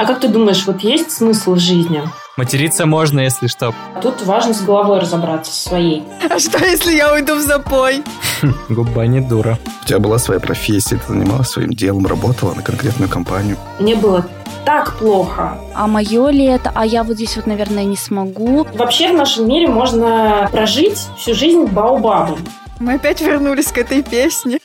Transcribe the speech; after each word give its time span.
А 0.00 0.06
как 0.06 0.20
ты 0.20 0.28
думаешь, 0.28 0.64
вот 0.66 0.80
есть 0.80 1.10
смысл 1.10 1.56
жизни? 1.56 2.02
Материться 2.38 2.86
можно, 2.86 3.20
если 3.20 3.48
что. 3.48 3.74
Тут 4.00 4.22
важно 4.22 4.54
с 4.54 4.62
головой 4.62 4.98
разобраться, 4.98 5.52
со 5.52 5.68
своей. 5.68 6.04
А 6.30 6.38
что, 6.38 6.56
если 6.64 6.96
я 6.96 7.12
уйду 7.12 7.34
в 7.34 7.40
запой? 7.40 8.02
Губа 8.70 9.06
не 9.06 9.20
дура. 9.20 9.58
У 9.82 9.86
тебя 9.86 9.98
была 9.98 10.16
своя 10.16 10.40
профессия, 10.40 10.96
ты 10.96 11.12
занималась 11.12 11.50
своим 11.50 11.68
делом, 11.74 12.06
работала 12.06 12.54
на 12.54 12.62
конкретную 12.62 13.10
компанию. 13.10 13.58
Мне 13.78 13.94
было 13.94 14.24
так 14.64 14.96
плохо. 14.96 15.58
А 15.74 15.86
мое 15.86 16.30
ли 16.30 16.46
это? 16.46 16.72
А 16.74 16.86
я 16.86 17.04
вот 17.04 17.16
здесь 17.16 17.36
вот, 17.36 17.46
наверное, 17.46 17.84
не 17.84 17.96
смогу. 17.96 18.66
Вообще 18.72 19.12
в 19.12 19.14
нашем 19.14 19.48
мире 19.48 19.68
можно 19.68 20.48
прожить 20.50 21.08
всю 21.18 21.34
жизнь 21.34 21.66
баобабом. 21.66 22.38
Мы 22.78 22.94
опять 22.94 23.20
вернулись 23.20 23.66
к 23.66 23.76
этой 23.76 24.02
песне. 24.02 24.59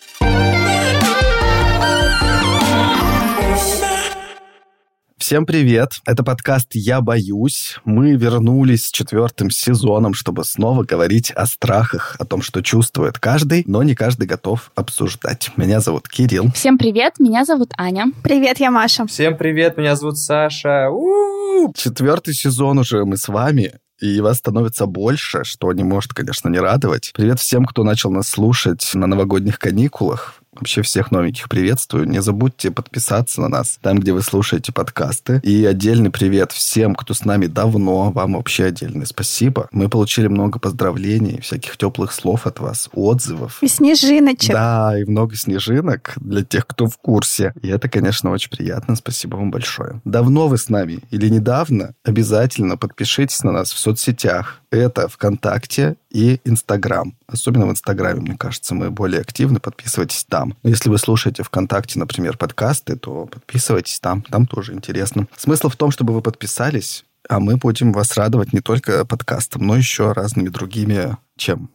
Всем 5.26 5.48
привет! 5.48 6.02
Это 6.05 6.23
подкаст 6.23 6.76
«Я 6.76 7.02
боюсь». 7.02 7.80
Мы 7.84 8.12
вернулись 8.12 8.86
с 8.86 8.91
четвертым 8.91 9.50
сезоном, 9.50 10.13
чтобы 10.13 10.44
снова 10.44 10.84
говорить 10.84 11.31
о 11.31 11.48
страхах, 11.48 12.16
о 12.20 12.26
том, 12.26 12.44
что 12.44 12.62
чувствует 12.62 13.17
каждый, 13.17 13.64
но 13.66 13.81
не 13.81 13.95
каждый 13.95 14.27
готов 14.27 14.72
обсуждать. 14.76 15.50
Меня 15.58 15.80
зовут 15.80 16.08
Кирилл. 16.08 16.52
Всем 16.52 16.77
привет, 16.77 17.16
меня 17.17 17.44
зовут 17.44 17.72
Аня. 17.76 18.12
Привет, 18.22 18.59
я 18.59 18.70
Маша. 18.70 19.08
Всем 19.08 19.36
привет, 19.36 19.77
меня 19.77 19.95
зовут 19.95 20.20
Саша. 20.20 20.91
У-у-у. 20.91 21.73
Четвертый 21.73 22.36
сезон 22.36 22.78
уже 22.78 23.03
мы 23.03 23.17
с 23.17 23.28
вами, 23.28 23.80
и 24.00 24.22
вас 24.22 24.38
становится 24.38 24.86
больше, 24.86 25.44
что 25.44 25.72
не 25.73 25.84
может, 25.84 26.14
конечно, 26.14 26.50
не 26.50 26.59
радовать. 26.59 27.14
Привет 27.16 27.39
всем, 27.39 27.66
кто 27.66 27.84
начал 27.84 28.12
нас 28.12 28.28
слушать 28.28 28.92
на 28.94 29.08
новогодних 29.08 29.58
каникулах. 29.58 30.36
Вообще 30.55 30.82
всех 30.82 31.12
новеньких 31.12 31.50
приветствую. 31.50 32.08
Не 32.08 32.22
забудьте 32.22 32.72
подписаться 32.72 33.41
на 33.41 33.50
нас 33.50 33.77
там, 33.82 34.00
где 34.00 34.14
вы 34.14 34.22
слушаете 34.22 34.72
подкасты. 34.72 35.41
И 35.44 35.66
отдельный 35.66 36.09
привет 36.09 36.52
всем, 36.52 36.95
кто 36.95 37.14
с 37.14 37.26
нами 37.26 37.48
давно. 37.48 38.12
Вам 38.12 38.34
вообще 38.34 38.66
отдельное 38.66 39.06
спасибо. 39.06 39.67
Мы 39.72 39.89
получили 39.89 40.28
много 40.28 40.59
поздравлений, 40.59 41.42
всяких 41.42 41.78
теплых 41.78 42.14
слов 42.14 42.48
от 42.48 42.59
вас, 42.59 42.89
отзывов. 42.94 43.58
И 43.61 43.67
снежиночек. 43.67 44.53
Да, 44.53 44.98
и 44.98 45.03
много 45.03 45.36
снежинок 45.36 46.14
для 46.16 46.44
тех, 46.44 46.66
кто 46.66 46.88
в 46.88 46.98
курсе. 46.98 47.53
И 47.61 47.67
это, 47.67 47.89
конечно, 47.89 48.31
очень 48.31 48.50
приятно. 48.50 48.95
Спасибо 48.95 49.36
вам 49.36 49.52
большое. 49.52 50.02
Давно 50.06 50.48
вы 50.48 50.58
с 50.58 50.70
нами 50.70 51.00
или 51.11 51.28
недавно, 51.30 51.94
обязательно 52.03 52.78
подпишитесь 52.78 53.44
на 53.44 53.52
нас 53.52 53.72
в 53.72 53.78
соцсетях. 53.78 54.61
Это 54.76 55.08
ВКонтакте 55.08 55.95
и 56.09 56.42
Инстаграм. 56.44 57.16
Особенно 57.28 57.66
в 57.66 57.72
Инстаграме, 57.72 58.22
мне 58.22 58.38
кажется, 58.38 58.76
мы 58.76 58.92
более 58.92 59.22
активны. 59.22 59.59
Подписывайтесь 59.59 60.26
там. 60.26 60.58
Если 60.64 60.90
вы 60.90 60.98
слушаете 60.98 61.44
ВКонтакте, 61.44 61.98
например, 61.98 62.38
подкасты, 62.38 62.98
то 62.98 63.26
подписывайтесь 63.26 64.00
там. 64.00 64.22
Там 64.23 64.45
тоже 64.45 64.73
интересно. 64.73 65.28
Смысл 65.38 65.70
в 65.70 65.76
том, 65.76 65.92
чтобы 65.92 66.14
вы 66.14 66.22
подписались, 66.22 67.06
а 67.30 67.40
мы 67.40 67.58
будем 67.58 67.92
вас 67.94 68.16
радовать 68.17 68.54
не 68.54 68.59
только 68.59 69.06
подкастом, 69.06 69.66
но 69.66 69.78
еще 69.78 70.12
разными 70.12 70.50
другими 70.50 71.17
чем? 71.38 71.69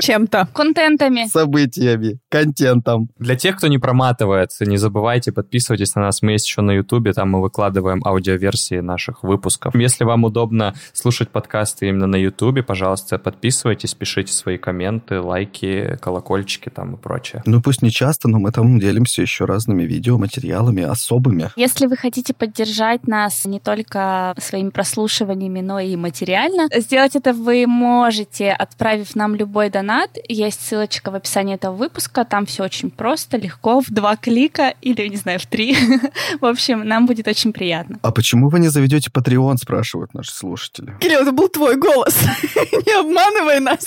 Чем-то. 0.00 0.48
Контентами. 0.52 1.26
Событиями, 1.26 2.18
контентом. 2.28 3.08
Для 3.18 3.36
тех, 3.36 3.56
кто 3.56 3.68
не 3.68 3.78
проматывает, 3.78 4.50
не 4.60 4.76
забывайте, 4.76 5.32
подписывайтесь 5.32 5.94
на 5.94 6.02
нас. 6.02 6.22
Мы 6.22 6.32
есть 6.32 6.46
еще 6.46 6.60
на 6.60 6.72
Ютубе, 6.72 7.12
там 7.12 7.30
мы 7.30 7.40
выкладываем 7.40 8.02
аудиоверсии 8.04 8.80
наших 8.80 9.22
выпусков. 9.22 9.74
Если 9.74 10.04
вам 10.04 10.24
удобно 10.24 10.74
слушать 10.92 11.30
подкасты 11.30 11.88
именно 11.88 12.06
на 12.06 12.16
Ютубе, 12.16 12.62
пожалуйста, 12.62 13.18
подписывайтесь, 13.18 13.94
пишите 13.94 14.32
свои 14.32 14.58
комменты, 14.58 15.20
лайки, 15.20 15.96
колокольчики 16.02 16.68
там 16.68 16.94
и 16.94 16.98
прочее. 16.98 17.42
Ну, 17.46 17.62
пусть 17.62 17.82
не 17.82 17.90
часто, 17.90 18.28
но 18.28 18.38
мы 18.38 18.52
там 18.52 18.78
делимся 18.78 19.22
еще 19.22 19.46
разными 19.46 19.84
видеоматериалами, 19.84 20.82
особыми. 20.82 21.50
Если 21.56 21.86
вы 21.86 21.96
хотите 21.96 22.34
поддержать 22.34 23.06
нас 23.06 23.46
не 23.46 23.60
только 23.60 24.34
своими 24.38 24.70
прослушиваниями, 24.70 25.60
но 25.60 25.80
и 25.80 25.96
материально, 25.96 26.68
сделать 26.76 27.16
это 27.16 27.32
вы 27.32 27.66
можете, 27.66 28.50
отправив 28.64 29.14
нам 29.14 29.34
любой 29.34 29.70
донат. 29.70 30.10
Есть 30.28 30.60
ссылочка 30.66 31.10
в 31.10 31.14
описании 31.14 31.54
этого 31.54 31.74
выпуска. 31.74 32.24
Там 32.24 32.46
все 32.46 32.64
очень 32.64 32.90
просто, 32.90 33.36
легко, 33.36 33.80
в 33.80 33.90
два 33.90 34.16
клика 34.16 34.74
или, 34.80 35.06
не 35.08 35.16
знаю, 35.16 35.38
в 35.38 35.46
три. 35.46 35.76
В 36.40 36.46
общем, 36.46 36.86
нам 36.86 37.06
будет 37.06 37.28
очень 37.28 37.52
приятно. 37.52 37.98
А 38.02 38.10
почему 38.10 38.48
вы 38.48 38.58
не 38.58 38.68
заведете 38.68 39.10
Patreon, 39.10 39.56
спрашивают 39.56 40.14
наши 40.14 40.34
слушатели. 40.34 40.94
Кирилл, 41.00 41.20
это 41.20 41.32
был 41.32 41.48
твой 41.48 41.76
голос. 41.76 42.16
Не 42.86 43.00
обманывай 43.00 43.60
нас. 43.60 43.86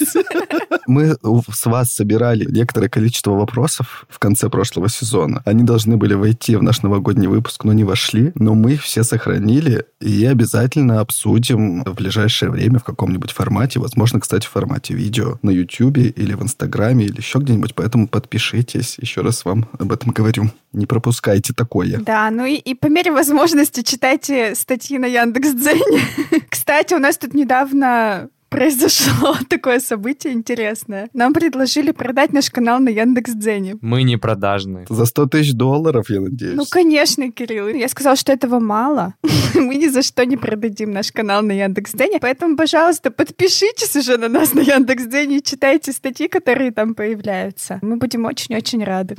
Мы 0.88 1.16
с 1.52 1.66
вас 1.66 1.94
собирали 1.94 2.46
некоторое 2.46 2.90
количество 2.90 3.32
вопросов 3.32 4.06
в 4.10 4.20
конце 4.20 4.50
прошлого 4.50 4.90
сезона. 4.90 5.42
Они 5.46 5.64
должны 5.64 5.98
были 5.98 6.14
войти 6.14 6.56
в 6.56 6.64
наш 6.64 6.82
новогодний 6.82 7.28
выпуск, 7.28 7.64
но 7.64 7.74
не 7.74 7.84
вошли. 7.84 8.32
Но 8.36 8.54
мы 8.54 8.74
их 8.74 8.84
все 8.84 9.04
сохранили 9.04 9.86
и 10.00 10.26
обязательно 10.26 11.00
обсудим 11.00 11.84
в 11.84 11.94
ближайшее 11.96 12.52
время 12.52 12.80
в 12.80 12.84
каком-нибудь 12.84 13.32
формате. 13.32 13.80
Возможно, 13.80 14.20
кстати, 14.20 14.46
в 14.46 14.50
формате 14.50 14.67
видео 14.94 15.40
на 15.42 15.50
YouTube 15.50 15.98
или 15.98 16.34
в 16.34 16.44
Инстаграме 16.44 17.06
или 17.06 17.18
еще 17.18 17.40
где-нибудь. 17.40 17.76
Поэтому 17.76 18.08
подпишитесь. 18.08 18.98
Еще 19.00 19.22
раз 19.22 19.46
вам 19.46 19.68
об 19.80 19.92
этом 19.92 20.12
говорю. 20.12 20.52
Не 20.74 20.86
пропускайте 20.86 21.54
такое. 21.54 22.00
Да, 22.00 22.30
ну 22.32 22.46
и, 22.46 22.56
и 22.56 22.76
по 22.76 22.88
мере 22.88 23.12
возможности 23.12 23.82
читайте 23.82 24.56
статьи 24.56 24.98
на 24.98 25.06
Яндекс.Дзене. 25.06 26.02
Кстати, 26.50 26.94
у 26.94 27.00
нас 27.00 27.18
тут 27.18 27.34
недавно 27.34 28.30
произошло 28.50 29.36
такое 29.50 29.80
событие 29.80 30.34
интересное. 30.34 31.10
Нам 31.14 31.34
предложили 31.34 31.92
продать 31.92 32.34
наш 32.34 32.50
канал 32.50 32.80
на 32.80 32.90
Яндекс.Дзене. 32.90 33.78
Мы 33.82 34.04
не 34.04 34.18
продажные. 34.18 34.86
За 34.90 35.06
100 35.06 35.28
тысяч 35.28 35.54
долларов, 35.54 36.10
я 36.10 36.22
надеюсь. 36.22 36.56
Ну, 36.56 36.66
конечно, 36.70 37.32
Кирилл. 37.32 37.68
Я 37.68 37.88
сказала, 37.88 38.16
что 38.16 38.32
этого 38.32 38.60
мало. 38.60 39.14
Мы 39.54 39.76
ни 39.76 39.88
за 39.88 40.02
что 40.02 40.26
не 40.26 40.38
продадим 40.38 40.92
наш 40.92 41.12
канал 41.12 41.42
на 41.42 41.52
Яндекс.Дзене. 41.52 42.20
Поэтому, 42.20 42.56
пожалуйста, 42.58 43.12
подпишитесь 43.12 43.96
уже 43.96 44.18
на 44.18 44.30
нас 44.30 44.54
на 44.54 44.62
Яндекс.Дзене 44.62 45.38
и 45.38 45.44
читайте 45.44 45.92
статьи, 45.92 46.28
которые 46.28 46.72
там 46.72 46.96
появляются. 46.96 47.80
Мы 47.82 47.98
будем 47.98 48.26
очень-очень 48.26 48.84
рады. 48.84 49.18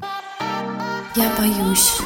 Я 1.16 1.32
боюсь. 1.38 2.00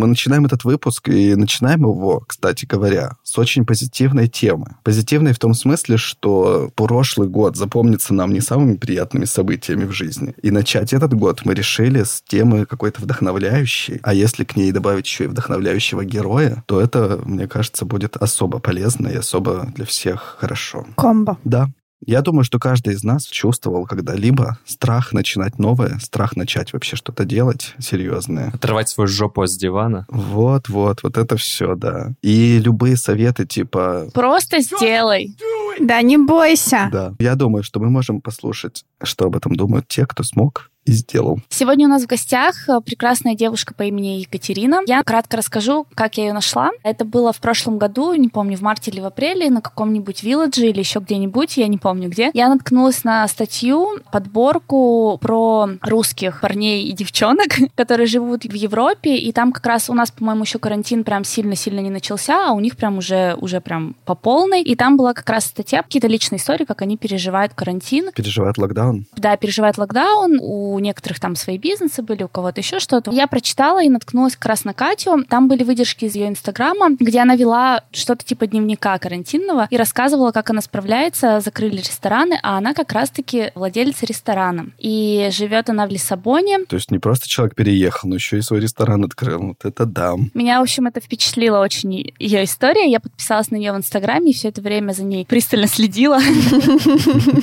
Мы 0.00 0.06
начинаем 0.06 0.46
этот 0.46 0.64
выпуск 0.64 1.10
и 1.10 1.34
начинаем 1.34 1.82
его, 1.82 2.24
кстати 2.26 2.64
говоря, 2.64 3.18
с 3.22 3.36
очень 3.36 3.66
позитивной 3.66 4.28
темы. 4.28 4.76
Позитивной 4.82 5.34
в 5.34 5.38
том 5.38 5.52
смысле, 5.52 5.98
что 5.98 6.70
прошлый 6.74 7.28
год 7.28 7.58
запомнится 7.58 8.14
нам 8.14 8.32
не 8.32 8.40
самыми 8.40 8.76
приятными 8.76 9.26
событиями 9.26 9.84
в 9.84 9.92
жизни. 9.92 10.34
И 10.40 10.50
начать 10.50 10.94
этот 10.94 11.12
год 11.12 11.42
мы 11.44 11.52
решили 11.52 12.02
с 12.02 12.22
темы 12.26 12.64
какой-то 12.64 13.02
вдохновляющей. 13.02 14.00
А 14.02 14.14
если 14.14 14.44
к 14.44 14.56
ней 14.56 14.72
добавить 14.72 15.04
еще 15.04 15.24
и 15.24 15.26
вдохновляющего 15.26 16.02
героя, 16.02 16.64
то 16.64 16.80
это, 16.80 17.20
мне 17.22 17.46
кажется, 17.46 17.84
будет 17.84 18.16
особо 18.16 18.58
полезно 18.58 19.08
и 19.08 19.16
особо 19.16 19.70
для 19.74 19.84
всех 19.84 20.38
хорошо. 20.40 20.86
Комбо. 20.96 21.36
Да. 21.44 21.68
Я 22.04 22.22
думаю, 22.22 22.44
что 22.44 22.58
каждый 22.58 22.94
из 22.94 23.04
нас 23.04 23.26
чувствовал 23.26 23.86
когда-либо 23.86 24.58
страх 24.64 25.12
начинать 25.12 25.58
новое, 25.58 25.98
страх 25.98 26.34
начать 26.34 26.72
вообще 26.72 26.96
что-то 26.96 27.24
делать 27.24 27.74
серьезное. 27.78 28.50
Отрывать 28.54 28.88
свою 28.88 29.08
жопу 29.08 29.46
с 29.46 29.56
дивана. 29.56 30.06
Вот, 30.08 30.68
вот, 30.68 31.02
вот 31.02 31.18
это 31.18 31.36
все, 31.36 31.74
да. 31.74 32.12
И 32.22 32.58
любые 32.58 32.96
советы 32.96 33.46
типа... 33.46 34.08
Просто 34.14 34.60
сделай. 34.60 35.36
Да, 35.78 36.00
не 36.02 36.16
бойся. 36.16 36.88
Да, 36.90 37.14
я 37.18 37.34
думаю, 37.34 37.62
что 37.62 37.80
мы 37.80 37.90
можем 37.90 38.20
послушать, 38.20 38.84
что 39.02 39.26
об 39.26 39.36
этом 39.36 39.54
думают 39.54 39.86
те, 39.88 40.06
кто 40.06 40.22
смог 40.22 40.70
и 40.86 40.92
сделал. 40.92 41.40
Сегодня 41.48 41.86
у 41.86 41.90
нас 41.90 42.04
в 42.04 42.06
гостях 42.06 42.68
э, 42.68 42.80
прекрасная 42.80 43.34
девушка 43.34 43.74
по 43.74 43.82
имени 43.82 44.20
Екатерина. 44.20 44.80
Я 44.86 45.02
кратко 45.02 45.36
расскажу, 45.36 45.86
как 45.94 46.16
я 46.16 46.26
ее 46.26 46.32
нашла. 46.32 46.70
Это 46.82 47.04
было 47.04 47.32
в 47.32 47.40
прошлом 47.40 47.78
году, 47.78 48.14
не 48.14 48.28
помню, 48.28 48.56
в 48.56 48.62
марте 48.62 48.90
или 48.90 49.00
в 49.00 49.04
апреле, 49.04 49.50
на 49.50 49.60
каком-нибудь 49.60 50.22
вилладже 50.22 50.68
или 50.68 50.78
еще 50.78 51.00
где-нибудь, 51.00 51.56
я 51.58 51.68
не 51.68 51.76
помню 51.76 52.08
где. 52.08 52.30
Я 52.32 52.48
наткнулась 52.48 53.04
на 53.04 53.28
статью, 53.28 53.98
подборку 54.10 55.18
про 55.20 55.68
русских 55.82 56.40
парней 56.40 56.84
и 56.84 56.92
девчонок, 56.92 57.48
которые 57.74 58.06
живут 58.06 58.44
в 58.44 58.54
Европе, 58.54 59.16
и 59.16 59.32
там 59.32 59.52
как 59.52 59.66
раз 59.66 59.90
у 59.90 59.94
нас, 59.94 60.10
по-моему, 60.10 60.44
еще 60.44 60.58
карантин 60.58 61.04
прям 61.04 61.24
сильно-сильно 61.24 61.80
не 61.80 61.90
начался, 61.90 62.48
а 62.48 62.52
у 62.52 62.60
них 62.60 62.76
прям 62.76 62.98
уже, 62.98 63.36
уже 63.38 63.60
прям 63.60 63.96
по 64.06 64.14
полной. 64.14 64.62
И 64.62 64.74
там 64.76 64.96
была 64.96 65.12
как 65.12 65.28
раз 65.28 65.44
статья, 65.44 65.82
какие-то 65.82 66.08
личные 66.08 66.38
истории, 66.38 66.64
как 66.64 66.80
они 66.80 66.96
переживают 66.96 67.52
карантин. 67.54 68.10
Переживает 68.14 68.56
локдаун. 68.56 69.06
Да, 69.16 69.36
переживает 69.36 69.76
локдаун, 69.76 70.38
у 70.40 70.69
некоторых 70.78 71.20
там 71.20 71.36
свои 71.36 71.58
бизнесы 71.58 72.02
были, 72.02 72.22
у 72.22 72.28
кого-то 72.28 72.60
еще 72.60 72.78
что-то. 72.78 73.10
Я 73.10 73.26
прочитала 73.26 73.82
и 73.82 73.88
наткнулась 73.88 74.36
как 74.36 74.46
раз 74.46 74.64
на 74.64 74.74
Катю. 74.74 75.24
Там 75.28 75.48
были 75.48 75.64
выдержки 75.64 76.04
из 76.04 76.14
ее 76.14 76.28
инстаграма, 76.28 76.90
где 76.90 77.20
она 77.20 77.36
вела 77.36 77.84
что-то 77.92 78.24
типа 78.24 78.46
дневника 78.46 78.98
карантинного 78.98 79.66
и 79.70 79.76
рассказывала, 79.76 80.32
как 80.32 80.50
она 80.50 80.60
справляется. 80.60 81.40
Закрыли 81.40 81.78
рестораны, 81.78 82.38
а 82.42 82.58
она 82.58 82.74
как 82.74 82.92
раз-таки 82.92 83.52
владелица 83.54 84.06
ресторана. 84.06 84.70
И 84.78 85.28
живет 85.32 85.68
она 85.70 85.86
в 85.86 85.90
Лиссабоне. 85.90 86.64
То 86.66 86.76
есть 86.76 86.90
не 86.90 86.98
просто 86.98 87.28
человек 87.28 87.54
переехал, 87.54 88.08
но 88.08 88.14
еще 88.16 88.38
и 88.38 88.42
свой 88.42 88.60
ресторан 88.60 89.04
открыл. 89.04 89.48
Вот 89.48 89.64
это 89.64 89.86
да. 89.86 90.14
Меня, 90.34 90.60
в 90.60 90.62
общем, 90.62 90.86
это 90.86 91.00
впечатлило 91.00 91.60
очень 91.60 92.12
ее 92.18 92.44
история. 92.44 92.90
Я 92.90 93.00
подписалась 93.00 93.50
на 93.50 93.56
нее 93.56 93.72
в 93.72 93.76
Инстаграме 93.76 94.30
и 94.30 94.34
все 94.34 94.48
это 94.48 94.60
время 94.60 94.92
за 94.92 95.04
ней 95.04 95.26
пристально 95.26 95.66
следила, 95.66 96.18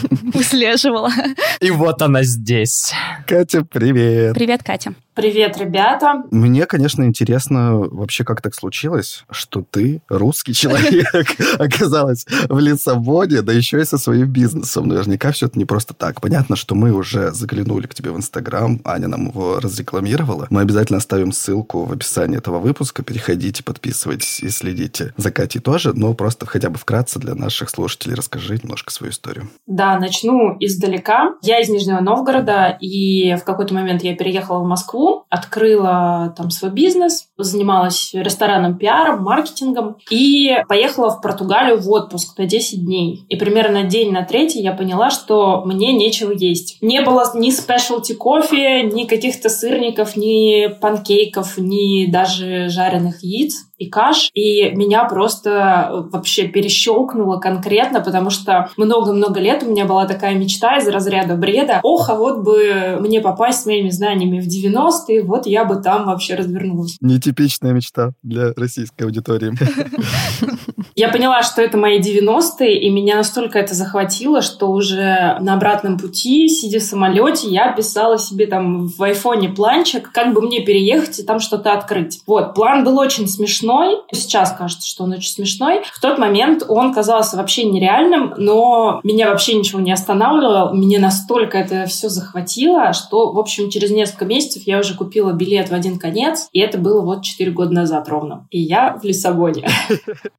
выслеживала. 0.33 1.11
И 1.59 1.71
вот 1.71 2.01
она 2.01 2.23
здесь. 2.23 2.93
Катя, 3.25 3.63
привет. 3.63 4.35
Привет, 4.35 4.63
Катя. 4.63 4.93
Привет, 5.17 5.57
ребята. 5.57 6.25
Мне, 6.29 6.67
конечно, 6.67 7.03
интересно 7.03 7.73
вообще, 7.73 8.23
как 8.23 8.39
так 8.39 8.53
случилось, 8.53 9.23
что 9.31 9.63
ты, 9.67 10.03
русский 10.09 10.53
человек, 10.53 11.35
оказалась 11.57 12.27
в 12.47 12.59
Лиссабоне, 12.59 13.41
да 13.41 13.51
еще 13.51 13.81
и 13.81 13.83
со 13.83 13.97
своим 13.97 14.27
бизнесом. 14.27 14.87
Наверняка 14.87 15.31
все 15.31 15.47
это 15.47 15.57
не 15.57 15.65
просто 15.65 15.95
так. 15.95 16.21
Понятно, 16.21 16.55
что 16.55 16.75
мы 16.75 16.91
уже 16.91 17.31
заглянули 17.31 17.87
к 17.87 17.95
тебе 17.95 18.11
в 18.11 18.17
Инстаграм, 18.17 18.79
Аня 18.85 19.07
нам 19.07 19.29
его 19.29 19.59
разрекламировала. 19.59 20.45
Мы 20.51 20.61
обязательно 20.61 20.97
оставим 20.97 21.31
ссылку 21.31 21.85
в 21.85 21.93
описании 21.93 22.37
этого 22.37 22.59
выпуска. 22.59 23.01
Переходите, 23.01 23.63
подписывайтесь 23.63 24.41
и 24.41 24.49
следите 24.49 25.15
за 25.17 25.31
Катей 25.31 25.61
тоже, 25.61 25.93
но 25.93 26.13
просто 26.13 26.45
хотя 26.45 26.69
бы 26.69 26.77
вкратце 26.77 27.17
для 27.17 27.33
наших 27.33 27.71
слушателей 27.71 28.13
расскажи 28.13 28.59
немножко 28.61 28.91
свою 28.91 29.11
историю. 29.11 29.49
Да, 29.65 29.97
начну 29.99 30.57
издалека. 30.59 31.37
Я 31.41 31.59
из 31.59 31.69
Нижнего 31.69 32.01
Новгорода, 32.01 32.77
и 32.79 33.35
в 33.35 33.43
какой-то 33.43 33.73
момент 33.73 34.03
я 34.03 34.15
переехала 34.15 34.63
в 34.63 34.67
Москву, 34.67 35.06
открыла 35.29 36.33
там 36.37 36.49
свой 36.49 36.71
бизнес, 36.71 37.27
занималась 37.37 38.11
ресторанным 38.13 38.77
пиаром, 38.77 39.23
маркетингом 39.23 39.97
и 40.09 40.55
поехала 40.67 41.09
в 41.09 41.21
Португалию 41.21 41.79
в 41.79 41.89
отпуск 41.89 42.37
на 42.37 42.45
10 42.45 42.85
дней. 42.85 43.25
И 43.29 43.35
примерно 43.35 43.83
день 43.83 44.11
на 44.11 44.23
третий 44.23 44.61
я 44.61 44.73
поняла, 44.73 45.09
что 45.09 45.63
мне 45.65 45.93
нечего 45.93 46.31
есть. 46.31 46.81
Не 46.81 47.01
было 47.01 47.29
ни 47.35 47.51
спешлти 47.51 48.13
кофе, 48.13 48.83
ни 48.83 49.05
каких-то 49.05 49.49
сырников, 49.49 50.15
ни 50.15 50.67
панкейков, 50.79 51.57
ни 51.57 52.09
даже 52.09 52.69
жареных 52.69 53.23
яиц 53.23 53.67
и 53.77 53.89
каш, 53.89 54.29
и 54.33 54.71
меня 54.71 55.05
просто 55.05 56.07
вообще 56.11 56.47
перещелкнуло 56.47 57.37
конкретно, 57.37 58.01
потому 58.01 58.29
что 58.29 58.69
много-много 58.77 59.39
лет 59.39 59.63
у 59.63 59.69
меня 59.69 59.85
была 59.85 60.05
такая 60.05 60.35
мечта 60.35 60.77
из 60.77 60.87
разряда 60.87 61.35
бреда. 61.35 61.79
Ох, 61.83 62.09
а 62.09 62.15
вот 62.15 62.43
бы 62.43 62.97
мне 62.99 63.21
попасть 63.21 63.63
с 63.63 63.65
моими 63.65 63.89
знаниями 63.89 64.39
в 64.39 64.47
90-е, 64.47 65.23
вот 65.23 65.45
я 65.45 65.65
бы 65.65 65.75
там 65.75 66.05
вообще 66.05 66.35
развернулась. 66.35 66.97
Нетипичная 67.01 67.73
мечта 67.73 68.11
для 68.23 68.53
российской 68.55 69.03
аудитории. 69.03 69.53
Я 70.97 71.09
поняла, 71.09 71.43
что 71.43 71.61
это 71.61 71.77
мои 71.77 71.99
90-е, 71.99 72.81
и 72.81 72.89
меня 72.89 73.17
настолько 73.17 73.59
это 73.59 73.75
захватило, 73.75 74.41
что 74.41 74.71
уже 74.71 75.37
на 75.39 75.53
обратном 75.53 75.99
пути, 75.99 76.47
сидя 76.47 76.79
в 76.79 76.81
самолете, 76.81 77.49
я 77.49 77.71
писала 77.71 78.17
себе 78.17 78.47
там 78.47 78.87
в 78.87 79.03
айфоне 79.03 79.49
планчик, 79.49 80.11
как 80.11 80.33
бы 80.33 80.41
мне 80.41 80.61
переехать 80.61 81.19
и 81.19 81.23
там 81.23 81.39
что-то 81.39 81.73
открыть. 81.73 82.21
Вот, 82.25 82.55
план 82.55 82.83
был 82.83 82.97
очень 82.97 83.27
смешной. 83.27 83.97
Сейчас 84.11 84.51
кажется, 84.53 84.89
что 84.89 85.03
он 85.03 85.11
очень 85.11 85.29
смешной. 85.29 85.83
В 85.93 86.01
тот 86.01 86.17
момент 86.17 86.63
он 86.67 86.91
казался 86.95 87.37
вообще 87.37 87.65
нереальным, 87.65 88.33
но 88.35 88.99
меня 89.03 89.29
вообще 89.29 89.53
ничего 89.53 89.79
не 89.79 89.91
останавливало. 89.91 90.73
Меня 90.73 90.99
настолько 90.99 91.59
это 91.59 91.85
все 91.85 92.09
захватило, 92.09 92.93
что, 92.93 93.31
в 93.33 93.37
общем, 93.37 93.69
через 93.69 93.91
несколько 93.91 94.25
месяцев 94.25 94.63
я 94.65 94.79
уже 94.79 94.95
купила 94.95 95.31
билет 95.31 95.69
в 95.69 95.75
один 95.75 95.99
конец, 95.99 96.49
и 96.53 96.59
это 96.59 96.79
было 96.79 97.01
вот 97.01 97.21
4 97.21 97.51
года 97.51 97.71
назад 97.71 98.09
ровно. 98.09 98.47
И 98.49 98.59
я 98.59 98.97
в 98.99 99.03
Лиссабоне. 99.03 99.69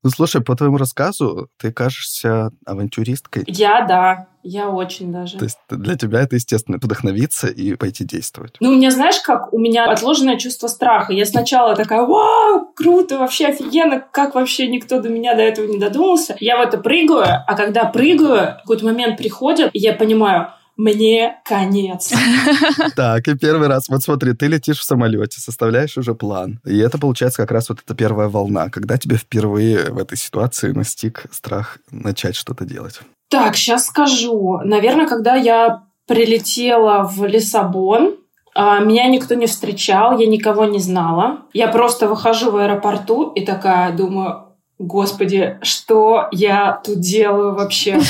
Ну, 0.02 0.10
слушай, 0.10 0.47
по 0.48 0.56
твоему 0.56 0.78
рассказу 0.78 1.50
ты 1.58 1.70
кажешься 1.72 2.52
авантюристкой. 2.64 3.44
Я, 3.46 3.84
да. 3.84 4.28
Я 4.42 4.70
очень 4.70 5.12
даже. 5.12 5.36
То 5.36 5.44
есть 5.44 5.58
для 5.68 5.94
тебя 5.94 6.22
это, 6.22 6.36
естественно, 6.36 6.78
вдохновиться 6.80 7.48
и 7.48 7.74
пойти 7.74 8.02
действовать. 8.04 8.56
Ну, 8.60 8.70
у 8.70 8.74
меня, 8.76 8.90
знаешь, 8.90 9.20
как? 9.20 9.52
У 9.52 9.58
меня 9.58 9.84
отложенное 9.84 10.38
чувство 10.38 10.68
страха. 10.68 11.12
Я 11.12 11.26
сначала 11.26 11.76
такая, 11.76 12.00
вау, 12.00 12.72
круто, 12.74 13.18
вообще 13.18 13.48
офигенно, 13.48 14.00
как 14.00 14.34
вообще 14.34 14.68
никто 14.68 15.02
до 15.02 15.10
меня 15.10 15.34
до 15.34 15.42
этого 15.42 15.66
не 15.66 15.78
додумался. 15.78 16.34
Я 16.40 16.56
в 16.56 16.62
это 16.62 16.78
прыгаю, 16.78 17.44
а 17.46 17.54
когда 17.54 17.84
прыгаю, 17.84 18.56
какой-то 18.62 18.86
момент 18.86 19.18
приходит, 19.18 19.68
и 19.74 19.78
я 19.80 19.92
понимаю, 19.92 20.54
мне 20.78 21.36
конец. 21.44 22.12
Так, 22.96 23.28
и 23.28 23.36
первый 23.36 23.68
раз, 23.68 23.88
вот 23.88 24.02
смотри, 24.02 24.32
ты 24.32 24.46
летишь 24.46 24.78
в 24.78 24.84
самолете, 24.84 25.40
составляешь 25.40 25.96
уже 25.98 26.14
план. 26.14 26.60
И 26.64 26.78
это 26.78 26.98
получается 26.98 27.42
как 27.42 27.50
раз 27.50 27.68
вот 27.68 27.80
эта 27.84 27.94
первая 27.94 28.28
волна, 28.28 28.70
когда 28.70 28.96
тебе 28.96 29.16
впервые 29.16 29.90
в 29.90 29.98
этой 29.98 30.16
ситуации 30.16 30.70
настиг 30.70 31.26
страх 31.30 31.78
начать 31.90 32.36
что-то 32.36 32.64
делать. 32.64 33.00
Так, 33.28 33.56
сейчас 33.56 33.86
скажу. 33.86 34.60
Наверное, 34.64 35.06
когда 35.06 35.34
я 35.34 35.82
прилетела 36.06 37.02
в 37.04 37.26
Лиссабон, 37.26 38.16
а, 38.54 38.80
меня 38.80 39.06
никто 39.08 39.34
не 39.34 39.46
встречал, 39.46 40.18
я 40.18 40.26
никого 40.26 40.64
не 40.64 40.78
знала. 40.78 41.42
Я 41.52 41.68
просто 41.68 42.08
выхожу 42.08 42.50
в 42.50 42.56
аэропорту 42.56 43.30
и 43.30 43.44
такая 43.44 43.96
думаю, 43.96 44.47
Господи, 44.78 45.58
что 45.60 46.28
я 46.30 46.80
тут 46.84 47.00
делаю 47.00 47.54
вообще? 47.54 47.98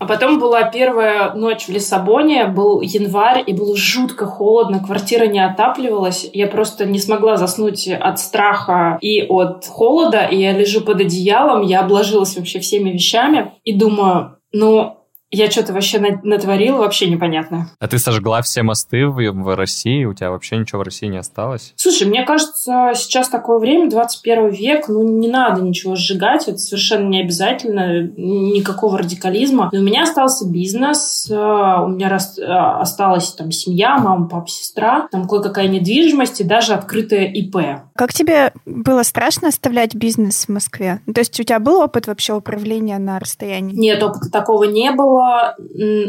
А 0.00 0.06
потом 0.06 0.38
была 0.38 0.64
первая 0.64 1.32
ночь 1.34 1.66
в 1.66 1.70
Лиссабоне, 1.70 2.46
был 2.46 2.82
январь, 2.82 3.42
и 3.46 3.54
было 3.54 3.74
жутко 3.74 4.26
холодно, 4.26 4.82
квартира 4.84 5.24
не 5.26 5.42
отапливалась. 5.42 6.28
Я 6.32 6.46
просто 6.46 6.84
не 6.84 6.98
смогла 6.98 7.36
заснуть 7.36 7.88
от 7.88 8.18
страха 8.18 8.98
и 9.00 9.22
от 9.22 9.64
холода, 9.66 10.26
и 10.26 10.36
я 10.36 10.52
лежу 10.52 10.82
под 10.82 11.00
одеялом, 11.00 11.62
я 11.62 11.80
обложилась 11.80 12.36
вообще 12.36 12.58
всеми 12.58 12.90
вещами, 12.90 13.52
и 13.62 13.72
думаю, 13.72 14.36
ну, 14.52 14.98
я 15.30 15.50
что-то 15.50 15.72
вообще 15.72 15.98
натворила, 15.98 16.78
вообще 16.78 17.08
непонятно. 17.10 17.70
А 17.80 17.88
ты 17.88 17.98
сожгла 17.98 18.42
все 18.42 18.62
мосты 18.62 19.06
в, 19.06 19.16
в 19.16 19.56
России? 19.56 20.04
У 20.04 20.14
тебя 20.14 20.30
вообще 20.30 20.56
ничего 20.56 20.80
в 20.80 20.84
России 20.84 21.06
не 21.06 21.18
осталось? 21.18 21.72
Слушай, 21.76 22.06
мне 22.06 22.24
кажется, 22.24 22.92
сейчас 22.94 23.28
такое 23.28 23.58
время, 23.58 23.90
21 23.90 24.50
век, 24.50 24.88
ну 24.88 25.02
не 25.02 25.28
надо 25.28 25.62
ничего 25.62 25.96
сжигать, 25.96 26.46
это 26.46 26.58
совершенно 26.58 27.08
не 27.08 27.20
обязательно, 27.20 28.02
никакого 28.02 28.98
радикализма. 28.98 29.70
Но 29.72 29.80
у 29.80 29.82
меня 29.82 30.04
остался 30.04 30.48
бизнес, 30.48 31.28
э, 31.30 31.34
у 31.34 31.88
меня 31.88 32.08
рас... 32.08 32.38
Э, 32.38 32.44
осталась 32.80 33.32
там 33.32 33.50
семья, 33.50 33.98
мама, 33.98 34.28
папа, 34.28 34.48
сестра, 34.48 35.08
там 35.10 35.26
кое-какая 35.26 35.68
недвижимость 35.68 36.40
и 36.40 36.44
даже 36.44 36.74
открытая 36.74 37.24
ИП. 37.24 37.56
Как 37.96 38.12
тебе 38.12 38.52
было 38.66 39.04
страшно 39.04 39.48
оставлять 39.48 39.94
бизнес 39.94 40.46
в 40.46 40.48
Москве? 40.48 41.00
То 41.12 41.20
есть 41.20 41.38
у 41.38 41.42
тебя 41.44 41.60
был 41.60 41.80
опыт 41.80 42.06
вообще 42.08 42.34
управления 42.34 42.98
на 42.98 43.18
расстоянии? 43.20 43.74
Нет, 43.74 44.02
опыта 44.02 44.30
такого 44.30 44.64
не 44.64 44.90
было 44.90 45.54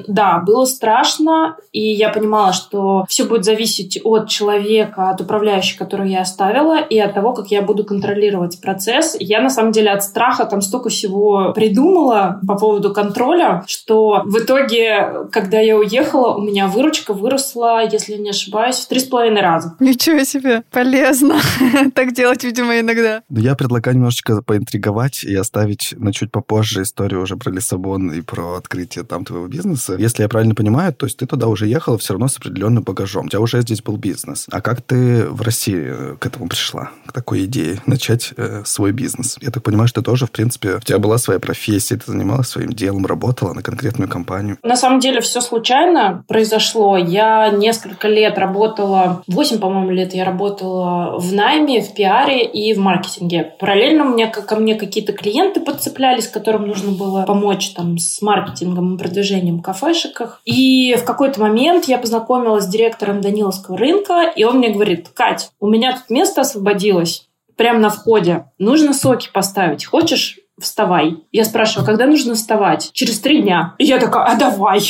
да, 0.07 0.39
было 0.39 0.65
страшно, 0.65 1.57
и 1.71 1.81
я 1.81 2.09
понимала, 2.09 2.53
что 2.53 3.05
все 3.07 3.25
будет 3.25 3.45
зависеть 3.45 3.99
от 4.03 4.29
человека, 4.29 5.09
от 5.09 5.21
управляющей, 5.21 5.77
которую 5.77 6.09
я 6.09 6.21
оставила, 6.21 6.79
и 6.79 6.97
от 6.97 7.13
того, 7.13 7.33
как 7.33 7.47
я 7.47 7.61
буду 7.61 7.83
контролировать 7.83 8.59
процесс. 8.61 9.15
Я, 9.19 9.41
на 9.41 9.49
самом 9.49 9.71
деле, 9.71 9.91
от 9.91 10.03
страха 10.03 10.45
там 10.45 10.61
столько 10.61 10.89
всего 10.89 11.51
придумала 11.53 12.39
по 12.47 12.57
поводу 12.57 12.93
контроля, 12.93 13.63
что 13.67 14.23
в 14.25 14.37
итоге, 14.39 15.27
когда 15.31 15.59
я 15.59 15.77
уехала, 15.77 16.35
у 16.35 16.41
меня 16.41 16.67
выручка 16.67 17.13
выросла, 17.13 17.83
если 17.85 18.15
не 18.15 18.31
ошибаюсь, 18.31 18.77
в 18.77 18.87
три 18.87 18.99
с 18.99 19.05
половиной 19.05 19.41
раза. 19.41 19.75
Ничего 19.79 20.23
себе, 20.23 20.63
полезно 20.71 21.35
так 21.95 22.13
делать, 22.13 22.43
видимо, 22.43 22.79
иногда. 22.79 23.23
Я 23.29 23.55
предлагаю 23.55 23.95
немножечко 23.95 24.41
поинтриговать 24.41 25.23
и 25.23 25.35
оставить 25.35 25.93
на 25.97 26.13
чуть 26.13 26.31
попозже 26.31 26.83
историю 26.83 27.21
уже 27.21 27.37
про 27.37 27.51
Лиссабон 27.51 28.11
и 28.11 28.21
про 28.21 28.55
открытие 28.55 29.03
там 29.03 29.25
твоего 29.25 29.47
бизнеса. 29.47 29.95
Если 29.97 30.23
я 30.23 30.29
правильно 30.29 30.55
понимаю, 30.55 30.93
то 30.93 31.05
есть 31.05 31.17
ты 31.17 31.25
туда 31.25 31.47
уже 31.47 31.67
ехала 31.67 31.97
все 31.97 32.13
равно 32.13 32.27
с 32.27 32.37
определенным 32.37 32.83
багажом. 32.83 33.25
У 33.25 33.29
тебя 33.29 33.39
уже 33.39 33.61
здесь 33.61 33.81
был 33.81 33.97
бизнес. 33.97 34.47
А 34.51 34.61
как 34.61 34.81
ты 34.81 35.27
в 35.27 35.41
России 35.41 35.85
э, 35.87 36.15
к 36.19 36.25
этому 36.25 36.47
пришла? 36.47 36.91
К 37.07 37.11
такой 37.11 37.45
идее 37.45 37.81
начать 37.85 38.33
э, 38.37 38.63
свой 38.65 38.91
бизнес? 38.91 39.37
Я 39.41 39.51
так 39.51 39.63
понимаю, 39.63 39.87
что 39.87 40.01
ты 40.01 40.05
тоже, 40.05 40.27
в 40.27 40.31
принципе, 40.31 40.75
у 40.75 40.79
тебя 40.79 40.99
была 40.99 41.17
своя 41.17 41.39
профессия, 41.39 41.97
ты 41.97 42.11
занималась 42.11 42.47
своим 42.47 42.71
делом, 42.71 43.05
работала 43.05 43.53
на 43.53 43.61
конкретную 43.61 44.09
компанию. 44.09 44.57
На 44.63 44.77
самом 44.77 44.99
деле 44.99 45.21
все 45.21 45.41
случайно 45.41 46.23
произошло. 46.27 46.97
Я 46.97 47.49
несколько 47.49 48.07
лет 48.07 48.37
работала, 48.37 49.23
8, 49.27 49.59
по-моему, 49.59 49.91
лет 49.91 50.13
я 50.13 50.25
работала 50.25 51.19
в 51.19 51.33
найме, 51.33 51.64
в 51.67 51.93
пиаре 51.93 52.45
и 52.45 52.73
в 52.73 52.79
маркетинге. 52.79 53.55
Параллельно 53.59 54.05
у 54.05 54.13
меня 54.13 54.27
ко 54.27 54.55
мне 54.55 54.75
какие-то 54.75 55.13
клиенты 55.13 55.59
подцеплялись, 55.59 56.27
которым 56.27 56.67
нужно 56.67 56.91
было 56.91 57.23
помочь 57.23 57.69
там 57.71 57.97
с 57.97 58.21
маркетингом 58.21 58.97
продвижением 58.97 59.61
кафешек. 59.61 60.39
И 60.45 60.95
в 60.95 61.03
какой-то 61.03 61.39
момент 61.41 61.85
я 61.85 61.97
познакомилась 61.97 62.65
с 62.65 62.67
директором 62.67 63.21
Даниловского 63.21 63.77
рынка, 63.77 64.31
и 64.35 64.43
он 64.43 64.57
мне 64.57 64.69
говорит, 64.69 65.09
Кать, 65.09 65.51
у 65.59 65.67
меня 65.67 65.93
тут 65.93 66.09
место 66.09 66.41
освободилось 66.41 67.27
прямо 67.55 67.79
на 67.79 67.89
входе. 67.89 68.45
Нужно 68.57 68.93
соки 68.93 69.29
поставить. 69.31 69.85
Хочешь 69.85 70.39
вставай. 70.59 71.17
Я 71.31 71.43
спрашиваю, 71.43 71.85
когда 71.85 72.05
нужно 72.05 72.33
вставать? 72.35 72.89
Через 72.93 73.19
три 73.19 73.41
дня. 73.41 73.75
И 73.77 73.85
я 73.85 73.99
такая, 73.99 74.23
а 74.23 74.35
давай. 74.35 74.81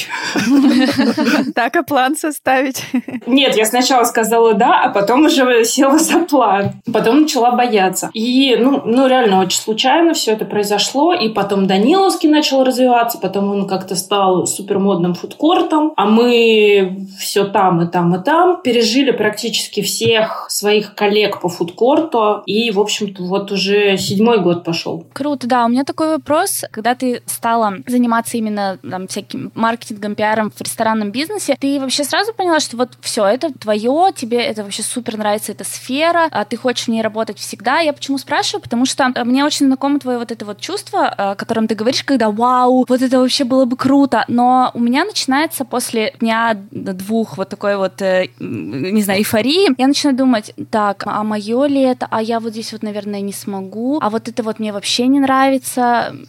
Так, 1.55 1.75
а 1.75 1.83
план 1.83 2.15
составить? 2.15 2.83
Нет, 3.25 3.55
я 3.55 3.65
сначала 3.65 4.03
сказала 4.03 4.53
да, 4.53 4.83
а 4.83 4.89
потом 4.89 5.25
уже 5.25 5.65
села 5.65 5.97
за 5.97 6.19
план. 6.19 6.73
Потом 6.91 7.21
начала 7.21 7.51
бояться. 7.51 8.09
И, 8.13 8.55
ну, 8.59 8.81
ну 8.85 9.07
реально, 9.07 9.39
очень 9.39 9.59
случайно 9.59 10.13
все 10.13 10.33
это 10.33 10.45
произошло. 10.45 11.13
И 11.13 11.29
потом 11.29 11.65
Даниловский 11.65 12.29
начал 12.29 12.63
развиваться, 12.63 13.17
потом 13.17 13.49
он 13.51 13.67
как-то 13.67 13.95
стал 13.95 14.45
супермодным 14.45 15.15
фудкортом, 15.15 15.93
а 15.95 16.05
мы 16.05 17.07
все 17.19 17.45
там 17.45 17.81
и 17.81 17.87
там 17.91 18.15
и 18.15 18.23
там 18.23 18.61
пережили 18.61 19.11
практически 19.11 19.81
всех 19.81 20.47
своих 20.49 20.93
коллег 20.95 21.41
по 21.41 21.49
фудкорту. 21.49 22.43
И, 22.45 22.71
в 22.71 22.79
общем-то, 22.79 23.23
вот 23.23 23.51
уже 23.51 23.97
седьмой 23.97 24.41
год 24.41 24.63
пошел. 24.63 25.05
Круто, 25.13 25.47
да 25.47 25.54
Да, 25.55 25.63
у 25.63 25.69
меня 25.69 25.85
такой 25.85 26.09
вопрос. 26.09 26.65
Когда 26.69 26.95
ты 26.95 27.21
стала 27.27 27.75
заниматься 27.87 28.35
именно 28.35 28.77
там, 28.77 29.07
всяким 29.07 29.53
маркетингом, 29.55 30.13
пиаром 30.13 30.51
в 30.51 30.59
ресторанном 30.59 31.11
бизнесе, 31.11 31.55
ты 31.57 31.79
вообще 31.79 32.03
сразу 32.03 32.33
поняла, 32.33 32.59
что 32.59 32.75
вот 32.75 32.97
все, 32.99 33.25
это 33.25 33.53
твое, 33.53 34.11
тебе 34.13 34.43
это 34.43 34.63
вообще 34.63 34.83
супер 34.83 35.17
нравится, 35.17 35.53
эта 35.53 35.63
сфера, 35.63 36.27
а 36.31 36.43
ты 36.43 36.57
хочешь 36.57 36.87
в 36.87 36.89
ней 36.89 37.01
работать 37.01 37.39
всегда. 37.39 37.79
Я 37.79 37.93
почему 37.93 38.17
спрашиваю? 38.17 38.63
Потому 38.63 38.85
что 38.85 39.13
мне 39.23 39.45
очень 39.45 39.67
знакомо 39.67 39.97
твое 39.97 40.17
вот 40.17 40.33
это 40.33 40.43
вот 40.43 40.59
чувство, 40.59 41.07
о 41.07 41.35
котором 41.35 41.69
ты 41.69 41.75
говоришь, 41.75 42.03
когда 42.03 42.31
вау, 42.31 42.85
вот 42.89 43.01
это 43.01 43.21
вообще 43.21 43.45
было 43.45 43.63
бы 43.63 43.77
круто. 43.77 44.25
Но 44.27 44.71
у 44.73 44.79
меня 44.79 45.05
начинается 45.05 45.63
после 45.63 46.15
дня 46.19 46.53
двух 46.71 47.37
вот 47.37 47.47
такой 47.47 47.77
вот, 47.77 48.01
э, 48.01 48.27
не 48.39 49.01
знаю, 49.03 49.21
эйфории, 49.21 49.73
я 49.79 49.87
начинаю 49.87 50.17
думать, 50.17 50.53
так, 50.69 51.03
а 51.05 51.23
мое 51.23 51.65
ли 51.67 51.79
это? 51.79 52.09
А 52.11 52.21
я 52.21 52.41
вот 52.41 52.51
здесь 52.51 52.73
вот, 52.73 52.83
наверное, 52.83 53.21
не 53.21 53.31
смогу. 53.31 53.99
А 54.01 54.09
вот 54.09 54.27
это 54.27 54.43
вот 54.43 54.59
мне 54.59 54.73
вообще 54.73 55.07
не 55.07 55.21
нравится. 55.21 55.44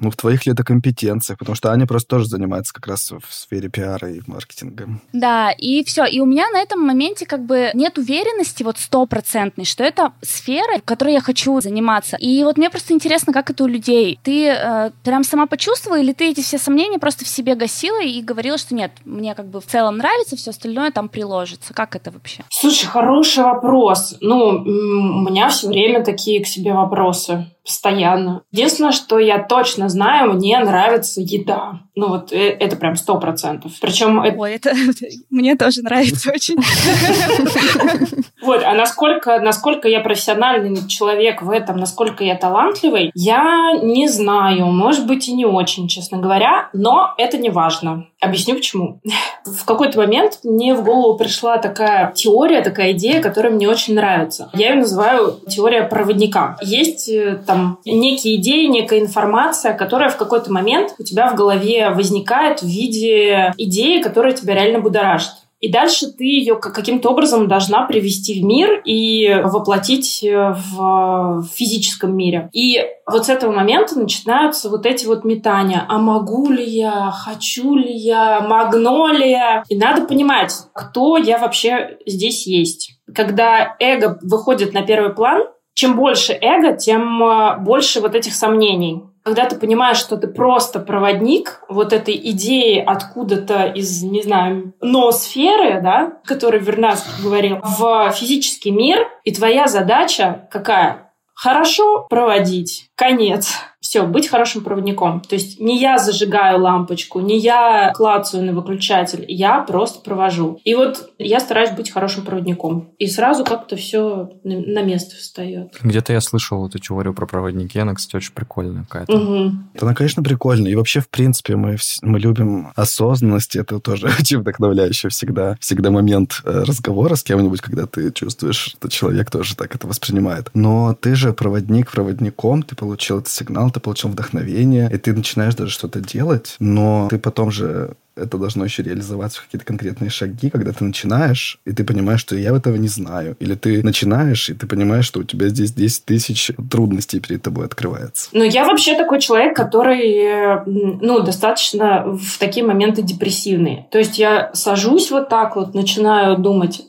Ну, 0.01 0.11
в 0.11 0.17
твоих 0.17 0.47
ли 0.47 0.53
это 0.53 0.65
компетенциях? 0.65 1.39
Потому 1.39 1.57
что 1.57 1.73
Аня 1.73 1.87
просто 1.87 2.09
тоже 2.09 2.27
занимается 2.27 2.73
как 2.73 2.87
раз 2.87 3.11
в 3.11 3.33
сфере 3.33 3.69
пиара 3.69 4.11
и 4.11 4.21
маркетинга. 4.27 4.89
Да, 5.13 5.51
и 5.51 5.85
все. 5.85 6.05
И 6.05 6.21
у 6.21 6.27
меня 6.27 6.49
на 6.51 6.59
этом 6.59 6.81
моменте 6.81 7.27
как 7.27 7.45
бы 7.45 7.71
нет 7.75 7.99
уверенности 7.99 8.63
вот 8.63 8.79
стопроцентной, 8.79 9.65
что 9.65 9.85
это 9.85 10.13
сфера, 10.23 10.79
в 10.79 10.85
которой 10.85 11.15
я 11.15 11.21
хочу 11.21 11.61
заниматься. 11.61 12.17
И 12.17 12.43
вот 12.45 12.57
мне 12.57 12.71
просто 12.71 12.93
интересно, 12.95 13.33
как 13.33 13.51
это 13.51 13.65
у 13.65 13.67
людей. 13.67 14.19
Ты 14.23 14.49
э, 14.49 14.91
прям 15.05 15.25
сама 15.25 15.47
почувствовала, 15.47 16.01
или 16.01 16.13
ты 16.13 16.31
эти 16.31 16.41
все 16.41 16.59
сомнения 16.59 16.99
просто 16.99 17.25
в 17.25 17.29
себе 17.29 17.55
гасила 17.55 18.03
и 18.03 18.21
говорила, 18.23 18.59
что 18.59 18.75
нет, 18.75 18.93
мне 19.05 19.35
как 19.35 19.47
бы 19.49 19.61
в 19.61 19.67
целом 19.67 19.99
нравится, 19.99 20.37
все 20.37 20.51
остальное 20.51 20.91
там 20.91 21.09
приложится. 21.09 21.75
Как 21.75 21.97
это 21.97 22.11
вообще? 22.11 22.45
Слушай, 22.51 22.87
хороший 22.87 23.45
вопрос. 23.45 24.17
Ну, 24.21 24.49
у 24.49 25.21
меня 25.21 25.49
все 25.49 25.69
время 25.69 26.05
такие 26.05 26.43
к 26.43 26.47
себе 26.47 26.73
вопросы 26.73 27.47
постоянно. 27.67 28.43
Единственное, 28.53 28.93
что 28.93 29.19
я 29.19 29.43
точно 29.43 29.89
знаю, 29.89 30.35
мне 30.35 30.59
нравится 30.61 31.21
еда. 31.21 31.81
Ну 31.99 32.09
вот 32.09 32.31
э, 32.31 32.51
это 32.51 32.77
прям 32.77 32.95
сто 32.95 33.19
процентов. 33.19 33.73
Причем... 33.81 34.19
Ой, 34.19 34.55
это 34.55 34.75
мне 35.31 35.57
тоже 35.57 35.83
нравится 35.83 36.31
очень. 36.31 36.57
Вот, 38.43 38.63
а 38.63 38.75
насколько, 38.75 39.41
насколько 39.41 39.89
я 39.89 39.99
профессиональный 39.99 40.87
человек 40.87 41.43
в 41.43 41.51
этом, 41.51 41.79
насколько 41.79 42.23
я 42.23 42.37
талантливый, 42.37 43.11
я 43.15 43.73
не 43.83 44.09
знаю. 44.09 44.67
Может 44.67 45.07
быть 45.09 45.27
и 45.27 45.33
не 45.33 45.45
очень, 45.45 45.89
честно 45.89 46.19
говоря, 46.19 46.69
но 46.73 47.13
это 47.19 47.39
не 47.39 47.51
важно. 47.51 48.07
Объясню 48.21 48.55
почему. 48.55 49.01
В 49.45 49.65
какой-то 49.65 49.99
момент 49.99 50.41
мне 50.45 50.75
в 50.75 50.85
голову 50.85 51.19
пришла 51.19 51.59
такая 51.59 52.13
теория, 52.13 52.63
такая 52.63 52.93
идея, 52.93 53.21
которая 53.21 53.53
мне 53.53 53.69
очень 53.69 53.95
нравится. 53.95 54.49
Я 54.55 54.71
ее 54.71 54.77
называю 54.77 55.41
теория 55.49 55.83
проводника. 55.83 56.57
Есть 56.63 57.09
э, 57.09 57.43
там 57.47 57.81
некие 57.85 58.37
идеи, 58.37 58.67
некая 58.67 59.01
информация, 59.01 59.75
которая 59.75 60.09
в 60.09 60.17
какой-то 60.17 60.53
момент 60.53 60.95
у 60.99 61.03
тебя 61.03 61.29
в 61.31 61.35
голове 61.35 61.86
возникает 61.91 62.63
в 62.63 62.67
виде 62.67 63.53
идеи, 63.57 64.03
которая 64.03 64.33
тебя 64.33 64.55
реально 64.55 64.81
будоражит. 64.81 65.33
И 65.61 65.73
дальше 65.73 66.09
ты 66.13 66.25
ее 66.25 66.57
каким-то 66.57 67.11
образом 67.11 67.49
должна 67.49 67.87
привести 67.87 68.41
в 68.41 68.45
мир 68.45 68.83
и 68.85 69.41
воплотить 69.43 70.23
э, 70.23 70.55
в 70.55 71.47
физическом 71.55 72.15
мире. 72.15 72.51
И 72.53 72.79
вот 73.07 73.27
с 73.27 73.29
этого 73.31 73.53
момента 73.53 73.99
начинаются 73.99 74.69
вот 74.69 74.85
эти 74.85 75.07
вот 75.07 75.25
метания. 75.25 75.85
А 75.89 75.99
могу 75.99 76.51
ли 76.51 76.63
я? 76.63 77.11
Хочу 77.11 77.75
ли 77.75 77.91
я? 77.91 78.41
Магнолия? 78.41 79.65
И 79.69 79.77
надо 79.77 80.03
понимать, 80.03 80.53
кто 80.75 81.17
я 81.17 81.39
вообще 81.39 81.97
здесь 82.05 82.47
есть. 82.47 82.93
Когда 83.15 83.77
эго 83.81 84.19
выходит 84.21 84.75
на 84.75 84.83
первый 84.83 85.15
план, 85.15 85.45
чем 85.73 85.97
больше 85.97 86.37
эго, 86.39 86.77
тем 86.77 87.23
э, 87.25 87.59
больше 87.61 88.01
вот 88.03 88.15
этих 88.15 88.35
сомнений 88.35 89.03
когда 89.27 89.45
ты 89.47 89.57
понимаешь, 89.57 89.97
что 89.97 90.17
ты 90.17 90.29
просто 90.29 90.79
проводник 90.79 91.61
вот 91.69 91.93
этой 91.93 92.15
идеи 92.31 92.79
откуда-то 92.79 93.65
из, 93.65 94.05
не 94.05 94.23
знаю, 94.23 94.73
ноосферы, 94.81 95.81
да, 95.83 96.21
которой 96.25 96.61
Вернас 96.61 97.05
говорил, 97.21 97.59
в 97.61 98.13
физический 98.13 98.71
мир, 98.71 99.09
и 99.25 99.35
твоя 99.35 99.67
задача 99.67 100.47
какая? 100.53 101.13
Хорошо 101.35 102.07
проводить. 102.09 102.89
Конец. 102.95 103.57
Все, 103.87 104.05
быть 104.05 104.27
хорошим 104.27 104.65
проводником. 104.65 105.21
То 105.21 105.37
есть 105.37 105.61
не 105.61 105.81
я 105.81 105.99
зажигаю 105.99 106.61
лампочку, 106.61 107.21
не 107.21 107.39
я 107.39 107.93
клацаю 107.95 108.45
на 108.45 108.53
выключатель, 108.53 109.25
я 109.29 109.61
просто 109.61 110.01
провожу. 110.01 110.59
И 110.65 110.75
вот 110.75 111.13
я 111.21 111.39
стараюсь 111.39 111.71
быть 111.71 111.93
хорошим 111.93 112.25
проводником. 112.25 112.91
И 112.99 113.07
сразу 113.07 113.45
как-то 113.45 113.77
все 113.77 114.29
на 114.43 114.83
место 114.83 115.15
встает. 115.15 115.79
Где-то 115.81 116.13
я 116.13 116.21
слышал 116.21 116.67
эту 116.67 116.81
теорию 116.81 117.15
про 117.15 117.27
проводники, 117.27 117.79
она, 117.79 117.95
кстати, 117.95 118.17
очень 118.17 118.33
прикольная 118.33 118.83
какая-то. 118.83 119.13
Угу. 119.13 119.53
Она, 119.81 119.95
конечно, 119.95 120.21
прикольная. 120.21 120.73
И 120.73 120.75
вообще, 120.75 120.99
в 120.99 121.09
принципе, 121.09 121.55
мы, 121.55 121.77
мы 122.03 122.19
любим 122.19 122.73
осознанность. 122.75 123.55
Это 123.55 123.79
тоже 123.79 124.07
очень 124.19 124.39
вдохновляющий 124.39 125.11
всегда. 125.11 125.57
Всегда 125.61 125.93
момент 125.93 126.43
э, 126.45 126.65
разговора 126.65 127.15
с 127.15 127.23
кем-нибудь, 127.23 127.61
когда 127.61 127.87
ты 127.87 128.11
чувствуешь, 128.11 128.57
что 128.57 128.89
человек 128.89 129.31
тоже 129.31 129.55
так 129.55 129.77
это 129.77 129.87
воспринимает. 129.87 130.51
Но 130.55 130.97
ты 131.01 131.15
же 131.15 131.33
проводник 131.33 131.93
проводником, 131.93 132.65
ты 132.65 132.75
получил 132.75 133.19
этот 133.19 133.29
сигнал, 133.29 133.71
ты 133.77 133.81
получил 133.81 134.09
вдохновение, 134.09 134.91
и 134.91 134.97
ты 134.97 135.13
начинаешь 135.13 135.55
даже 135.55 135.71
что-то 135.71 136.01
делать, 136.01 136.57
но 136.59 137.09
ты 137.11 137.19
потом 137.19 137.51
же 137.51 137.91
это 138.17 138.39
должно 138.39 138.65
еще 138.65 138.83
реализоваться 138.83 139.41
в 139.41 139.45
какие-то 139.45 139.67
конкретные 139.67 140.09
шаги, 140.09 140.49
когда 140.49 140.73
ты 140.73 140.83
начинаешь, 140.85 141.61
и 141.67 141.73
ты 141.73 141.85
понимаешь, 141.85 142.21
что 142.21 142.35
я 142.35 142.57
этого 142.57 142.77
не 142.77 142.89
знаю. 142.89 143.37
Или 143.39 143.55
ты 143.55 143.83
начинаешь, 143.83 144.49
и 144.49 144.55
ты 144.55 144.67
понимаешь, 144.67 145.05
что 145.05 145.21
у 145.21 145.25
тебя 145.25 145.49
здесь 145.49 145.73
10 145.73 146.07
тысяч 146.07 146.51
трудностей 146.71 147.21
перед 147.21 147.43
тобой 147.43 147.67
открывается. 147.67 148.31
Ну, 148.33 148.43
я 148.43 148.65
вообще 148.65 148.97
такой 148.97 149.21
человек, 149.21 149.55
который, 149.55 150.65
ну, 150.65 151.21
достаточно 151.21 152.05
в 152.07 152.39
такие 152.39 152.65
моменты 152.65 153.03
депрессивный. 153.03 153.85
То 153.91 153.99
есть 153.99 154.19
я 154.19 154.51
сажусь 154.55 155.11
вот 155.11 155.29
так 155.29 155.57
вот, 155.57 155.75
начинаю 155.75 156.39
думать, 156.39 156.83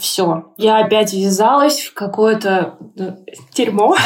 все. 0.00 0.52
Я 0.56 0.84
опять 0.84 1.12
ввязалась 1.12 1.80
в 1.80 1.94
какое-то 1.94 2.76
ну, 2.96 3.24
дерьмо. 3.54 3.96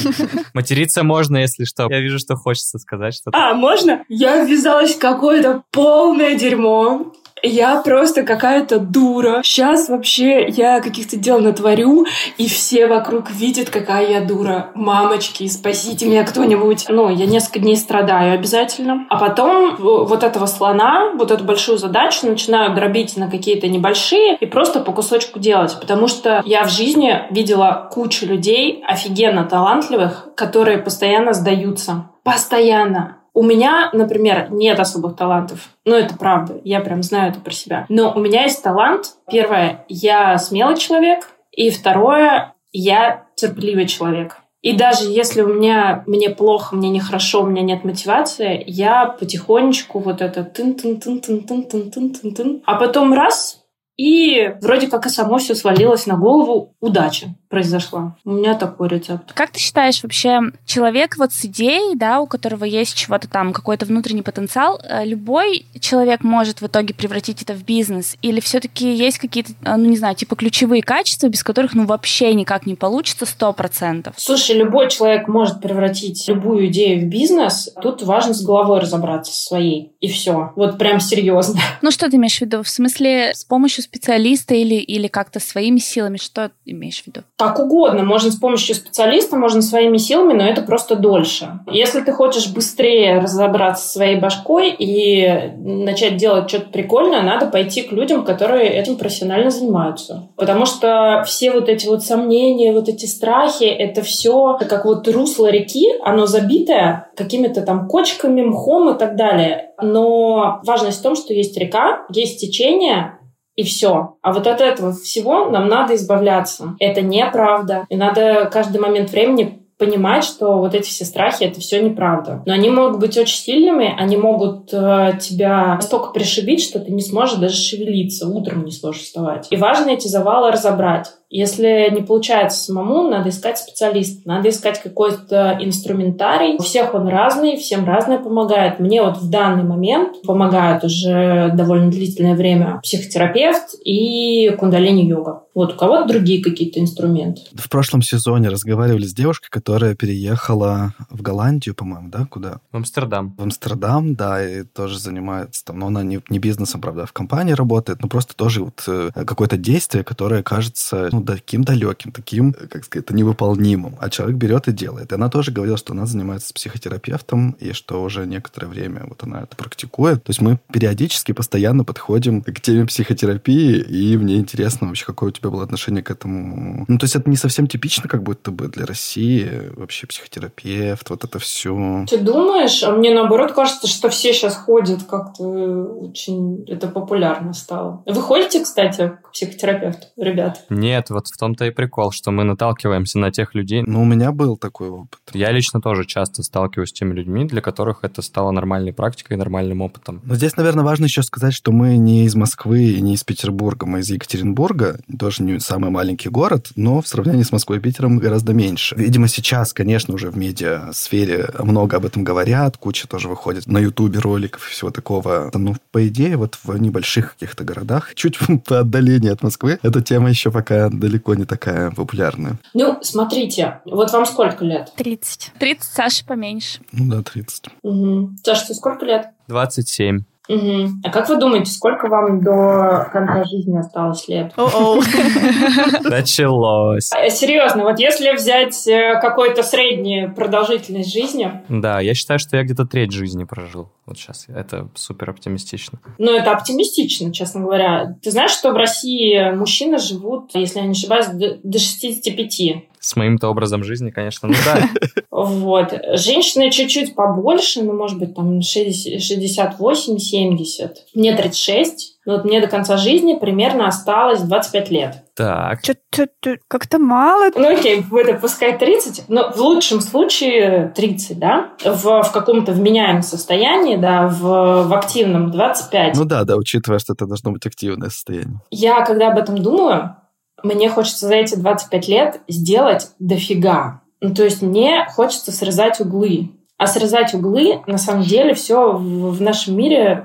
Материться 0.54 1.02
можно, 1.02 1.38
если 1.38 1.64
что. 1.64 1.88
Я 1.90 2.00
вижу, 2.00 2.18
что 2.18 2.36
хочется 2.36 2.78
сказать 2.78 3.14
что-то. 3.14 3.36
А, 3.36 3.54
можно? 3.54 4.04
Я 4.08 4.44
ввязалась 4.44 4.94
в 4.94 4.98
какое-то 4.98 5.64
полное 5.70 6.34
дерьмо 6.34 7.12
я 7.44 7.80
просто 7.82 8.22
какая-то 8.22 8.78
дура. 8.78 9.40
Сейчас 9.42 9.88
вообще 9.88 10.46
я 10.48 10.80
каких-то 10.80 11.16
дел 11.16 11.40
натворю, 11.40 12.06
и 12.38 12.48
все 12.48 12.86
вокруг 12.86 13.30
видят, 13.30 13.70
какая 13.70 14.06
я 14.08 14.20
дура. 14.20 14.70
Мамочки, 14.74 15.46
спасите 15.48 16.06
меня 16.06 16.24
кто-нибудь. 16.24 16.86
Ну, 16.88 17.10
я 17.10 17.26
несколько 17.26 17.60
дней 17.60 17.76
страдаю 17.76 18.34
обязательно. 18.34 19.06
А 19.08 19.18
потом 19.18 19.76
вот 19.78 20.22
этого 20.22 20.46
слона, 20.46 21.12
вот 21.14 21.30
эту 21.30 21.44
большую 21.44 21.78
задачу 21.78 22.26
начинаю 22.26 22.74
дробить 22.74 23.16
на 23.16 23.30
какие-то 23.30 23.68
небольшие 23.68 24.36
и 24.36 24.46
просто 24.46 24.80
по 24.80 24.92
кусочку 24.92 25.38
делать. 25.38 25.76
Потому 25.80 26.08
что 26.08 26.42
я 26.44 26.64
в 26.64 26.70
жизни 26.70 27.22
видела 27.30 27.88
кучу 27.92 28.26
людей 28.26 28.82
офигенно 28.86 29.44
талантливых, 29.44 30.28
которые 30.34 30.78
постоянно 30.78 31.32
сдаются. 31.32 32.10
Постоянно. 32.22 33.18
У 33.34 33.42
меня, 33.42 33.90
например, 33.92 34.48
нет 34.50 34.78
особых 34.78 35.16
талантов. 35.16 35.68
Ну, 35.84 35.96
это 35.96 36.16
правда. 36.16 36.60
Я 36.64 36.80
прям 36.80 37.02
знаю 37.02 37.32
это 37.32 37.40
про 37.40 37.52
себя. 37.52 37.84
Но 37.88 38.12
у 38.14 38.20
меня 38.20 38.44
есть 38.44 38.62
талант. 38.62 39.16
Первое, 39.30 39.84
я 39.88 40.38
смелый 40.38 40.76
человек. 40.76 41.28
И 41.50 41.70
второе, 41.70 42.54
я 42.72 43.24
терпеливый 43.34 43.86
человек. 43.86 44.38
И 44.62 44.72
даже 44.72 45.10
если 45.10 45.42
у 45.42 45.52
меня 45.52 46.04
мне 46.06 46.30
плохо, 46.30 46.74
мне 46.74 46.88
нехорошо, 46.88 47.42
у 47.42 47.46
меня 47.46 47.60
нет 47.60 47.84
мотивации, 47.84 48.64
я 48.66 49.04
потихонечку 49.04 49.98
вот 49.98 50.22
это 50.22 50.42
тын 50.42 50.74
тын 50.74 50.98
тын 50.98 51.20
тын 51.20 51.42
тын 51.42 51.64
тын 51.64 51.90
тын 51.90 52.14
тын 52.14 52.34
тын 52.34 52.62
а 52.64 52.76
потом 52.76 53.12
раз 53.12 53.63
и 53.96 54.54
вроде 54.60 54.88
как 54.88 55.06
и 55.06 55.10
само 55.10 55.38
все 55.38 55.54
свалилось 55.54 56.06
на 56.06 56.16
голову. 56.16 56.74
Удача 56.80 57.34
произошла. 57.48 58.16
У 58.24 58.32
меня 58.32 58.54
такой 58.54 58.88
рецепт. 58.88 59.32
Как 59.32 59.50
ты 59.50 59.60
считаешь, 59.60 60.02
вообще 60.02 60.40
человек 60.66 61.16
вот 61.16 61.32
с 61.32 61.44
идеей, 61.44 61.94
да, 61.94 62.18
у 62.20 62.26
которого 62.26 62.64
есть 62.64 62.96
чего-то 62.96 63.28
там, 63.28 63.52
какой-то 63.52 63.86
внутренний 63.86 64.22
потенциал, 64.22 64.80
э, 64.82 65.04
любой 65.04 65.64
человек 65.78 66.24
может 66.24 66.60
в 66.60 66.66
итоге 66.66 66.94
превратить 66.94 67.42
это 67.42 67.54
в 67.54 67.64
бизнес? 67.64 68.16
Или 68.22 68.40
все-таки 68.40 68.92
есть 68.92 69.18
какие-то, 69.18 69.52
э, 69.62 69.76
ну 69.76 69.84
не 69.84 69.96
знаю, 69.96 70.16
типа 70.16 70.34
ключевые 70.34 70.82
качества, 70.82 71.28
без 71.28 71.44
которых 71.44 71.74
ну 71.74 71.86
вообще 71.86 72.34
никак 72.34 72.66
не 72.66 72.74
получится 72.74 73.24
сто 73.24 73.52
процентов? 73.52 74.14
Слушай, 74.16 74.56
любой 74.56 74.90
человек 74.90 75.28
может 75.28 75.60
превратить 75.60 76.26
любую 76.26 76.66
идею 76.66 77.02
в 77.02 77.04
бизнес. 77.04 77.70
Тут 77.80 78.02
важно 78.02 78.34
с 78.34 78.42
головой 78.42 78.80
разобраться 78.80 79.32
своей. 79.32 79.92
И 80.00 80.08
все. 80.08 80.52
Вот 80.56 80.76
прям 80.76 80.98
серьезно. 80.98 81.60
Ну 81.82 81.92
что 81.92 82.10
ты 82.10 82.16
имеешь 82.16 82.38
в 82.38 82.40
виду? 82.40 82.64
В 82.64 82.68
смысле, 82.68 83.32
с 83.32 83.44
помощью 83.44 83.83
специалиста 83.84 84.54
или, 84.54 84.74
или 84.74 85.06
как-то 85.06 85.40
своими 85.40 85.78
силами? 85.78 86.16
Что 86.16 86.50
имеешь 86.64 87.02
в 87.02 87.06
виду? 87.06 87.20
Как 87.38 87.58
угодно. 87.58 88.02
Можно 88.02 88.30
с 88.30 88.36
помощью 88.36 88.74
специалиста, 88.74 89.36
можно 89.36 89.62
своими 89.62 89.96
силами, 89.96 90.32
но 90.32 90.44
это 90.44 90.62
просто 90.62 90.96
дольше. 90.96 91.60
Если 91.70 92.00
ты 92.00 92.12
хочешь 92.12 92.52
быстрее 92.52 93.20
разобраться 93.20 93.86
со 93.86 93.92
своей 93.94 94.16
башкой 94.16 94.74
и 94.76 95.52
начать 95.58 96.16
делать 96.16 96.48
что-то 96.48 96.70
прикольное, 96.70 97.22
надо 97.22 97.46
пойти 97.46 97.82
к 97.82 97.92
людям, 97.92 98.24
которые 98.24 98.68
этим 98.68 98.96
профессионально 98.96 99.50
занимаются. 99.50 100.28
Потому 100.36 100.66
что 100.66 101.22
все 101.26 101.52
вот 101.52 101.68
эти 101.68 101.86
вот 101.86 102.04
сомнения, 102.04 102.72
вот 102.72 102.88
эти 102.88 103.06
страхи, 103.06 103.64
это 103.64 104.02
все 104.02 104.58
как 104.68 104.84
вот 104.84 105.06
русло 105.08 105.50
реки, 105.50 105.88
оно 106.02 106.26
забитое 106.26 107.08
какими-то 107.16 107.62
там 107.62 107.88
кочками, 107.88 108.42
мхом 108.42 108.94
и 108.94 108.98
так 108.98 109.16
далее. 109.16 109.72
Но 109.80 110.60
важность 110.64 111.00
в 111.00 111.02
том, 111.02 111.16
что 111.16 111.32
есть 111.32 111.56
река, 111.56 112.06
есть 112.10 112.40
течение, 112.40 113.18
и 113.56 113.62
все. 113.62 114.16
А 114.22 114.32
вот 114.32 114.46
от 114.46 114.60
этого 114.60 114.92
всего 114.92 115.46
нам 115.46 115.68
надо 115.68 115.94
избавляться. 115.94 116.76
Это 116.78 117.02
неправда. 117.02 117.86
И 117.88 117.96
надо 117.96 118.48
каждый 118.52 118.80
момент 118.80 119.10
времени 119.10 119.64
понимать, 119.78 120.24
что 120.24 120.58
вот 120.58 120.74
эти 120.74 120.88
все 120.88 121.04
страхи 121.04 121.44
это 121.44 121.60
все 121.60 121.82
неправда. 121.82 122.42
Но 122.46 122.52
они 122.52 122.70
могут 122.70 123.00
быть 123.00 123.18
очень 123.18 123.38
сильными, 123.38 123.94
они 123.98 124.16
могут 124.16 124.72
э, 124.72 125.18
тебя 125.20 125.74
настолько 125.74 126.10
пришибить, 126.10 126.62
что 126.62 126.78
ты 126.78 126.92
не 126.92 127.02
сможешь 127.02 127.36
даже 127.36 127.56
шевелиться, 127.56 128.28
утром 128.28 128.64
не 128.64 128.70
сможешь 128.70 129.02
вставать. 129.02 129.48
И 129.50 129.56
важно 129.56 129.90
эти 129.90 130.06
завалы 130.06 130.52
разобрать. 130.52 131.08
Если 131.34 131.92
не 131.92 132.00
получается 132.02 132.62
самому, 132.62 133.08
надо 133.10 133.30
искать 133.30 133.58
специалиста, 133.58 134.22
надо 134.24 134.50
искать 134.50 134.80
какой-то 134.80 135.58
инструментарий. 135.60 136.54
У 136.54 136.62
всех 136.62 136.94
он 136.94 137.08
разный, 137.08 137.56
всем 137.56 137.84
разное 137.84 138.18
помогает. 138.18 138.78
Мне 138.78 139.02
вот 139.02 139.16
в 139.16 139.28
данный 139.28 139.64
момент 139.64 140.22
помогает 140.22 140.84
уже 140.84 141.50
довольно 141.52 141.90
длительное 141.90 142.36
время 142.36 142.78
психотерапевт 142.84 143.74
и 143.84 144.54
кундалини-йога. 144.56 145.42
Вот 145.56 145.74
у 145.74 145.76
кого-то 145.76 146.06
другие 146.06 146.42
какие-то 146.42 146.80
инструменты. 146.80 147.42
В 147.52 147.68
прошлом 147.68 148.02
сезоне 148.02 148.48
разговаривали 148.48 149.04
с 149.04 149.14
девушкой, 149.14 149.48
которая 149.50 149.94
переехала 149.94 150.94
в 151.10 151.22
Голландию, 151.22 151.74
по-моему, 151.74 152.10
да? 152.10 152.26
Куда? 152.26 152.58
В 152.72 152.76
Амстердам. 152.76 153.34
В 153.38 153.42
Амстердам, 153.42 154.14
да, 154.14 154.44
и 154.44 154.64
тоже 154.64 154.98
занимается 154.98 155.64
там, 155.64 155.78
но 155.78 155.86
она 155.88 156.02
не, 156.02 156.20
не 156.28 156.38
бизнесом, 156.38 156.80
правда, 156.80 157.04
а 157.04 157.06
в 157.06 157.12
компании 157.12 157.52
работает, 157.52 158.02
но 158.02 158.08
просто 158.08 158.34
тоже 158.36 158.64
вот 158.64 158.82
э, 158.88 159.10
какое-то 159.14 159.56
действие, 159.56 160.02
которое 160.02 160.42
кажется, 160.42 161.08
ну, 161.12 161.23
таким 161.24 161.64
далеким, 161.64 162.12
таким, 162.12 162.52
как 162.52 162.84
сказать, 162.84 163.10
невыполнимым. 163.10 163.96
А 164.00 164.10
человек 164.10 164.36
берет 164.36 164.68
и 164.68 164.72
делает. 164.72 165.12
И 165.12 165.14
она 165.14 165.28
тоже 165.28 165.50
говорила, 165.50 165.76
что 165.76 165.92
она 165.92 166.06
занимается 166.06 166.48
с 166.48 166.52
психотерапевтом, 166.52 167.52
и 167.60 167.72
что 167.72 168.02
уже 168.02 168.26
некоторое 168.26 168.66
время 168.66 169.04
вот 169.06 169.22
она 169.22 169.42
это 169.42 169.56
практикует. 169.56 170.24
То 170.24 170.30
есть 170.30 170.40
мы 170.40 170.58
периодически, 170.72 171.32
постоянно 171.32 171.84
подходим 171.84 172.42
к 172.42 172.60
теме 172.60 172.86
психотерапии, 172.86 173.76
и 173.78 174.16
мне 174.16 174.36
интересно 174.36 174.88
вообще, 174.88 175.04
какое 175.04 175.30
у 175.30 175.32
тебя 175.32 175.50
было 175.50 175.64
отношение 175.64 176.02
к 176.02 176.10
этому. 176.10 176.84
Ну, 176.88 176.98
то 176.98 177.04
есть 177.04 177.16
это 177.16 177.28
не 177.28 177.36
совсем 177.36 177.66
типично 177.66 178.08
как 178.08 178.22
будто 178.22 178.50
бы 178.50 178.68
для 178.68 178.86
России, 178.86 179.70
вообще 179.74 180.06
психотерапевт, 180.06 181.10
вот 181.10 181.24
это 181.24 181.38
все. 181.38 182.04
Ты 182.08 182.18
думаешь? 182.18 182.82
А 182.82 182.92
мне 182.92 183.12
наоборот 183.14 183.52
кажется, 183.52 183.86
что 183.86 184.08
все 184.08 184.32
сейчас 184.32 184.56
ходят 184.56 185.02
как-то 185.04 185.44
очень... 185.44 186.64
Это 186.68 186.88
популярно 186.88 187.52
стало. 187.52 188.02
Вы 188.06 188.20
ходите, 188.20 188.62
кстати, 188.62 189.12
к 189.22 189.32
психотерапевту, 189.32 190.06
ребят? 190.16 190.64
Нет, 190.68 191.03
вот 191.10 191.28
в 191.28 191.36
том-то 191.36 191.66
и 191.66 191.70
прикол, 191.70 192.12
что 192.12 192.30
мы 192.30 192.44
наталкиваемся 192.44 193.18
на 193.18 193.30
тех 193.30 193.54
людей. 193.54 193.82
Ну, 193.86 194.02
у 194.02 194.04
меня 194.04 194.32
был 194.32 194.56
такой 194.56 194.88
опыт. 194.88 195.20
Я 195.32 195.50
лично 195.52 195.80
тоже 195.80 196.04
часто 196.04 196.42
сталкиваюсь 196.42 196.90
с 196.90 196.92
теми 196.92 197.14
людьми, 197.14 197.44
для 197.44 197.60
которых 197.60 198.00
это 198.02 198.22
стало 198.22 198.50
нормальной 198.50 198.92
практикой, 198.92 199.36
нормальным 199.36 199.82
опытом. 199.82 200.20
Но 200.24 200.34
здесь, 200.34 200.56
наверное, 200.56 200.84
важно 200.84 201.04
еще 201.04 201.22
сказать, 201.22 201.54
что 201.54 201.72
мы 201.72 201.96
не 201.96 202.24
из 202.24 202.34
Москвы 202.34 202.84
и 202.84 203.00
не 203.00 203.14
из 203.14 203.24
Петербурга, 203.24 203.86
мы 203.86 204.00
из 204.00 204.10
Екатеринбурга, 204.10 205.00
тоже 205.18 205.42
не 205.42 205.58
самый 205.60 205.90
маленький 205.90 206.28
город, 206.28 206.70
но 206.76 207.00
в 207.00 207.08
сравнении 207.08 207.42
с 207.42 207.52
Москвой 207.52 207.78
и 207.78 207.80
Питером 207.80 208.18
гораздо 208.18 208.52
меньше. 208.52 208.94
Видимо, 208.96 209.28
сейчас, 209.28 209.72
конечно, 209.72 210.14
уже 210.14 210.30
в 210.30 210.36
медиа-сфере 210.36 211.48
много 211.58 211.96
об 211.96 212.06
этом 212.06 212.24
говорят, 212.24 212.76
куча 212.76 213.08
тоже 213.08 213.28
выходит 213.28 213.66
на 213.66 213.78
Ютубе 213.78 214.18
роликов 214.18 214.66
и 214.68 214.72
всего 214.72 214.90
такого. 214.90 215.50
Но, 215.54 215.74
по 215.90 216.06
идее, 216.08 216.36
вот 216.36 216.58
в 216.62 216.76
небольших 216.76 217.32
каких-то 217.34 217.64
городах, 217.64 218.14
чуть 218.14 218.38
по 218.66 218.80
отдалении 218.80 219.30
от 219.30 219.42
Москвы, 219.42 219.78
эта 219.82 220.02
тема 220.02 220.28
еще 220.28 220.50
пока 220.50 220.90
далеко 221.00 221.34
не 221.34 221.44
такая 221.44 221.90
популярная. 221.90 222.56
Ну, 222.74 222.98
смотрите, 223.02 223.80
вот 223.84 224.12
вам 224.12 224.26
сколько 224.26 224.64
лет? 224.64 224.92
30. 224.96 225.52
30, 225.58 225.82
Саша 225.84 226.24
поменьше. 226.24 226.80
Ну 226.92 227.10
да, 227.10 227.22
30. 227.22 227.66
Угу. 227.82 228.30
Саша, 228.42 228.64
тебе 228.64 228.74
сколько 228.74 229.04
лет? 229.04 229.28
27. 229.48 230.24
Угу. 230.46 230.88
А 231.04 231.10
как 231.10 231.28
вы 231.30 231.36
думаете, 231.38 231.70
сколько 231.70 232.08
вам 232.08 232.42
до 232.42 233.08
конца 233.12 233.44
жизни 233.44 233.78
осталось 233.78 234.28
лет? 234.28 234.52
Началось. 236.04 237.10
А, 237.12 237.30
Серьезно, 237.30 237.84
вот 237.84 237.98
если 237.98 238.34
взять 238.34 238.86
э, 238.86 239.18
какую-то 239.20 239.62
среднюю 239.62 240.34
продолжительность 240.34 241.12
жизни, 241.12 241.62
Да, 241.70 242.00
я 242.00 242.12
считаю, 242.14 242.38
что 242.38 242.58
я 242.58 242.62
где-то 242.62 242.84
треть 242.84 243.12
жизни 243.12 243.44
прожил. 243.44 243.88
Вот 244.06 244.18
сейчас. 244.18 244.44
Это 244.48 244.88
супер 244.94 245.30
оптимистично. 245.30 245.98
ну 246.18 246.32
это 246.32 246.52
оптимистично, 246.52 247.32
честно 247.32 247.62
говоря. 247.62 248.18
Ты 248.22 248.30
знаешь, 248.30 248.50
что 248.50 248.72
в 248.72 248.76
России 248.76 249.54
мужчины 249.54 249.98
живут, 249.98 250.50
если 250.54 250.80
я 250.80 250.84
не 250.84 250.90
ошибаюсь, 250.92 251.28
до 251.28 251.58
до 251.62 251.78
65? 251.78 252.60
С 253.00 253.16
моим-то 253.16 253.48
образом 253.48 253.82
жизни, 253.84 254.10
конечно, 254.10 254.48
ну 254.48 254.54
да. 254.64 254.88
Вот. 255.30 255.92
Женщины 256.14 256.70
чуть-чуть 256.70 257.14
побольше, 257.14 257.82
ну, 257.82 257.92
может 257.92 258.18
быть, 258.18 258.34
там 258.34 258.60
68-70. 258.60 260.90
Мне 261.14 261.36
36. 261.36 262.13
Ну, 262.26 262.34
вот 262.34 262.44
мне 262.44 262.60
до 262.60 262.68
конца 262.68 262.96
жизни 262.96 263.38
примерно 263.38 263.86
осталось 263.86 264.40
25 264.40 264.90
лет. 264.90 265.24
Так. 265.36 265.80
Что-то 265.80 266.56
как-то 266.68 266.98
мало. 266.98 267.50
Ну, 267.54 267.68
окей, 267.68 268.04
это 268.10 268.38
пускай 268.38 268.78
30, 268.78 269.28
но 269.28 269.50
в 269.52 269.60
лучшем 269.60 270.00
случае 270.00 270.92
30, 270.96 271.38
да? 271.38 271.72
В, 271.84 272.22
в 272.22 272.32
каком-то 272.32 272.72
вменяемом 272.72 273.22
состоянии, 273.22 273.96
да, 273.96 274.26
в, 274.26 274.84
в 274.88 274.94
активном 274.94 275.50
25. 275.50 276.16
Ну 276.16 276.24
да, 276.24 276.44
да, 276.44 276.56
учитывая, 276.56 276.98
что 276.98 277.12
это 277.12 277.26
должно 277.26 277.52
быть 277.52 277.66
активное 277.66 278.08
состояние. 278.08 278.60
Я, 278.70 279.04
когда 279.04 279.28
об 279.28 279.38
этом 279.38 279.58
думаю, 279.62 280.16
мне 280.62 280.88
хочется 280.88 281.26
за 281.26 281.34
эти 281.34 281.56
25 281.56 282.08
лет 282.08 282.40
сделать 282.48 283.08
дофига. 283.18 284.00
Ну, 284.20 284.34
то 284.34 284.44
есть 284.44 284.62
мне 284.62 285.06
хочется 285.10 285.52
срезать 285.52 286.00
углы. 286.00 286.52
А 286.76 286.86
срезать 286.86 287.34
углы, 287.34 287.80
на 287.86 287.98
самом 287.98 288.22
деле, 288.22 288.52
все 288.54 288.92
в, 288.92 289.40
нашем 289.40 289.76
мире 289.76 290.24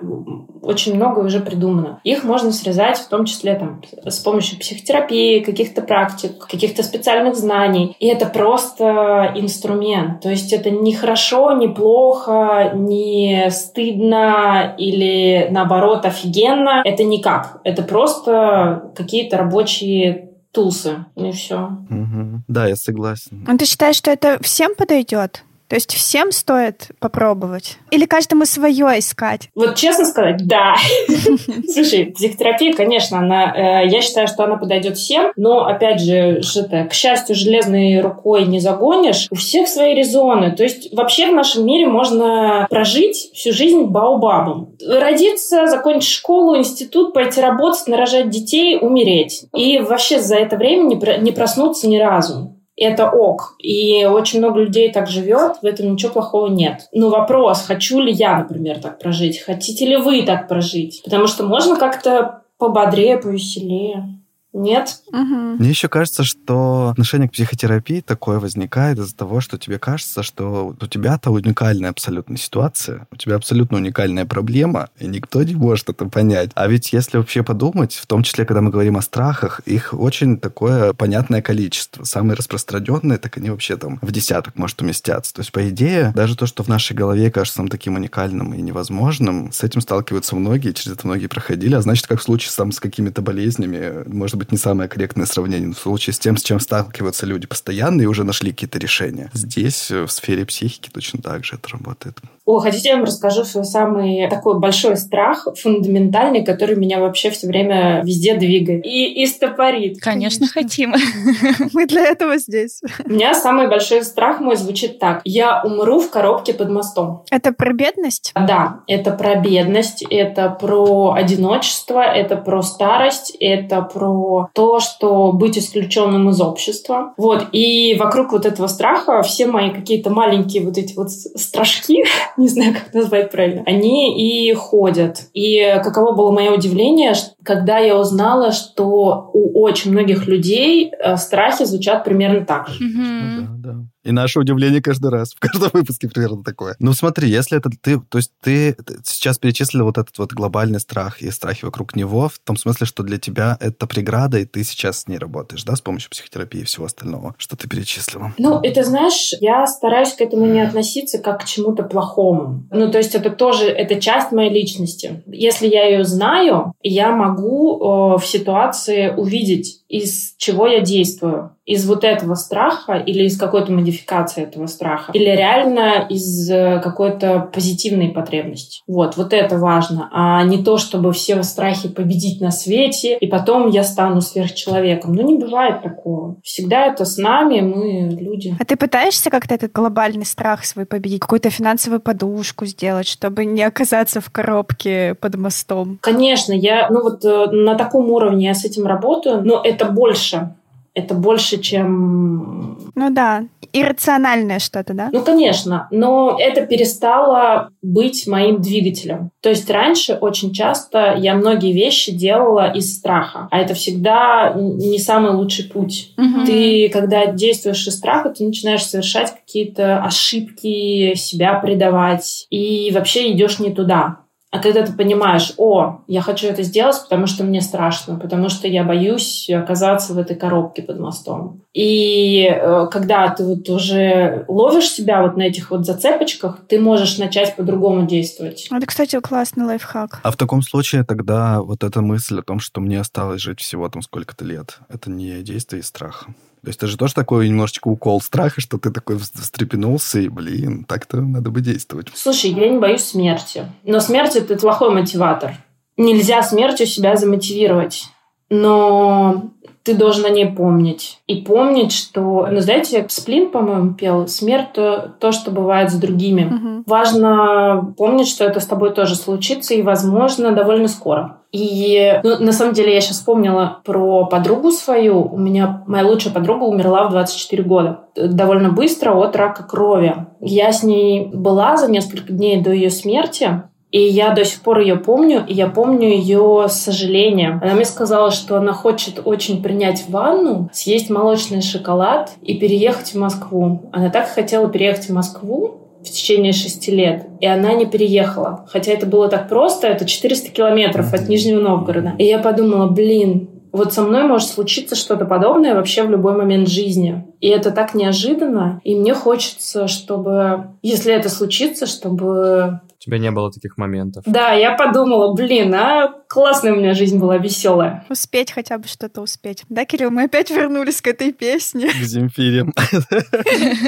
очень 0.61 0.95
много 0.95 1.19
уже 1.19 1.39
придумано. 1.39 1.99
Их 2.03 2.23
можно 2.23 2.51
срезать 2.51 2.97
в 2.97 3.07
том 3.07 3.25
числе 3.25 3.55
там, 3.55 3.81
с 4.05 4.17
помощью 4.19 4.59
психотерапии, 4.59 5.39
каких-то 5.39 5.81
практик, 5.81 6.37
каких-то 6.47 6.83
специальных 6.83 7.35
знаний. 7.35 7.95
И 7.99 8.07
это 8.07 8.25
просто 8.25 9.31
инструмент. 9.35 10.21
То 10.21 10.29
есть 10.29 10.51
это 10.51 10.69
не 10.69 10.93
хорошо, 10.93 11.53
не 11.53 11.67
плохо, 11.67 12.71
не 12.75 13.49
стыдно 13.51 14.75
или 14.77 15.47
наоборот 15.51 16.05
офигенно. 16.05 16.81
Это 16.83 17.03
никак. 17.03 17.61
Это 17.63 17.83
просто 17.83 18.91
какие-то 18.95 19.37
рабочие 19.37 20.31
тусы. 20.51 21.05
И 21.15 21.31
все. 21.31 21.69
Мгм. 21.89 22.43
Да, 22.47 22.67
я 22.67 22.75
согласен. 22.75 23.45
А 23.47 23.55
ты 23.55 23.65
считаешь, 23.65 23.95
что 23.95 24.11
это 24.11 24.39
всем 24.41 24.75
подойдет? 24.75 25.43
То 25.69 25.75
есть 25.75 25.93
всем 25.93 26.31
стоит 26.31 26.87
попробовать? 26.99 27.77
Или 27.91 28.05
каждому 28.05 28.45
свое 28.45 28.97
искать? 28.97 29.49
Вот 29.53 29.75
честно 29.75 30.05
сказать, 30.05 30.47
да. 30.47 30.75
Слушай, 31.71 32.07
психотерапия, 32.07 32.73
конечно, 32.73 33.19
она, 33.19 33.83
э, 33.83 33.87
я 33.87 34.01
считаю, 34.01 34.27
что 34.27 34.43
она 34.43 34.57
подойдет 34.57 34.97
всем, 34.97 35.31
но, 35.35 35.67
опять 35.67 36.01
же, 36.01 36.41
это, 36.55 36.85
к 36.85 36.93
счастью, 36.93 37.35
железной 37.35 38.01
рукой 38.01 38.45
не 38.45 38.59
загонишь. 38.59 39.27
У 39.29 39.35
всех 39.35 39.67
свои 39.67 39.93
резоны. 39.93 40.55
То 40.55 40.63
есть 40.63 40.91
вообще 40.91 41.27
в 41.27 41.35
нашем 41.35 41.67
мире 41.67 41.85
можно 41.85 42.65
прожить 42.71 43.29
всю 43.35 43.53
жизнь 43.53 43.83
баобабом. 43.83 44.75
Родиться, 44.83 45.67
закончить 45.67 46.09
школу, 46.09 46.57
институт, 46.57 47.13
пойти 47.13 47.41
работать, 47.41 47.87
нарожать 47.87 48.31
детей, 48.31 48.79
умереть. 48.81 49.45
И 49.53 49.77
вообще 49.77 50.19
за 50.19 50.37
это 50.37 50.57
время 50.57 50.95
не 51.19 51.31
проснуться 51.31 51.87
ни 51.87 51.97
разу 51.97 52.58
это 52.79 53.09
ок. 53.09 53.55
И 53.59 54.05
очень 54.05 54.39
много 54.39 54.61
людей 54.61 54.91
так 54.91 55.07
живет, 55.07 55.57
в 55.61 55.65
этом 55.65 55.93
ничего 55.93 56.13
плохого 56.13 56.47
нет. 56.47 56.87
Но 56.93 57.09
вопрос, 57.09 57.61
хочу 57.61 57.99
ли 57.99 58.11
я, 58.11 58.37
например, 58.37 58.79
так 58.79 58.99
прожить? 58.99 59.41
Хотите 59.41 59.85
ли 59.85 59.97
вы 59.97 60.23
так 60.23 60.47
прожить? 60.47 61.01
Потому 61.03 61.27
что 61.27 61.45
можно 61.45 61.75
как-то 61.75 62.43
пободрее, 62.57 63.17
повеселее. 63.17 64.18
Нет. 64.51 65.01
Мгм. 65.11 65.57
Мне 65.57 65.69
еще 65.69 65.89
кажется, 65.89 66.23
что 66.23 66.89
отношение 66.89 67.29
к 67.29 67.33
психотерапии 67.33 68.01
такое 68.01 68.39
возникает 68.39 68.97
из-за 68.97 69.15
того, 69.15 69.41
что 69.41 69.59
тебе 69.59 69.77
кажется, 69.77 70.23
что 70.23 70.75
у 70.79 70.87
тебя-то 70.87 71.29
уникальная 71.29 71.91
абсолютно 71.91 72.35
ситуация, 72.37 73.07
у 73.11 73.15
тебя 73.15 73.35
абсолютно 73.35 73.77
уникальная 73.77 74.25
проблема, 74.25 74.89
и 74.99 75.05
никто 75.05 75.43
не 75.43 75.53
может 75.53 75.89
это 75.89 76.05
понять. 76.05 76.49
А 76.55 76.67
ведь 76.67 76.91
если 76.93 77.17
вообще 77.17 77.43
подумать, 77.43 77.93
в 77.93 78.07
том 78.07 78.23
числе, 78.23 78.45
когда 78.45 78.61
мы 78.61 78.71
говорим 78.71 78.97
о 78.97 79.01
страхах, 79.03 79.59
их 79.65 79.93
очень 79.93 80.39
такое 80.39 80.93
понятное 80.93 81.41
количество. 81.43 82.03
Самые 82.03 82.35
распространенные, 82.35 83.19
так 83.19 83.37
они 83.37 83.51
вообще 83.51 83.77
там 83.77 83.99
в 84.01 84.11
десяток 84.11 84.57
может 84.57 84.81
уместятся. 84.81 85.33
То 85.33 85.41
есть, 85.41 85.51
по 85.51 85.69
идее, 85.69 86.11
даже 86.15 86.35
то, 86.35 86.47
что 86.47 86.63
в 86.63 86.67
нашей 86.67 86.93
голове 86.93 87.29
кажется 87.29 87.59
нам 87.59 87.67
таким 87.67 87.95
уникальным 87.95 88.53
и 88.55 88.61
невозможным, 88.61 89.51
с 89.51 89.63
этим 89.63 89.81
сталкиваются 89.81 90.35
многие, 90.35 90.71
через 90.71 90.93
это 90.97 91.05
многие 91.05 91.27
проходили. 91.27 91.75
А 91.75 91.81
значит, 91.81 92.07
как 92.07 92.19
в 92.19 92.23
случае 92.23 92.51
там, 92.55 92.71
с 92.71 92.79
какими-то 92.79 93.21
болезнями, 93.21 94.07
может 94.07 94.38
быть, 94.39 94.51
не 94.51 94.57
самое 94.57 94.89
корректное 94.89 95.25
сравнение, 95.25 95.67
но 95.67 95.73
в 95.73 95.79
случае 95.79 96.13
с 96.13 96.19
тем, 96.19 96.37
с 96.37 96.43
чем 96.43 96.59
сталкиваются 96.59 97.25
люди 97.25 97.47
постоянно 97.47 98.01
и 98.01 98.05
уже 98.05 98.23
нашли 98.23 98.51
какие-то 98.51 98.79
решения. 98.79 99.29
Здесь, 99.33 99.91
э, 99.91 100.05
в 100.05 100.11
сфере 100.11 100.45
психики, 100.45 100.89
точно 100.91 101.21
так 101.21 101.45
же 101.45 101.55
это 101.55 101.69
работает. 101.69 102.17
О, 102.49 102.57
хотите, 102.57 102.89
я 102.89 102.95
вам 102.95 103.05
расскажу 103.05 103.43
свой 103.43 103.63
самый 103.63 104.27
такой 104.27 104.57
большой 104.59 104.97
страх, 104.97 105.47
фундаментальный, 105.55 106.43
который 106.43 106.75
меня 106.75 106.99
вообще 106.99 107.29
все 107.29 107.45
время 107.45 108.01
везде 108.03 108.33
двигает 108.33 108.83
и, 108.83 109.21
и 109.21 109.27
стопорит. 109.27 109.99
Конечно, 110.01 110.47
хотим. 110.47 110.95
Мы 111.73 111.85
для 111.85 112.07
этого 112.07 112.39
здесь. 112.39 112.81
У 113.05 113.11
меня 113.11 113.35
самый 113.35 113.69
большой 113.69 114.03
страх 114.03 114.39
мой 114.39 114.55
звучит 114.55 114.97
так. 114.97 115.21
Я 115.25 115.61
умру 115.61 115.99
в 115.99 116.09
коробке 116.09 116.55
под 116.55 116.71
мостом. 116.71 117.23
Это 117.29 117.53
про 117.53 117.71
бедность? 117.71 118.31
Да, 118.33 118.79
это 118.87 119.11
про 119.11 119.35
бедность, 119.35 120.03
это 120.09 120.49
про 120.49 121.13
одиночество, 121.13 121.99
это 121.99 122.35
про 122.35 122.63
старость, 122.63 123.37
это 123.39 123.83
про 123.83 124.28
то, 124.53 124.79
что 124.79 125.31
быть 125.31 125.57
исключенным 125.57 126.29
из 126.29 126.41
общества. 126.41 127.13
Вот, 127.17 127.47
и 127.51 127.95
вокруг 127.99 128.31
вот 128.31 128.45
этого 128.45 128.67
страха 128.67 129.21
все 129.21 129.45
мои 129.45 129.71
какие-то 129.71 130.09
маленькие 130.09 130.63
вот 130.63 130.77
эти 130.77 130.95
вот 130.95 131.11
страшки, 131.11 132.03
не 132.37 132.47
знаю, 132.47 132.73
как 132.73 132.93
назвать 132.93 133.31
правильно, 133.31 133.63
они 133.65 134.49
и 134.49 134.53
ходят. 134.53 135.29
И 135.33 135.79
каково 135.83 136.13
было 136.13 136.31
мое 136.31 136.51
удивление, 136.51 137.13
когда 137.43 137.79
я 137.79 137.97
узнала, 137.97 138.51
что 138.51 139.29
у 139.33 139.61
очень 139.61 139.91
многих 139.91 140.27
людей 140.27 140.91
э, 140.91 141.17
страхи 141.17 141.65
звучат 141.65 142.03
примерно 142.03 142.45
так 142.45 142.67
же. 142.67 142.83
Мгм. 142.83 143.61
Да, 143.61 143.71
да. 143.71 143.79
И 144.09 144.11
наше 144.11 144.39
удивление 144.39 144.81
каждый 144.81 145.11
раз, 145.11 145.33
в 145.35 145.39
каждом 145.39 145.69
выпуске 145.71 146.07
примерно 146.07 146.43
такое. 146.43 146.75
Ну 146.79 146.93
смотри, 146.93 147.29
если 147.29 147.59
это 147.59 147.69
ты, 147.69 147.99
то 147.99 148.17
есть 148.17 148.31
ты 148.41 148.75
сейчас 149.03 149.37
перечислил 149.37 149.85
вот 149.85 149.99
этот 149.99 150.17
вот 150.17 150.33
глобальный 150.33 150.79
страх 150.79 151.21
и 151.21 151.29
страхи 151.29 151.63
вокруг 151.63 151.95
него, 151.95 152.27
в 152.27 152.39
том 152.39 152.57
смысле, 152.57 152.87
что 152.87 153.03
для 153.03 153.19
тебя 153.19 153.55
это 153.59 153.85
преграда, 153.85 154.39
и 154.39 154.45
ты 154.45 154.63
сейчас 154.63 155.01
с 155.01 155.07
ней 155.07 155.19
работаешь, 155.19 155.63
да, 155.63 155.75
с 155.75 155.81
помощью 155.81 156.09
психотерапии 156.09 156.61
и 156.61 156.63
всего 156.63 156.85
остального, 156.85 157.35
что 157.37 157.55
ты 157.55 157.69
перечислила. 157.69 158.33
Ну, 158.39 158.59
это, 158.63 158.83
знаешь, 158.83 159.35
я 159.41 159.67
стараюсь 159.67 160.13
к 160.13 160.21
этому 160.21 160.47
не 160.47 160.61
относиться 160.61 161.19
как 161.19 161.41
к 161.41 161.45
чему-то 161.45 161.83
плохому. 161.83 162.67
Ну, 162.71 162.91
то 162.91 162.97
есть 162.97 163.13
это 163.13 163.29
тоже, 163.29 163.65
это 163.65 164.01
часть 164.01 164.31
моей 164.31 164.51
личности. 164.51 165.21
Если 165.27 165.67
я 165.67 165.85
ее 165.85 166.03
знаю, 166.03 166.73
я 166.81 167.11
могу 167.11 168.15
э, 168.15 168.17
в 168.17 168.25
ситуации 168.25 169.13
увидеть, 169.15 169.83
из 169.89 170.35
чего 170.37 170.67
я 170.67 170.81
действую. 170.81 171.55
Из 171.65 171.87
вот 171.87 172.03
этого 172.03 172.33
страха 172.33 172.93
или 172.93 173.25
из 173.25 173.37
какой-то 173.37 173.71
модификации 173.71 174.43
этого 174.43 174.65
страха. 174.67 175.11
Или 175.13 175.29
реально 175.29 176.07
из 176.09 176.49
э, 176.49 176.79
какой-то 176.83 177.49
позитивной 177.53 178.09
потребности. 178.09 178.81
Вот, 178.87 179.17
вот 179.17 179.33
это 179.33 179.57
важно. 179.57 180.09
А 180.11 180.43
не 180.43 180.63
то, 180.63 180.77
чтобы 180.77 181.11
все 181.13 181.41
страхи 181.43 181.89
победить 181.89 182.41
на 182.41 182.49
свете, 182.49 183.17
и 183.17 183.27
потом 183.27 183.69
я 183.69 183.83
стану 183.83 184.21
сверхчеловеком. 184.21 185.13
Ну, 185.13 185.21
не 185.21 185.37
бывает 185.37 185.83
такого. 185.83 186.37
Всегда 186.43 186.87
это 186.87 187.05
с 187.05 187.17
нами, 187.17 187.61
мы 187.61 188.09
люди. 188.19 188.55
А 188.59 188.65
ты 188.65 188.75
пытаешься 188.75 189.29
как-то 189.29 189.53
этот 189.53 189.71
глобальный 189.71 190.25
страх 190.25 190.65
свой 190.65 190.85
победить? 190.85 191.21
Какую-то 191.21 191.51
финансовую 191.51 191.99
подушку 191.99 192.65
сделать, 192.65 193.07
чтобы 193.07 193.45
не 193.45 193.63
оказаться 193.63 194.21
в 194.21 194.31
коробке 194.31 195.15
под 195.19 195.35
мостом? 195.35 195.99
Конечно, 196.01 196.53
я, 196.53 196.89
ну 196.89 197.03
вот 197.03 197.23
э, 197.25 197.47
на 197.51 197.75
таком 197.75 198.09
уровне 198.09 198.47
я 198.47 198.53
с 198.55 198.65
этим 198.65 198.87
работаю, 198.87 199.43
но 199.43 199.61
это 199.63 199.78
больше. 199.85 200.55
Это 200.93 201.13
больше, 201.13 201.61
чем... 201.61 202.91
Ну 202.95 203.09
да, 203.11 203.43
иррациональное 203.73 204.59
что-то, 204.59 204.93
да? 204.93 205.09
Ну, 205.11 205.21
конечно, 205.21 205.87
но 205.91 206.37
это 206.39 206.65
перестало 206.65 207.69
быть 207.81 208.27
моим 208.27 208.61
двигателем. 208.61 209.31
То 209.41 209.49
есть 209.49 209.69
раньше 209.69 210.15
очень 210.15 210.51
часто 210.51 211.15
я 211.17 211.35
многие 211.35 211.73
вещи 211.73 212.11
делала 212.11 212.71
из 212.71 212.97
страха, 212.97 213.47
а 213.51 213.59
это 213.59 213.73
всегда 213.73 214.53
не 214.55 214.99
самый 214.99 215.31
лучший 215.31 215.65
путь. 215.65 216.13
Мгм. 216.17 216.45
Ты, 216.45 216.89
когда 216.89 217.27
действуешь 217.27 217.87
из 217.87 217.97
страха, 217.97 218.29
ты 218.29 218.43
начинаешь 218.43 218.85
совершать 218.85 219.33
какие-то 219.33 220.03
ошибки, 220.03 221.13
себя 221.15 221.53
предавать, 221.59 222.47
и 222.49 222.91
вообще 222.93 223.31
идешь 223.31 223.59
не 223.59 223.71
туда. 223.71 224.19
А 224.51 224.59
когда 224.59 224.83
ты 224.83 224.93
понимаешь, 224.93 225.53
о, 225.57 226.01
я 226.07 226.21
хочу 226.21 226.47
это 226.47 226.63
сделать, 226.63 226.97
потому 227.03 227.27
что 227.27 227.43
мне 227.43 227.61
страшно, 227.61 228.17
потому 228.17 228.49
что 228.49 228.67
я 228.67 228.83
боюсь 228.83 229.47
оказаться 229.49 230.13
в 230.13 230.17
этой 230.17 230.35
коробке 230.35 230.81
под 230.81 230.99
мостом. 230.99 231.61
И 231.73 232.45
э, 232.49 232.87
когда 232.91 233.29
ты 233.29 233.43
вот 233.43 233.69
уже 233.69 234.45
ловишь 234.47 234.89
себя 234.89 235.21
вот 235.21 235.37
на 235.37 235.43
этих 235.43 235.69
вот 235.69 235.85
зацепочках, 235.85 236.65
ты 236.67 236.79
можешь 236.79 237.19
начать 237.19 237.55
по-другому 237.55 238.07
действовать. 238.07 238.67
Это, 238.71 238.85
кстати, 238.87 239.19
классный 239.19 239.65
лайфхак. 239.65 240.21
А 240.23 240.31
в 240.31 240.35
таком 240.35 240.63
случае 240.63 241.03
тогда 241.03 241.61
вот 241.61 241.83
эта 241.83 242.01
мысль 242.01 242.39
о 242.39 242.43
том, 242.43 242.59
что 242.59 242.81
мне 242.81 242.99
осталось 242.99 243.41
жить 243.41 243.59
всего 243.59 243.87
там 243.87 244.01
сколько-то 244.01 244.45
лет, 244.45 244.79
это 244.89 245.11
не 245.11 245.43
действие 245.43 245.81
из 245.81 245.87
страха. 245.87 246.33
То 246.61 246.67
есть 246.67 246.77
это 246.79 246.87
же 246.87 246.97
тоже 246.97 247.13
такой 247.13 247.47
немножечко 247.47 247.87
укол 247.87 248.21
страха, 248.21 248.59
что 248.59 248.77
ты 248.77 248.91
такой 248.91 249.15
вс- 249.15 249.41
встрепенулся, 249.41 250.19
и, 250.19 250.27
блин, 250.27 250.83
так-то 250.83 251.21
надо 251.21 251.49
бы 251.51 251.61
действовать. 251.61 252.07
Слушай, 252.13 252.51
я 252.51 252.69
не 252.69 252.77
боюсь 252.79 253.03
смерти. 253.03 253.65
Но 253.83 253.99
смерть— 253.99 254.35
это 254.37 254.55
плохой 254.57 254.91
мотиватор. 254.93 255.55
Нельзя 255.95 256.43
смертью 256.43 256.85
себя 256.85 257.15
замотивировать. 257.15 258.07
Но 258.49 259.51
ты 259.83 259.95
должен 259.95 260.25
о 260.25 260.29
ней 260.29 260.45
помнить. 260.45 261.19
И 261.27 261.41
помнить, 261.41 261.91
что... 261.91 262.47
Ну, 262.51 262.59
знаете, 262.59 263.05
Сплин, 263.09 263.49
по-моему, 263.49 263.93
пел 263.93 264.27
«Смерть— 264.27 264.71
то, 264.73 265.13
то, 265.19 265.31
что 265.31 265.51
бывает 265.51 265.91
с 265.91 265.95
другими». 265.95 266.43
Мгм. 266.43 266.83
Важно 266.85 267.93
помнить, 267.97 268.27
что 268.27 268.43
это 268.43 268.59
с 268.59 268.65
тобой 268.65 268.93
тоже 268.93 269.15
случится, 269.15 269.73
и, 269.73 269.81
возможно, 269.81 270.51
довольно 270.51 270.87
скоро. 270.87 271.39
И 271.51 272.19
ну, 272.23 272.39
на 272.39 272.51
самом 272.51 272.73
деле 272.73 272.93
я 272.93 273.01
сейчас 273.01 273.17
вспомнила 273.17 273.79
про 273.83 274.25
подругу 274.25 274.71
свою. 274.71 275.23
У 275.23 275.37
меня 275.37 275.83
моя 275.87 276.05
лучшая 276.05 276.33
подруга 276.33 276.65
умерла 276.65 277.07
в 277.07 277.11
24 277.11 277.63
года. 277.63 278.01
Довольно 278.15 278.69
быстро 278.69 279.15
от 279.15 279.35
рака 279.35 279.63
крови. 279.63 280.27
Я 280.39 280.71
с 280.71 280.83
ней 280.83 281.31
была 281.33 281.75
за 281.77 281.89
несколько 281.89 282.31
дней 282.31 282.61
до 282.61 282.71
ее 282.71 282.91
смерти. 282.91 283.63
И 283.91 283.99
я 283.99 284.33
до 284.33 284.45
сих 284.45 284.61
пор 284.61 284.79
ее 284.79 284.97
помню, 284.97 285.43
и 285.47 285.53
я 285.53 285.67
помню 285.67 286.09
ее 286.09 286.67
сожаление. 286.69 287.59
Она 287.61 287.73
мне 287.73 287.85
сказала, 287.85 288.29
что 288.29 288.57
она 288.57 288.71
хочет 288.71 289.19
очень 289.25 289.63
принять 289.63 290.05
ванну, 290.07 290.69
съесть 290.71 291.09
молочный 291.09 291.61
шоколад 291.61 292.31
и 292.43 292.55
переехать 292.55 293.13
в 293.13 293.15
Москву. 293.15 293.89
Она 293.91 294.09
так 294.09 294.29
хотела 294.29 294.69
переехать 294.69 295.09
в 295.09 295.13
Москву, 295.13 295.79
в 296.01 296.09
течение 296.09 296.53
шести 296.53 296.91
лет. 296.91 297.25
И 297.39 297.45
она 297.45 297.73
не 297.73 297.85
переехала. 297.85 298.65
Хотя 298.69 298.91
это 298.91 299.05
было 299.05 299.27
так 299.27 299.49
просто, 299.49 299.87
это 299.87 300.05
400 300.05 300.51
километров 300.51 301.13
от 301.13 301.27
Нижнего 301.27 301.59
Новгорода. 301.59 302.13
И 302.17 302.25
я 302.25 302.39
подумала, 302.39 302.87
блин, 302.87 303.49
вот 303.71 303.93
со 303.93 304.03
мной 304.03 304.23
может 304.23 304.49
случиться 304.49 304.95
что-то 304.95 305.25
подобное 305.25 305.75
вообще 305.75 306.03
в 306.03 306.09
любой 306.09 306.35
момент 306.35 306.67
жизни. 306.67 307.25
И 307.39 307.47
это 307.47 307.71
так 307.71 307.93
неожиданно. 307.93 308.81
И 308.83 308.95
мне 308.95 309.13
хочется, 309.13 309.87
чтобы, 309.87 310.67
если 310.81 311.13
это 311.13 311.29
случится, 311.29 311.85
чтобы... 311.85 312.81
У 312.99 313.01
тебя 313.01 313.17
не 313.17 313.31
было 313.31 313.49
таких 313.49 313.77
моментов. 313.77 314.23
Да, 314.25 314.51
я 314.51 314.75
подумала, 314.75 315.33
блин, 315.33 315.73
а 315.73 316.13
классная 316.27 316.73
у 316.73 316.75
меня 316.75 316.93
жизнь 316.93 317.17
была 317.17 317.37
веселая. 317.37 318.05
Успеть 318.09 318.51
хотя 318.51 318.77
бы 318.77 318.87
что-то 318.87 319.21
успеть. 319.21 319.63
Да, 319.69 319.85
Кирилл, 319.85 320.11
мы 320.11 320.23
опять 320.23 320.51
вернулись 320.51 321.01
к 321.01 321.07
этой 321.07 321.31
песне. 321.31 321.89
К 321.89 322.03
Земфире. 322.03 322.65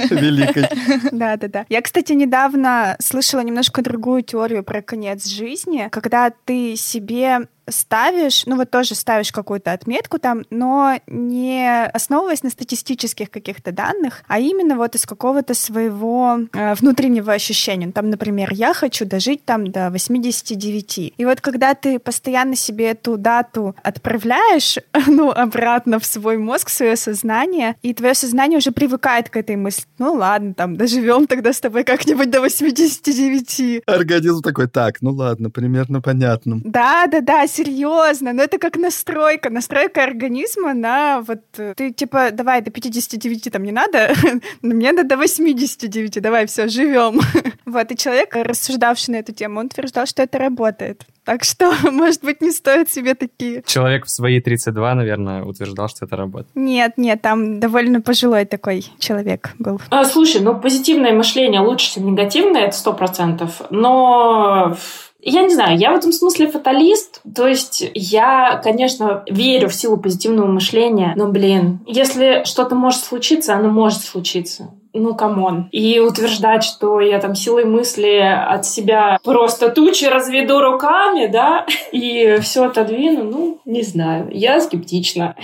Великой. 0.09 0.67
Да, 1.11 1.35
да, 1.35 1.47
да. 1.49 1.65
Я, 1.67 1.81
кстати, 1.81 2.13
недавно 2.13 2.95
слышала 2.99 3.41
немножко 3.41 3.81
другую 3.81 4.23
теорию 4.23 4.63
про 4.63 4.81
конец 4.81 5.27
жизни, 5.27 5.89
когда 5.91 6.31
ты 6.45 6.77
себе 6.77 7.47
ставишь, 7.71 8.45
ну 8.45 8.55
вот 8.55 8.69
тоже 8.69 8.95
ставишь 8.95 9.31
какую-то 9.31 9.71
отметку 9.71 10.19
там, 10.19 10.45
но 10.49 10.99
не 11.07 11.85
основываясь 11.85 12.43
на 12.43 12.49
статистических 12.49 13.29
каких-то 13.41 13.71
данных, 13.71 14.23
а 14.27 14.39
именно 14.39 14.75
вот 14.77 14.95
из 14.95 15.05
какого-то 15.05 15.53
своего 15.53 16.39
э, 16.53 16.73
внутреннего 16.75 17.33
ощущения. 17.33 17.87
Ну, 17.87 17.91
Там, 17.91 18.09
например, 18.09 18.53
я 18.53 18.73
хочу 18.73 19.05
дожить 19.05 19.43
там 19.45 19.71
до 19.71 19.89
89. 19.89 21.13
И 21.17 21.25
вот 21.25 21.41
когда 21.41 21.73
ты 21.73 21.99
постоянно 21.99 22.55
себе 22.55 22.91
эту 22.91 23.17
дату 23.17 23.75
отправляешь, 23.83 24.77
ну, 25.07 25.31
обратно 25.31 25.99
в 25.99 26.05
свой 26.05 26.37
мозг, 26.37 26.69
в 26.69 26.71
свое 26.71 26.95
сознание, 26.95 27.75
и 27.81 27.93
твое 27.93 28.13
сознание 28.13 28.57
уже 28.57 28.71
привыкает 28.71 29.29
к 29.29 29.37
этой 29.37 29.55
мысли. 29.55 29.85
Ну, 29.97 30.13
ладно, 30.13 30.53
там, 30.53 30.75
доживем 30.75 31.27
тогда 31.27 31.51
с 31.53 31.59
тобой 31.59 31.83
как-нибудь 31.83 32.29
до 32.29 32.41
89. 32.41 33.83
Организм 33.87 34.41
такой, 34.41 34.67
так, 34.67 35.01
ну 35.01 35.11
ладно, 35.11 35.49
примерно 35.49 36.01
понятно. 36.01 36.61
Да, 36.63 37.07
да, 37.07 37.21
да, 37.21 37.47
серьезно. 37.47 38.33
Но 38.33 38.43
это 38.43 38.57
как 38.57 38.77
настройка. 38.77 39.49
Настройка 39.49 40.03
организма 40.03 40.73
на 40.73 41.21
вот... 41.21 41.41
э, 41.57 41.73
Ты 41.75 41.91
типа, 41.91 42.29
давай, 42.31 42.61
до 42.61 42.71
59 42.71 43.30
там 43.39 43.63
не 43.63 43.71
надо, 43.71 44.13
но 44.61 44.73
мне 44.75 44.91
надо 44.91 45.07
до 45.07 45.17
89, 45.17 46.21
давай, 46.21 46.45
все, 46.45 46.67
живем. 46.67 47.19
Вот, 47.63 47.89
и 47.89 47.95
человек, 47.95 48.35
рассуждавший 48.35 49.13
на 49.13 49.17
эту 49.17 49.31
тему, 49.31 49.61
он 49.61 49.67
утверждал, 49.67 50.05
что 50.05 50.23
это 50.23 50.37
работает. 50.37 51.05
Так 51.23 51.43
что, 51.43 51.71
может 51.91 52.23
быть, 52.23 52.41
не 52.41 52.51
стоит 52.51 52.89
себе 52.89 53.15
такие... 53.15 53.63
Человек 53.65 54.05
в 54.05 54.09
свои 54.09 54.41
32, 54.41 54.95
наверное, 54.95 55.43
утверждал, 55.43 55.87
что 55.87 56.05
это 56.05 56.17
работает. 56.17 56.55
Нет, 56.55 56.97
нет, 56.97 57.21
там 57.21 57.59
довольно 57.59 58.01
пожилой 58.01 58.45
такой 58.45 58.85
человек 58.99 59.51
был. 59.59 59.79
А, 59.89 60.03
слушай, 60.03 60.41
ну 60.41 60.59
позитивное 60.59 61.13
мышление 61.13 61.61
лучше, 61.61 61.93
чем 61.93 62.07
негативное, 62.07 62.63
это 62.67 62.75
сто 62.75 62.93
процентов. 62.93 63.61
Но 63.69 64.75
я 65.21 65.43
не 65.43 65.53
знаю, 65.53 65.77
я 65.77 65.91
в 65.91 65.97
этом 65.97 66.11
смысле 66.11 66.49
фаталист. 66.49 67.21
То 67.35 67.47
есть 67.47 67.83
я, 67.93 68.59
конечно, 68.63 69.23
верю 69.29 69.69
в 69.69 69.75
силу 69.75 69.97
позитивного 69.97 70.47
мышления, 70.47 71.13
но, 71.15 71.27
блин, 71.27 71.79
если 71.85 72.43
что-то 72.45 72.75
может 72.75 73.03
случиться, 73.03 73.55
оно 73.55 73.69
может 73.69 74.01
случиться. 74.01 74.71
Ну, 74.93 75.15
come 75.15 75.46
on. 75.46 75.69
И 75.71 75.99
утверждать, 75.99 76.65
что 76.65 76.99
я 76.99 77.19
там 77.19 77.33
силой 77.33 77.63
мысли 77.63 78.17
от 78.17 78.65
себя 78.65 79.19
просто 79.23 79.69
тучи 79.69 80.03
разведу 80.05 80.59
руками, 80.59 81.27
да, 81.27 81.65
и 81.91 82.39
все 82.41 82.65
отодвину, 82.65 83.23
ну, 83.23 83.61
не 83.65 83.83
знаю. 83.83 84.27
Я 84.31 84.59
скептична. 84.59 85.35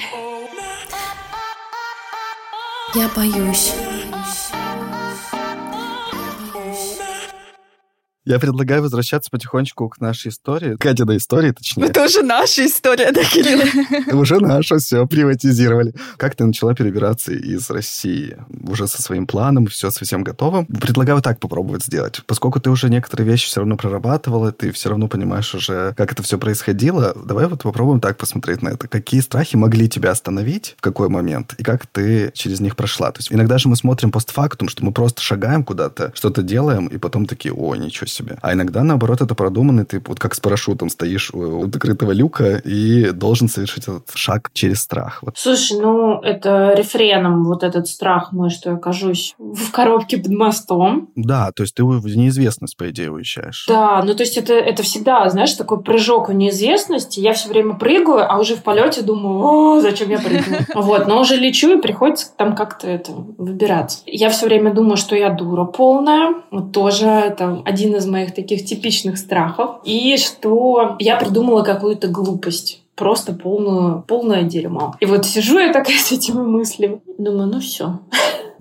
Я 2.96 3.10
боюсь. 3.16 3.74
Я 8.28 8.40
предлагаю 8.40 8.82
возвращаться 8.82 9.32
потихонечку 9.32 9.88
к 9.88 10.02
нашей 10.02 10.32
истории. 10.32 10.76
Катиной 10.76 11.16
истории, 11.16 11.52
точнее. 11.52 11.86
Это 11.86 12.04
уже 12.04 12.24
наша 12.24 12.66
история, 12.66 13.14
да, 13.14 13.24
Кирилл? 13.24 14.20
Уже 14.20 14.42
нашу 14.42 14.80
все 14.80 15.08
приватизировали. 15.08 15.94
Как 16.18 16.36
ты 16.36 16.44
начала 16.44 16.76
перебираться 16.76 17.32
из 17.32 17.70
России? 17.70 18.36
Уже 18.64 18.90
со 18.90 19.02
своим 19.02 19.28
планом, 19.28 19.68
все 19.68 19.92
совсем 19.92 20.26
готово. 20.26 20.66
Предлагаю 20.66 21.22
так 21.22 21.40
попробовать 21.40 21.86
сделать. 21.86 22.22
Поскольку 22.26 22.60
ты 22.60 22.70
уже 22.70 22.90
некоторые 22.90 23.26
вещи 23.26 23.48
все 23.48 23.62
равно 23.62 23.78
прорабатывала, 23.78 24.52
ты 24.52 24.74
все 24.74 24.90
равно 24.90 25.08
понимаешь 25.08 25.56
уже, 25.56 25.94
как 25.96 26.12
это 26.12 26.22
все 26.22 26.38
происходило, 26.38 27.16
давай 27.16 27.48
вот 27.48 27.64
попробуем 27.64 28.02
так 28.02 28.18
посмотреть 28.18 28.62
на 28.62 28.70
это. 28.70 28.90
Какие 28.90 29.22
страхи 29.22 29.56
могли 29.56 29.88
тебя 29.88 30.12
остановить, 30.12 30.76
в 30.78 30.82
какой 30.82 31.08
момент, 31.08 31.54
и 31.58 31.64
как 31.64 31.88
ты 31.88 32.34
через 32.34 32.60
них 32.60 32.76
прошла? 32.76 33.10
То 33.14 33.20
есть 33.20 33.32
иногда 33.32 33.58
же 33.58 33.70
мы 33.70 33.78
смотрим 33.78 34.12
постфактум, 34.12 34.68
что 34.68 34.84
мы 34.84 34.92
просто 34.92 35.22
шагаем 35.22 35.64
куда-то, 35.64 36.12
что-то 36.14 36.42
делаем, 36.42 36.88
и 36.88 36.98
потом 36.98 37.26
такие, 37.26 37.54
о, 37.54 37.74
ничего 37.76 38.06
себе. 38.06 38.17
А 38.42 38.54
иногда, 38.54 38.84
наоборот, 38.84 39.22
это 39.22 39.36
продуманный, 39.36 39.86
ты 39.86 40.02
вот 40.06 40.20
как 40.20 40.36
с 40.36 40.40
парашютом 40.40 40.90
стоишь 40.90 41.32
у, 41.34 41.62
у 41.62 41.72
закрытого 41.72 42.12
люка 42.12 42.58
и 42.58 43.12
должен 43.12 43.50
совершить 43.50 43.84
этот 43.84 44.12
шаг 44.16 44.50
через 44.54 44.82
страх. 44.82 45.20
Вот. 45.22 45.38
Слушай, 45.38 45.80
ну 45.80 46.22
это 46.22 46.74
рефреном 46.76 47.46
вот 47.46 47.64
этот 47.64 47.88
страх 47.88 48.32
мой, 48.32 48.50
что 48.50 48.72
я 48.72 48.76
окажусь 48.76 49.36
в 49.38 49.72
коробке 49.72 50.18
под 50.18 50.32
мостом. 50.32 51.10
Да, 51.16 51.52
то 51.52 51.64
есть 51.64 51.76
ты 51.76 51.84
в 51.84 52.06
неизвестность, 52.16 52.78
по 52.78 52.90
идее, 52.90 53.12
уезжаешь. 53.12 53.66
Да, 53.68 54.02
ну 54.04 54.14
то 54.14 54.24
есть 54.24 54.38
это, 54.38 54.54
это 54.54 54.84
всегда, 54.84 55.30
знаешь, 55.30 55.54
такой 55.54 55.82
прыжок 55.82 56.30
в 56.30 56.34
неизвестность. 56.34 57.18
Я 57.18 57.34
все 57.34 57.50
время 57.50 57.76
прыгаю, 57.76 58.32
а 58.32 58.40
уже 58.40 58.56
в 58.56 58.64
полете 58.64 59.02
думаю, 59.02 59.40
о, 59.40 59.82
зачем 59.82 60.10
я 60.10 60.20
прыгну? 60.20 60.58
Вот, 60.76 61.08
но 61.08 61.20
уже 61.20 61.36
лечу 61.36 61.78
и 61.78 61.82
приходится 61.82 62.28
там 62.38 62.56
как-то 62.56 62.88
это 62.88 63.12
выбираться. 63.12 64.00
Я 64.06 64.30
все 64.30 64.46
время 64.46 64.74
думаю, 64.74 64.98
что 64.98 65.16
я 65.16 65.30
дура 65.30 65.66
полная. 65.66 66.36
Вот 66.52 66.72
тоже 66.72 67.06
это 67.06 67.62
один 67.66 67.96
из 67.96 68.06
моих 68.08 68.34
таких 68.34 68.66
типичных 68.66 69.18
страхов. 69.18 69.82
И 69.84 70.18
что 70.18 70.96
я 71.00 71.18
придумала 71.18 71.64
какую-то 71.64 72.08
глупость 72.08 72.82
просто 72.96 73.32
полную, 73.32 74.02
полное 74.02 74.44
дерьмо. 74.44 74.96
И 75.00 75.06
вот 75.06 75.26
сижу 75.26 75.60
я 75.60 75.72
такая 75.72 75.98
с 75.98 76.12
этими 76.12 76.42
мыслями. 76.42 77.00
Думаю, 77.18 77.48
ну 77.48 77.60
все. 77.60 78.00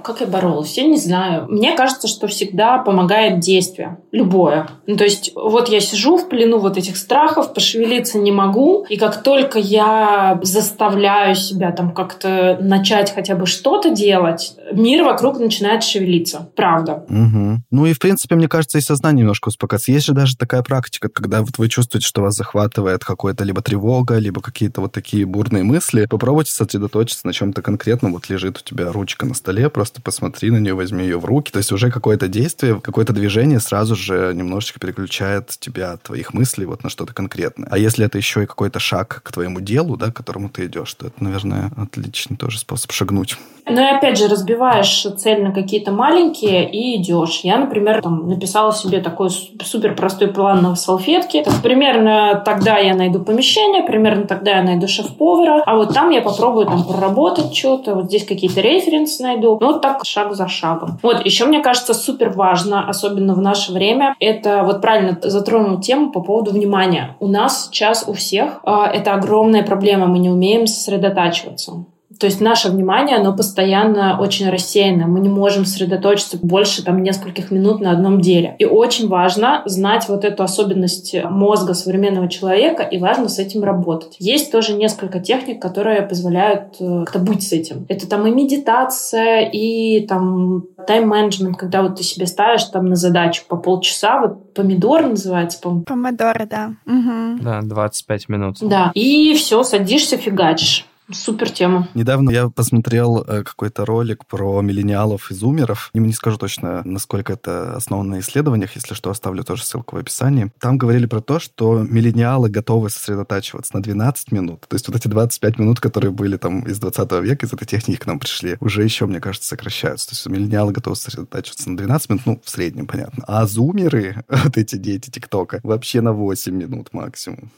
Как 0.07 0.21
я 0.21 0.29
боролась? 0.29 0.77
Я 0.77 0.85
не 0.85 0.99
знаю. 0.99 1.47
Мне 1.49 1.75
кажется, 1.75 2.07
что 2.07 2.29
всегда 2.29 2.79
помогает 2.79 3.41
действие. 3.41 3.99
Любое. 4.13 4.69
Ну, 4.87 4.97
то 4.97 5.03
есть, 5.03 5.33
вот 5.35 5.69
я 5.69 5.81
сижу 5.81 6.17
в 6.17 6.29
плену 6.29 6.59
вот 6.59 6.77
этих 6.77 6.97
страхов, 6.97 7.53
пошевелиться 7.53 8.17
не 8.17 8.31
могу. 8.31 8.87
И 8.89 8.99
как 8.99 9.25
только 9.25 9.59
я 9.59 10.39
заставляю 10.45 11.35
себя 11.35 11.73
там 11.73 11.93
как-то 11.93 12.57
начать 12.61 13.13
хотя 13.13 13.35
бы 13.35 13.47
что-то 13.47 13.91
делать, 13.91 14.55
мир 14.73 15.03
вокруг 15.03 15.41
начинает 15.41 15.83
шевелиться. 15.83 16.51
Правда. 16.55 17.05
Угу. 17.09 17.63
Ну 17.73 17.87
и, 17.87 17.93
в 17.93 17.99
принципе, 17.99 18.37
мне 18.37 18.47
кажется, 18.47 18.79
и 18.79 18.83
сознание 18.83 19.23
немножко 19.23 19.49
успокоится. 19.49 19.91
Есть 19.91 20.07
же 20.07 20.13
даже 20.13 20.37
такая 20.37 20.63
практика, 20.63 21.09
когда 21.09 21.41
вот 21.41 21.59
вы 21.59 21.69
чувствуете, 21.69 22.07
что 22.07 22.23
вас 22.23 22.37
захватывает 22.37 23.05
какое-то 23.05 23.43
либо 23.43 23.61
тревога, 23.61 24.19
либо 24.19 24.41
какие-то 24.41 24.83
вот 24.83 24.93
такие 24.93 25.27
бурные 25.27 25.65
мысли. 25.65 26.07
Попробуйте 26.07 26.53
сосредоточиться 26.53 27.27
на 27.27 27.33
чем-то 27.33 27.61
конкретном. 27.61 28.13
Вот 28.13 28.29
лежит 28.29 28.59
у 28.59 28.61
тебя 28.63 28.93
ручка 28.93 29.27
на 29.27 29.35
столе, 29.35 29.69
просто 29.69 29.96
посмотри 30.03 30.51
на 30.51 30.59
нее, 30.59 30.75
возьми 30.75 31.05
ее 31.05 31.19
в 31.19 31.25
руки. 31.25 31.51
То 31.51 31.59
есть 31.59 31.73
уже 31.73 31.91
какое-то 31.91 32.29
действие, 32.29 32.81
какое-то 32.81 33.13
движение 33.13 33.61
сразу 33.61 33.95
же 33.95 34.33
немножечко 34.35 34.81
переключает 34.81 35.49
тебя 35.59 35.93
от 35.93 36.03
твоих 36.03 36.35
мыслей 36.35 36.67
вот 36.67 36.85
на 36.85 36.91
что-то 36.91 37.15
конкретное. 37.15 37.69
А 37.71 37.79
если 37.79 38.05
это 38.05 38.19
еще 38.19 38.43
и 38.43 38.47
какой-то 38.47 38.79
шаг 38.79 39.21
к 39.23 39.33
твоему 39.33 39.61
делу, 39.61 39.97
да, 39.97 40.11
к 40.11 40.17
которому 40.17 40.49
ты 40.49 40.67
идешь, 40.67 40.95
то 40.95 41.07
это, 41.07 41.23
наверное, 41.23 41.71
отличный 41.77 42.37
тоже 42.37 42.59
способ 42.59 42.93
шагнуть. 42.93 43.37
Ну 43.69 43.81
и 43.81 43.97
опять 43.97 44.17
же, 44.17 44.29
разбиваешь 44.29 45.07
цель 45.19 45.43
на 45.43 45.53
какие-то 45.53 45.91
маленькие 45.91 46.71
и 46.71 47.01
идешь. 47.03 47.41
Я, 47.43 47.59
например, 47.59 48.01
там, 48.01 48.29
написала 48.29 48.73
себе 48.73 49.01
такой 49.01 49.31
супер 49.31 49.97
простой 49.97 50.29
план 50.29 50.63
на 50.63 50.77
салфетке. 50.77 51.43
Так, 51.43 51.63
примерно 51.63 52.41
тогда 52.45 52.79
я 52.79 52.95
найду 52.95 53.21
помещение, 53.21 53.83
примерно 53.83 54.27
тогда 54.27 54.59
я 54.59 54.63
найду 54.63 54.87
шеф-повара, 54.87 55.65
а 55.67 55.75
вот 55.75 55.95
там 55.95 56.11
я 56.11 56.23
попробую 56.23 56.67
там 56.67 56.85
проработать 56.85 57.55
что-то, 57.57 57.97
вот 57.97 58.07
здесь 58.07 58.25
какие-то 58.25 58.61
референсы 58.61 59.23
найду. 59.23 59.59
Ну, 59.61 59.73
вот 59.73 59.83
так 59.87 60.05
шаг 60.05 60.35
за 60.35 60.49
шагом. 60.49 60.99
Вот, 61.03 61.25
еще 61.25 61.45
мне 61.47 61.61
кажется 61.61 61.95
супер 61.95 62.31
важно, 62.31 62.89
особенно 62.89 63.35
в 63.35 63.41
наше 63.41 63.73
время, 63.73 64.15
это 64.21 64.63
вот 64.65 64.81
правильно 64.81 65.19
затронул 65.23 65.81
тему 65.81 66.11
по 66.11 66.21
поводу 66.21 66.51
внимания. 66.51 67.17
У 67.21 67.29
нас 67.29 67.67
сейчас 67.67 68.05
у 68.07 68.13
всех 68.13 68.61
э, 68.65 68.71
это 68.95 69.15
огромная 69.15 69.63
проблема, 69.63 70.07
мы 70.07 70.19
не 70.19 70.31
умеем 70.31 70.67
сосредотачиваться. 70.67 71.85
То 72.19 72.27
есть 72.27 72.41
наше 72.41 72.71
внимание, 72.71 73.17
оно 73.17 73.35
постоянно 73.35 74.19
очень 74.21 74.49
рассеяно. 74.51 75.07
Мы 75.07 75.21
не 75.21 75.29
можем 75.29 75.65
сосредоточиться 75.65 76.39
больше 76.41 76.85
там 76.85 77.03
нескольких 77.03 77.51
минут 77.51 77.81
на 77.81 77.93
одном 77.93 78.21
деле. 78.21 78.57
И 78.59 78.65
очень 78.65 79.09
важно 79.09 79.63
знать 79.67 80.09
вот 80.09 80.25
эту 80.25 80.43
особенность 80.43 81.15
мозга 81.25 81.75
современного 81.75 82.29
человека, 82.29 82.83
и 82.83 82.99
важно 82.99 83.29
с 83.29 83.39
этим 83.39 83.65
работать. 83.65 84.17
Есть 84.19 84.53
тоже 84.53 84.75
несколько 84.75 85.21
техник, 85.21 85.61
которые 85.61 86.03
позволяют 86.03 86.77
э, 86.81 87.05
как-то 87.05 87.19
быть 87.19 87.47
с 87.47 87.53
этим. 87.53 87.87
Это 87.89 88.09
там 88.09 88.27
и 88.27 88.31
медитация, 88.31 89.49
и 89.53 90.07
там 90.07 90.65
тайм-менеджмент, 90.87 91.57
когда 91.57 91.83
вот 91.83 91.97
ты 91.97 92.03
себе 92.03 92.27
ставишь 92.27 92.65
там 92.65 92.87
на 92.87 92.97
задачу 92.97 93.45
по 93.49 93.57
полчаса, 93.57 94.21
вот 94.21 94.55
помидор 94.55 95.07
называется, 95.07 95.61
по 95.61 95.83
Помидоры, 95.87 96.47
да. 96.47 96.73
Угу. 96.87 97.43
Да, 97.43 97.61
25 97.63 98.29
минут. 98.29 98.57
Да. 98.61 98.91
И 98.95 99.35
все, 99.35 99.63
садишься, 99.63 100.17
фигачишь. 100.17 100.87
Супер 101.13 101.51
тема. 101.51 101.89
Недавно 101.95 102.31
я 102.31 102.49
посмотрел 102.49 103.23
э, 103.23 103.45
какой-то 103.45 103.85
ролик 103.85 104.27
про 104.27 104.61
миллениалов 104.61 105.31
и 105.31 105.35
зумеров. 105.35 105.91
Не, 105.95 106.01
не 106.01 106.13
скажу 106.13 106.37
точно, 106.37 106.83
насколько 106.85 107.33
это 107.33 107.77
основано 107.77 108.17
на 108.17 108.21
исследованиях. 108.21 108.75
Если 108.75 108.95
что, 108.95 109.11
оставлю 109.11 109.45
тоже 109.45 109.65
ссылку 109.65 109.97
в 109.97 109.99
описании. 110.01 110.51
Там 110.59 110.79
говорили 110.79 111.07
про 111.07 111.21
то, 111.21 111.39
что 111.39 111.79
миллениалы 111.79 112.49
готовы 112.49 112.91
сосредотачиваться 112.91 113.77
на 113.77 113.83
12 113.83 114.33
минут. 114.33 114.63
То 114.69 114.75
есть 114.75 114.89
вот 114.89 114.97
эти 114.97 115.07
25 115.07 115.59
минут, 115.59 115.79
которые 115.79 116.11
были 116.11 116.37
там 116.39 116.63
из 116.63 116.81
20 116.81 117.13
века, 117.23 117.47
из 117.47 117.53
этой 117.53 117.67
техники 117.67 117.99
к 117.99 118.07
нам 118.07 118.19
пришли, 118.19 118.57
уже 118.59 118.83
еще, 118.83 119.07
мне 119.07 119.21
кажется, 119.21 119.49
сокращаются. 119.49 120.09
То 120.09 120.15
есть 120.15 120.27
миллениалы 120.27 120.73
готовы 120.73 120.97
сосредотачиваться 120.97 121.71
на 121.71 121.77
12 121.77 122.11
минут, 122.11 122.23
ну, 122.27 122.41
в 122.45 122.51
среднем, 122.51 122.89
понятно. 122.89 123.25
А 123.29 123.47
зумеры, 123.47 124.25
вот 124.29 124.57
эти 124.57 124.75
дети 124.75 125.11
ТикТока, 125.11 125.61
вообще 125.63 126.01
на 126.01 126.13
8 126.13 126.53
минут 126.53 126.93
максимум. 126.93 127.53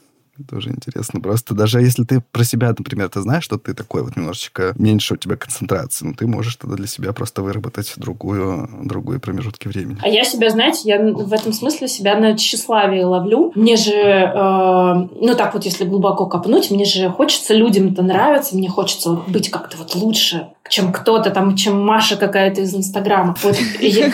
Тоже 0.47 0.69
интересно. 0.69 1.19
Просто 1.19 1.53
даже 1.53 1.81
если 1.81 2.03
ты 2.03 2.21
про 2.31 2.43
себя, 2.43 2.69
например, 2.69 3.09
ты 3.09 3.21
знаешь, 3.21 3.43
что 3.43 3.57
ты 3.57 3.73
такой 3.73 4.03
вот 4.03 4.15
немножечко 4.15 4.73
меньше 4.77 5.15
у 5.15 5.17
тебя 5.17 5.35
концентрации, 5.35 6.05
но 6.05 6.13
ты 6.13 6.27
можешь 6.27 6.55
тогда 6.55 6.75
для 6.75 6.87
себя 6.87 7.13
просто 7.13 7.41
выработать 7.41 7.93
другую, 7.97 8.69
другую 8.83 9.19
промежутки 9.19 9.67
времени. 9.67 9.97
А 10.01 10.07
я 10.07 10.23
себя, 10.23 10.49
знаете, 10.49 10.81
я 10.85 10.99
в 10.99 11.33
этом 11.33 11.53
смысле 11.53 11.87
себя 11.87 12.17
на 12.17 12.37
тщеславие 12.37 13.05
ловлю. 13.05 13.51
Мне 13.55 13.75
же, 13.75 13.93
э, 13.93 14.93
ну 15.21 15.35
так 15.35 15.53
вот, 15.53 15.65
если 15.65 15.85
глубоко 15.85 16.25
копнуть, 16.25 16.71
мне 16.71 16.85
же 16.85 17.09
хочется 17.09 17.53
людям 17.53 17.91
это 17.91 18.01
нравится, 18.01 18.55
мне 18.55 18.69
хочется 18.69 19.11
быть 19.27 19.49
как-то 19.49 19.77
вот 19.77 19.95
лучше, 19.95 20.47
чем 20.69 20.91
кто-то 20.91 21.31
там, 21.31 21.55
чем 21.55 21.85
Маша 21.85 22.15
какая-то 22.15 22.61
из 22.61 22.75
Инстаграма. 22.75 23.35
Вот, 23.43 23.57
и, 23.79 23.87
я, 23.87 24.11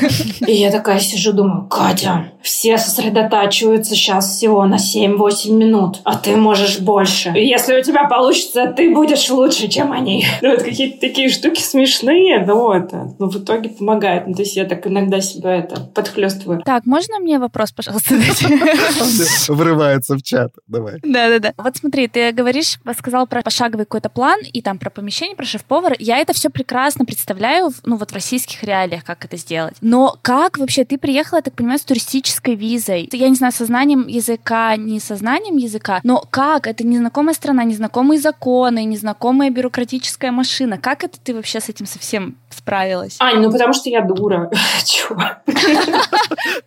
и 0.47 0.53
я 0.53 0.71
такая 0.71 0.99
сижу, 0.99 1.33
думаю, 1.33 1.67
Катя, 1.67 2.31
все 2.41 2.77
сосредотачиваются 2.77 3.95
сейчас 3.95 4.35
всего 4.35 4.65
на 4.65 4.75
7-8 4.75 5.51
минут, 5.51 6.01
а 6.03 6.15
ты 6.15 6.35
можешь 6.35 6.79
больше. 6.79 7.31
И 7.35 7.45
если 7.45 7.79
у 7.79 7.83
тебя 7.83 8.05
получится, 8.05 8.73
ты 8.75 8.93
будешь 8.93 9.29
лучше, 9.29 9.67
чем 9.67 9.91
они. 9.91 10.25
Ну, 10.41 10.51
вот 10.51 10.63
какие-то 10.63 10.99
такие 10.99 11.29
штуки 11.29 11.59
смешные, 11.59 12.45
но 12.45 12.75
это, 12.75 13.15
ну, 13.19 13.29
в 13.29 13.37
итоге 13.37 13.69
помогает. 13.69 14.27
Ну, 14.27 14.33
то 14.33 14.43
есть 14.43 14.55
я 14.55 14.65
так 14.65 14.85
иногда 14.87 15.21
себя 15.21 15.55
это 15.55 15.81
подхлестываю. 15.81 16.61
Так, 16.63 16.85
можно 16.85 17.19
мне 17.19 17.39
вопрос, 17.39 17.71
пожалуйста, 17.71 18.15
Врывается 19.49 20.15
в 20.15 20.21
чат. 20.23 20.51
Давай. 20.67 20.99
Да-да-да. 21.03 21.53
Вот 21.57 21.75
смотри, 21.77 22.07
ты 22.07 22.31
говоришь, 22.31 22.77
сказал 22.97 23.27
про 23.27 23.41
пошаговый 23.41 23.85
какой-то 23.85 24.09
план 24.09 24.39
и 24.53 24.61
там 24.61 24.77
про 24.77 24.89
помещение, 24.89 25.35
про 25.35 25.45
шеф-повара. 25.45 25.95
Я 25.99 26.19
это 26.19 26.33
все 26.33 26.44
прекрасно 26.49 27.05
представляю, 27.05 27.71
ну 27.83 27.97
вот 27.97 28.11
в 28.11 28.13
российских 28.13 28.63
реалиях, 28.63 29.03
как 29.03 29.25
это 29.25 29.37
сделать. 29.37 29.75
Но 29.81 30.17
как 30.21 30.57
вообще 30.57 30.85
ты 30.85 30.97
приехала, 30.97 31.39
я 31.39 31.41
так 31.41 31.53
понимаю, 31.53 31.79
с 31.79 31.83
туристической 31.83 32.55
визой? 32.55 33.09
Я 33.11 33.29
не 33.29 33.35
знаю, 33.35 33.53
со 33.53 33.65
знанием 33.65 34.07
языка, 34.07 34.75
не 34.75 34.99
со 34.99 35.15
знанием 35.15 35.57
языка, 35.57 35.99
но 36.03 36.23
как? 36.29 36.67
Это 36.67 36.85
незнакомая 36.85 37.33
страна, 37.33 37.63
незнакомые 37.63 38.19
законы, 38.19 38.83
незнакомая 38.85 39.49
бюрократическая 39.49 40.31
машина. 40.31 40.77
Как 40.77 41.03
это 41.03 41.19
ты 41.19 41.33
вообще 41.33 41.59
с 41.59 41.69
этим 41.69 41.85
совсем 41.85 42.37
справилась? 42.55 43.17
Ань, 43.19 43.41
ну 43.41 43.51
потому 43.51 43.73
что 43.73 43.89
я 43.89 44.01
дура. 44.01 44.49
Чего? 44.85 45.21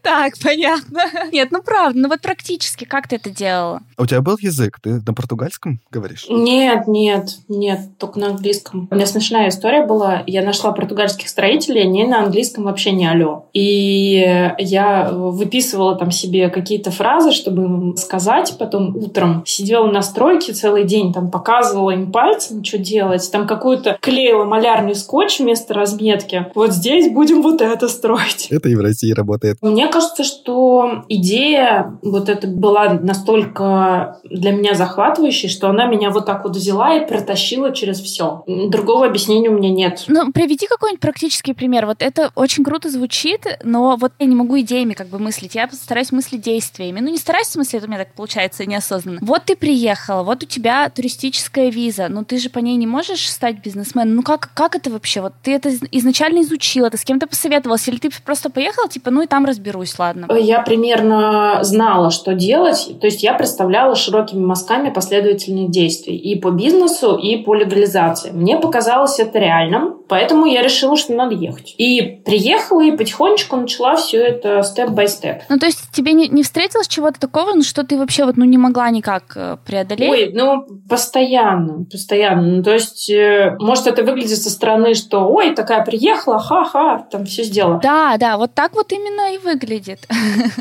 Так, 0.03 0.35
понятно. 0.43 1.03
Нет, 1.33 1.49
ну 1.51 1.63
правда, 1.63 1.99
ну 1.99 2.09
вот 2.09 2.21
практически 2.21 2.85
как 2.85 3.09
ты 3.09 3.17
это 3.17 3.31
делала? 3.31 3.83
А 3.97 4.03
у 4.03 4.07
тебя 4.07 4.21
был 4.21 4.37
язык? 4.41 4.79
Ты 4.83 5.01
на 5.07 5.15
португальском 5.15 5.81
говоришь? 5.91 6.27
Нет, 6.29 6.87
нет, 6.87 7.31
нет, 7.49 7.81
только 7.99 8.19
на 8.19 8.29
английском. 8.29 8.89
У 8.91 8.95
меня 8.95 9.07
смешная 9.07 9.49
история 9.49 9.85
была. 9.85 10.23
Я 10.27 10.43
нашла 10.43 10.73
португальских 10.73 11.29
строителей, 11.29 11.83
они 11.83 12.07
на 12.07 12.25
английском 12.25 12.65
вообще 12.65 12.93
не 12.93 13.07
алло. 13.07 13.47
И 13.53 14.53
я 14.59 15.11
выписывала 15.11 15.97
там 15.97 16.11
себе 16.11 16.49
какие-то 16.49 16.91
фразы, 16.91 17.33
чтобы 17.33 17.65
им 17.65 17.97
сказать. 17.97 18.57
Потом 18.59 18.97
утром 18.97 19.43
сидела 19.47 19.87
на 19.87 20.03
стройке 20.03 20.53
целый 20.53 20.85
день, 20.85 21.13
там 21.13 21.31
показывала 21.31 21.91
им 21.91 22.11
пальцем, 22.13 22.65
что 22.65 22.79
делать. 22.79 23.29
Там 23.31 23.47
какую-то 23.47 23.99
клеила 24.01 24.45
малярный 24.45 24.95
скотч 24.95 25.41
вместо 25.41 25.75
разметки. 25.79 26.47
Вот 26.55 26.73
здесь 26.73 27.11
будем 27.11 27.43
вот 27.43 27.61
это 27.63 27.89
строить. 27.89 28.49
Это 28.51 28.69
и 28.69 28.75
в 28.75 28.81
России 28.81 29.13
работает. 29.13 29.59
Мне 29.63 29.89
кажется, 29.89 30.25
что 30.25 31.05
идея 31.09 31.99
вот 32.03 32.29
эта 32.29 32.47
была 32.47 32.95
настолько 32.95 34.21
для 34.25 34.53
меня 34.53 34.75
захватывающей, 34.75 35.49
что 35.49 35.69
она 35.69 35.87
меня 35.87 36.11
вот 36.11 36.27
так 36.27 36.45
вот 36.45 36.57
взяла 36.57 36.97
и 36.97 37.07
протащила 37.07 37.73
через 37.75 38.01
все. 38.01 38.45
Другого 38.47 39.07
объяснения 39.07 39.49
у 39.49 39.59
меня 39.59 39.71
нет. 39.71 40.05
Ну, 40.09 40.33
приведи 40.33 40.67
какой-нибудь 40.67 41.01
практический 41.01 41.55
пример. 41.55 41.87
Вот 41.87 42.03
это 42.03 42.31
очень 42.35 42.65
круто 42.65 42.91
звучит, 42.91 43.47
но 43.63 43.97
вот 43.97 44.13
я 44.19 44.27
не 44.27 44.37
могу 44.37 44.59
идеями 44.61 44.95
как 44.95 45.09
бы 45.09 45.19
мыслить. 45.19 45.55
Я 45.55 45.69
стараюсь 45.71 46.13
мыслить 46.13 46.43
действиями. 46.43 47.01
Ну, 47.01 47.11
не 47.11 47.19
стараюсь, 47.19 47.49
в 47.49 47.53
смысле, 47.53 47.79
это 47.79 47.87
у 47.87 47.91
меня 47.91 48.05
так 48.05 48.13
получается 48.15 48.67
неосознанно. 48.67 49.19
Вот 49.23 49.45
ты 49.45 49.57
приехала, 49.57 50.23
вот 50.23 50.43
у 50.43 50.47
тебя 50.47 50.89
туристическая 50.91 51.71
виза, 51.71 52.09
но 52.09 52.25
ты 52.25 52.39
же 52.39 52.51
по 52.51 52.59
ней 52.59 52.77
не 52.77 52.87
можешь 52.87 53.31
стать 53.31 53.63
бизнесменом. 53.63 54.17
Ну, 54.17 54.23
как, 54.23 54.51
как 54.55 54.75
это 54.75 54.91
вообще? 54.91 55.21
Вот 55.21 55.33
ты 55.43 55.53
это 55.53 55.68
изначально 55.91 56.43
изучила, 56.43 56.91
ты 56.91 56.97
с 56.97 57.05
кем-то 57.05 57.27
посоветовалась, 57.27 57.87
или 57.89 57.99
ты 57.99 58.11
просто 58.25 58.51
поехала, 58.51 58.89
типа, 58.89 59.11
ну 59.11 59.23
и 59.23 59.27
там 59.27 59.45
разберусь, 59.45 59.99
ладно? 59.99 60.29
Я 60.37 60.61
примерно 60.61 61.61
знала, 61.63 62.11
что 62.11 62.35
делать. 62.35 62.99
То 63.01 63.07
есть 63.07 63.23
я 63.23 63.35
представляла 63.35 63.95
широкими 63.95 64.45
мазками 64.45 64.91
последовательные 64.91 65.69
действия 65.69 66.17
и 66.17 66.39
по 66.39 66.51
бизнесу, 66.51 67.17
и 67.17 67.37
по 67.37 67.55
легализации. 67.55 68.31
Мне 68.31 68.59
показалось 68.59 69.19
это 69.19 69.39
реальным, 69.39 69.99
поэтому 70.09 70.47
я 70.47 70.63
решила, 70.63 70.97
что 70.97 71.13
надо 71.15 71.35
ехать. 71.35 71.75
И 71.79 72.21
приехала, 72.25 72.83
и 72.83 72.97
потихонечку 72.97 73.57
начала 73.57 73.97
все 73.97 74.19
это 74.19 74.63
степ-бай-степ. 74.63 75.43
Ну, 75.49 75.59
то 75.59 75.67
есть 75.67 75.91
тебе 75.93 76.13
не, 76.13 76.29
не 76.29 76.43
встретилось 76.43 76.89
чего-то 76.89 77.21
такого, 77.21 77.55
ну, 77.55 77.63
что 77.63 77.85
ты 77.85 77.99
вообще 77.99 78.25
вот, 78.25 78.37
ну, 78.37 78.45
не 78.45 78.59
могла 78.59 78.91
никак 78.91 79.33
э, 79.37 79.57
преодолеть? 79.65 80.11
Ой, 80.11 80.33
ну, 80.35 80.67
постоянно, 80.89 81.85
постоянно. 81.85 82.57
Ну, 82.57 82.63
то 82.63 82.73
есть, 82.73 83.11
э, 83.11 83.57
может, 83.59 83.87
это 83.87 84.03
выглядит 84.03 84.39
со 84.39 84.51
стороны, 84.51 84.95
что, 84.95 85.29
ой, 85.29 85.55
такая 85.59 85.85
приехала, 85.85 86.39
ха-ха, 86.39 87.07
там 87.11 87.27
все 87.27 87.43
сделала. 87.43 87.81
Да, 87.81 88.17
да, 88.17 88.37
вот 88.37 88.55
так 88.55 88.75
вот 88.75 88.93
именно 88.93 89.35
и 89.35 89.39
выглядит. 89.39 90.07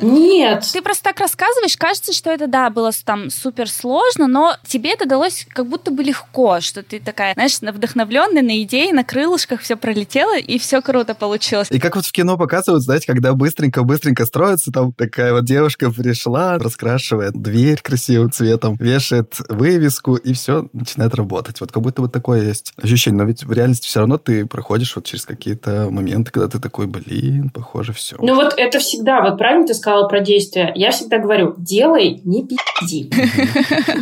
Нет. 0.01 0.65
Ты 0.73 0.81
просто 0.81 1.03
так 1.03 1.19
рассказываешь, 1.19 1.77
кажется, 1.77 2.13
что 2.13 2.31
это, 2.31 2.47
да, 2.47 2.69
было 2.69 2.91
там 3.05 3.29
супер 3.29 3.69
сложно, 3.69 4.27
но 4.27 4.55
тебе 4.65 4.93
это 4.93 5.07
далось 5.07 5.45
как 5.49 5.67
будто 5.67 5.91
бы 5.91 6.03
легко, 6.03 6.59
что 6.61 6.81
ты 6.81 6.99
такая, 6.99 7.33
знаешь, 7.33 7.59
вдохновленная 7.59 8.41
на 8.41 8.61
идеи, 8.63 8.91
на 8.91 9.03
крылышках 9.03 9.61
все 9.61 9.75
пролетело, 9.75 10.37
и 10.37 10.57
все 10.57 10.81
круто 10.81 11.13
получилось. 11.13 11.67
И 11.69 11.79
как 11.79 11.95
вот 11.95 12.05
в 12.05 12.11
кино 12.11 12.37
показывают, 12.37 12.83
знаете, 12.83 13.05
когда 13.07 13.33
быстренько-быстренько 13.33 14.25
строится, 14.25 14.71
там 14.71 14.93
такая 14.93 15.33
вот 15.33 15.45
девушка 15.45 15.91
пришла, 15.91 16.57
раскрашивает 16.57 17.33
дверь 17.33 17.79
красивым 17.81 18.31
цветом, 18.31 18.75
вешает 18.79 19.35
вывеску, 19.49 20.15
и 20.15 20.33
все 20.33 20.67
начинает 20.73 21.13
работать. 21.13 21.61
Вот 21.61 21.71
как 21.71 21.83
будто 21.83 22.01
вот 22.01 22.11
такое 22.11 22.41
есть 22.47 22.73
ощущение. 22.81 23.19
Но 23.19 23.25
ведь 23.25 23.43
в 23.43 23.51
реальности 23.51 23.87
все 23.87 23.99
равно 23.99 24.17
ты 24.17 24.45
проходишь 24.87 24.95
вот 24.95 25.05
через 25.05 25.25
какие-то 25.25 25.89
моменты, 25.89 26.31
когда 26.31 26.47
ты 26.47 26.59
такой, 26.59 26.87
блин, 26.87 27.49
похоже, 27.53 27.93
все. 27.93 28.15
Ну 28.19 28.35
вот 28.35 28.53
это 28.57 28.79
всегда, 28.79 29.21
вот 29.21 29.37
правильно 29.37 29.67
ты 29.67 29.73
сказала 29.73 30.07
про 30.07 30.19
действия. 30.19 30.71
Я 30.75 30.91
всегда 30.91 31.17
говорю, 31.17 31.55
делай, 31.57 32.21
не 32.23 32.45
пизди. 32.45 33.09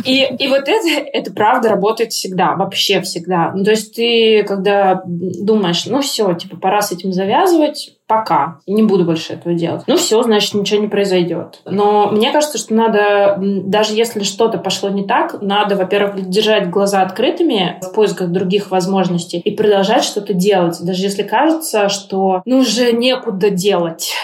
И, 0.04 0.26
и 0.38 0.48
вот 0.48 0.68
это, 0.68 0.88
это 1.12 1.32
правда 1.32 1.68
работает 1.70 2.12
всегда, 2.12 2.54
вообще 2.54 3.00
всегда. 3.00 3.52
Ну, 3.54 3.64
то 3.64 3.70
есть 3.70 3.94
ты, 3.94 4.44
когда 4.46 5.02
думаешь, 5.04 5.86
ну 5.86 6.00
все, 6.00 6.34
типа, 6.34 6.56
пора 6.56 6.82
с 6.82 6.92
этим 6.92 7.12
завязывать, 7.12 7.95
пока. 8.06 8.58
Не 8.66 8.82
буду 8.82 9.04
больше 9.04 9.34
этого 9.34 9.54
делать. 9.54 9.82
Ну 9.86 9.96
все, 9.96 10.22
значит, 10.22 10.54
ничего 10.54 10.80
не 10.80 10.88
произойдет. 10.88 11.60
Но 11.64 12.10
мне 12.10 12.30
кажется, 12.32 12.58
что 12.58 12.74
надо, 12.74 13.38
даже 13.40 13.94
если 13.94 14.22
что-то 14.22 14.58
пошло 14.58 14.88
не 14.88 15.04
так, 15.04 15.40
надо, 15.40 15.76
во-первых, 15.76 16.28
держать 16.28 16.70
глаза 16.70 17.02
открытыми 17.02 17.80
в 17.82 17.92
поисках 17.92 18.28
других 18.28 18.70
возможностей 18.70 19.38
и 19.38 19.56
продолжать 19.56 20.04
что-то 20.04 20.34
делать. 20.34 20.78
Даже 20.80 21.02
если 21.02 21.22
кажется, 21.22 21.88
что 21.88 22.42
ну 22.44 22.58
уже 22.58 22.92
некуда 22.92 23.50
делать 23.50 24.14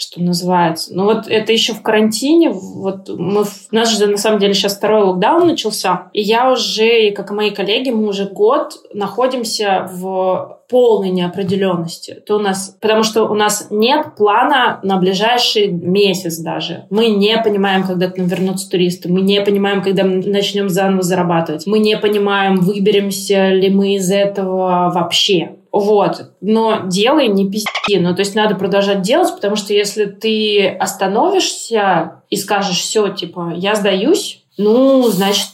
что 0.00 0.20
называется. 0.22 0.94
Ну 0.94 1.04
вот 1.04 1.28
это 1.28 1.52
еще 1.52 1.74
в 1.74 1.82
карантине. 1.82 2.50
Вот 2.50 3.10
мы, 3.10 3.42
у 3.42 3.74
нас 3.74 3.96
же 3.96 4.06
на 4.06 4.16
самом 4.16 4.38
деле 4.40 4.54
сейчас 4.54 4.76
второй 4.76 5.02
локдаун 5.02 5.46
начался. 5.46 6.08
И 6.14 6.22
я 6.22 6.50
уже, 6.50 7.10
как 7.10 7.30
и 7.30 7.34
мои 7.34 7.50
коллеги, 7.50 7.90
мы 7.90 8.08
уже 8.08 8.24
год 8.24 8.72
находимся 8.94 9.88
в 9.92 10.60
полной 10.70 11.10
неопределенности. 11.10 12.22
То 12.26 12.36
у 12.36 12.38
нас, 12.38 12.76
потому 12.80 13.02
что 13.02 13.24
у 13.24 13.34
нас 13.34 13.66
нет 13.70 14.14
плана 14.16 14.80
на 14.82 14.96
ближайший 14.96 15.68
месяц 15.68 16.38
даже. 16.38 16.86
Мы 16.88 17.08
не 17.08 17.36
понимаем, 17.42 17.84
когда 17.84 18.08
к 18.08 18.16
нам 18.16 18.26
вернутся 18.26 18.70
туристы. 18.70 19.12
Мы 19.12 19.20
не 19.20 19.40
понимаем, 19.42 19.82
когда 19.82 20.04
мы 20.04 20.22
начнем 20.24 20.70
заново 20.70 21.02
зарабатывать. 21.02 21.66
Мы 21.66 21.78
не 21.78 21.98
понимаем, 21.98 22.56
выберемся 22.60 23.50
ли 23.50 23.68
мы 23.68 23.96
из 23.96 24.10
этого 24.10 24.90
вообще. 24.94 25.56
Вот. 25.72 26.32
Но 26.40 26.82
делай, 26.86 27.28
не 27.28 27.50
пизди. 27.50 27.98
Ну, 27.98 28.14
то 28.14 28.20
есть 28.20 28.34
надо 28.34 28.54
продолжать 28.54 29.02
делать, 29.02 29.34
потому 29.34 29.56
что 29.56 29.72
если 29.72 30.04
ты 30.04 30.68
остановишься 30.68 32.22
и 32.28 32.36
скажешь, 32.36 32.78
все, 32.78 33.08
типа, 33.08 33.52
я 33.56 33.74
сдаюсь, 33.74 34.40
ну, 34.62 35.08
значит, 35.08 35.52